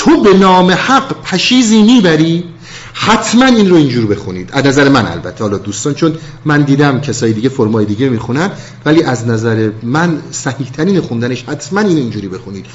[0.00, 2.44] تو به نام حق پشیزی می‌بری؟
[2.92, 4.50] حتما این رو اینجور بخونید.
[4.52, 5.44] از نظر من البته.
[5.44, 6.14] حالا دوستان چون
[6.44, 8.50] من دیدم کسای دیگه فرمای دیگه می‌خونن
[8.84, 12.66] ولی از نظر من صحیح ترین خوندنش حتما این اینجوری بخونید.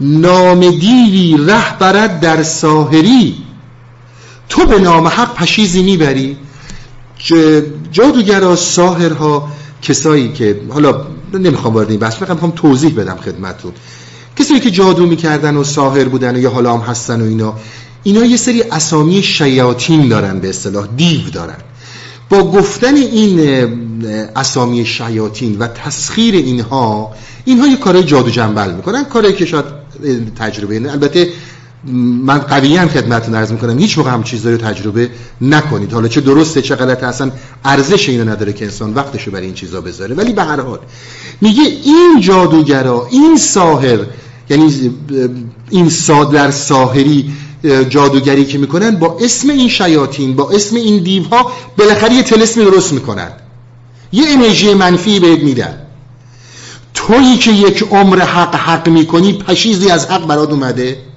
[0.00, 3.34] نام دیوی ره برد در ساهری
[4.48, 6.36] تو به نام حق پشیزی می‌بری.
[7.92, 9.48] جادوگرا ساهرها
[9.82, 13.72] کسایی که حالا نمی‌خوام وارد این بحث می‌خوام توضیح بدم خدمتتون.
[14.36, 17.54] کسایی که جادو می‌کردن و ساحر بودن و یا حالا هم هستن و اینا
[18.02, 21.56] اینا یه سری اسامی شیاطین دارن به اصطلاح دیو دارن.
[22.30, 23.40] با گفتن این
[24.36, 27.12] اسامی شیاطین و تسخیر اینها
[27.44, 29.64] اینها یه کارهای جادو جنبل می‌کنن کاری که شاید
[30.38, 31.28] تجربه اینه البته
[31.84, 33.78] من قوی هم خدمتتون عرض می‌کنم.
[33.78, 35.10] هیچ موقع هم چیزایی رو تجربه
[35.40, 35.92] نکنید.
[35.92, 37.30] حالا چه درسته چه غلطه اصلا
[37.64, 40.14] ارزش اینو نداره که انسان وقتشو برای این چیزا بذاره.
[40.14, 40.78] ولی به هر حال
[41.40, 43.98] میگه این جادوگرا این ساحر
[44.50, 44.90] یعنی
[45.70, 45.90] این
[46.32, 47.32] در ساحری
[47.88, 52.92] جادوگری که می‌کنن با اسم این شیاطین با اسم این دیوها بالاخره یه تلسمی درست
[52.92, 53.32] می‌کنن.
[54.12, 55.78] یه انرژی منفی بهت میدن.
[56.94, 61.11] تویی که یک عمر حق حق می‌کنی پشیزی از حق برات اومده.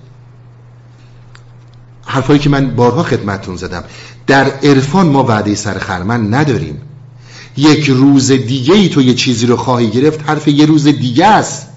[2.15, 3.83] حرفایی که من بارها خدمتون زدم.
[4.27, 6.81] در عرفان ما وعده سر خرمن نداریم.
[7.57, 11.67] یک روز دیگه ای تو یه چیزی رو خواهی گرفت حرف یه روز دیگه است.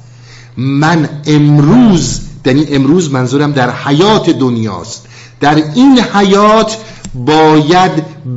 [0.56, 5.06] من امروز یعنی امروز منظورم در حیات دنیاست.
[5.40, 6.76] در این حیات
[7.14, 7.92] باید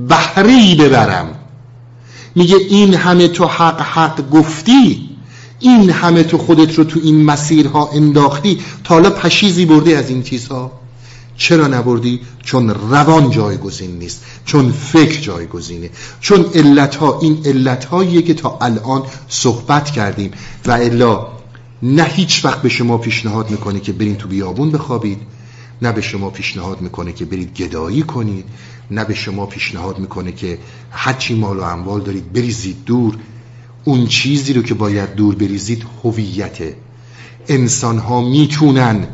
[0.07, 1.27] بهری ببرم.
[2.35, 5.09] میگه این همه تو حق حق گفتی.
[5.59, 8.59] این همه تو خودت رو تو این مسیرها انداختی.
[8.83, 10.80] تا حالا پشیزی برده از این چیزها.
[11.41, 15.89] چرا نبردی؟ چون روان جایگزین نیست چون فکر جایگزینه
[16.19, 20.31] چون علت ها این علت هاییه که تا الان صحبت کردیم
[20.65, 21.27] و الا
[21.83, 25.17] نه هیچ وقت به شما پیشنهاد می‌کنه که برین تو بیابون بخوابید
[25.81, 28.45] نه به شما پیشنهاد می‌کنه که برید گدایی کنید
[28.91, 30.57] نه به شما پیشنهاد می‌کنه که
[30.91, 33.17] هرچی مال و اموال دارید بریزید دور
[33.83, 36.75] اون چیزی رو که باید دور بریزید هویته
[37.47, 39.07] انسان ها می‌تونن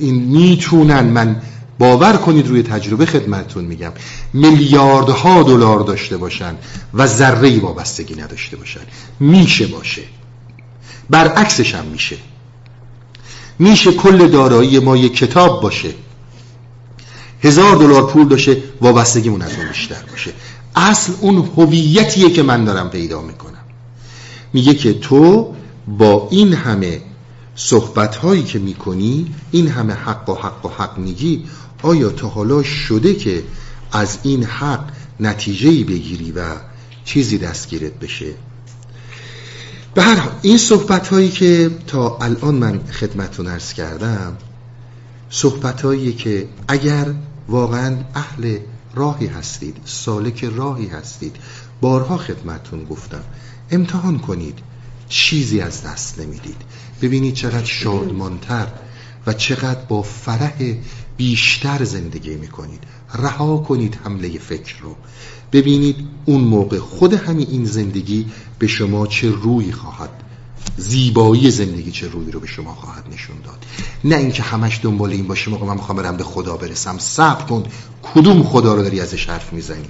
[0.00, 1.42] این می‌تونن من
[1.78, 3.92] باور کنید روی تجربه خدمتتون میگم.
[4.32, 6.54] میلیاردها دلار داشته باشن
[6.94, 8.80] و ذره وابستگی نداشته باشن.
[9.20, 10.02] میشه باشه.
[11.10, 12.16] برعکسش هم میشه.
[13.58, 15.90] میشه کل دارایی ما یک کتاب باشه.
[17.42, 20.30] هزار دلار پول داشته وابستگیمون از اون بیشتر باشه.
[20.76, 23.52] اصل اون هویتیه که من دارم پیدا می‌کنم.
[24.52, 25.54] میگه که تو
[25.88, 27.00] با این همه
[27.56, 31.44] صحبت هایی که می‌کنی این همه حق و حق و حق میگی
[31.82, 33.42] آیا تا حالا شده که
[33.92, 36.42] از این حق نتیجه بگیری و
[37.04, 38.34] چیزی دستگیرت بشه؟
[39.94, 44.36] به هر حال این صحبت هایی که تا الان من خدمتون ارز کردم
[45.30, 47.14] صحبت هایی که اگر
[47.48, 48.58] واقعا اهل
[48.94, 51.36] راهی هستید سالک راهی هستید
[51.80, 53.22] بارها خدمتون گفتم
[53.70, 54.58] امتحان کنید
[55.08, 56.56] چیزی از دست نمی‌دید.
[57.02, 58.66] ببینید چقدر شادمانتر
[59.26, 60.74] و چقدر با فرح
[61.16, 62.84] بیشتر زندگی می‌کنید.
[63.14, 64.96] رها کنید حمله فکر رو.
[65.52, 68.26] ببینید اون موقع خود همین این زندگی
[68.58, 70.10] به شما چه روی خواهد
[70.76, 73.64] زیبایی زندگی چه روی رو به شما خواهد نشون داد.
[74.04, 76.98] نه اینکه همش دنبال این باشه موقع من می‌خوام برم به خدا برسم.
[76.98, 77.64] صبر کن.
[78.14, 79.88] کدوم خدا رو داری ازش حرف می‌زنی؟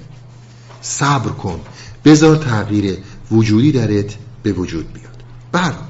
[0.81, 1.59] صبر کن.
[2.05, 2.97] بذار تغییر
[3.31, 5.23] وجودی درت به وجود بیاد.
[5.51, 5.86] بعد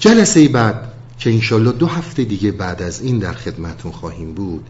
[0.00, 4.66] جلسه بعد که انشالله دو هفته دیگه بعد از این در خدمتون خواهیم بود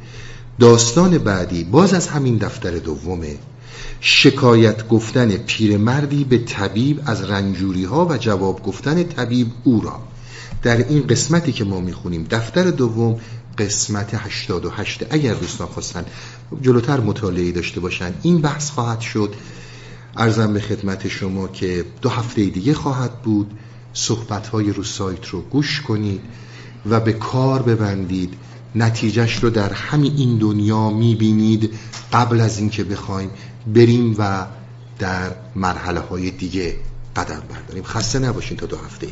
[0.60, 3.38] داستان بعدی باز از همین دفتر دومه.
[4.00, 10.00] شکایت گفتن پیرمردی به طبیب از رنجوری ها و جواب گفتن طبیب او را.
[10.62, 13.20] در این قسمتی که ما می‌خونیم دفتر دوم
[13.58, 16.04] قسمت 88 اگر دوستان خواستن
[16.62, 19.34] جلوتر مطالعه داشته باشن این بحث خواهد شد.
[20.16, 23.50] ارزم به خدمت شما که دو هفته دیگه خواهد بود.
[23.92, 26.20] صحبت های رو سایت رو گوش کنید
[26.86, 28.34] و به کار ببندید.
[28.74, 31.74] نتیجهش رو در همین این دنیا می‌بینید.
[32.12, 33.30] قبل از اینکه بخوایم
[33.66, 34.46] بریم و
[34.98, 36.76] در مرحله های دیگه
[37.16, 37.84] قدم برداریم.
[37.84, 39.06] خسته نباشین تا دو هفته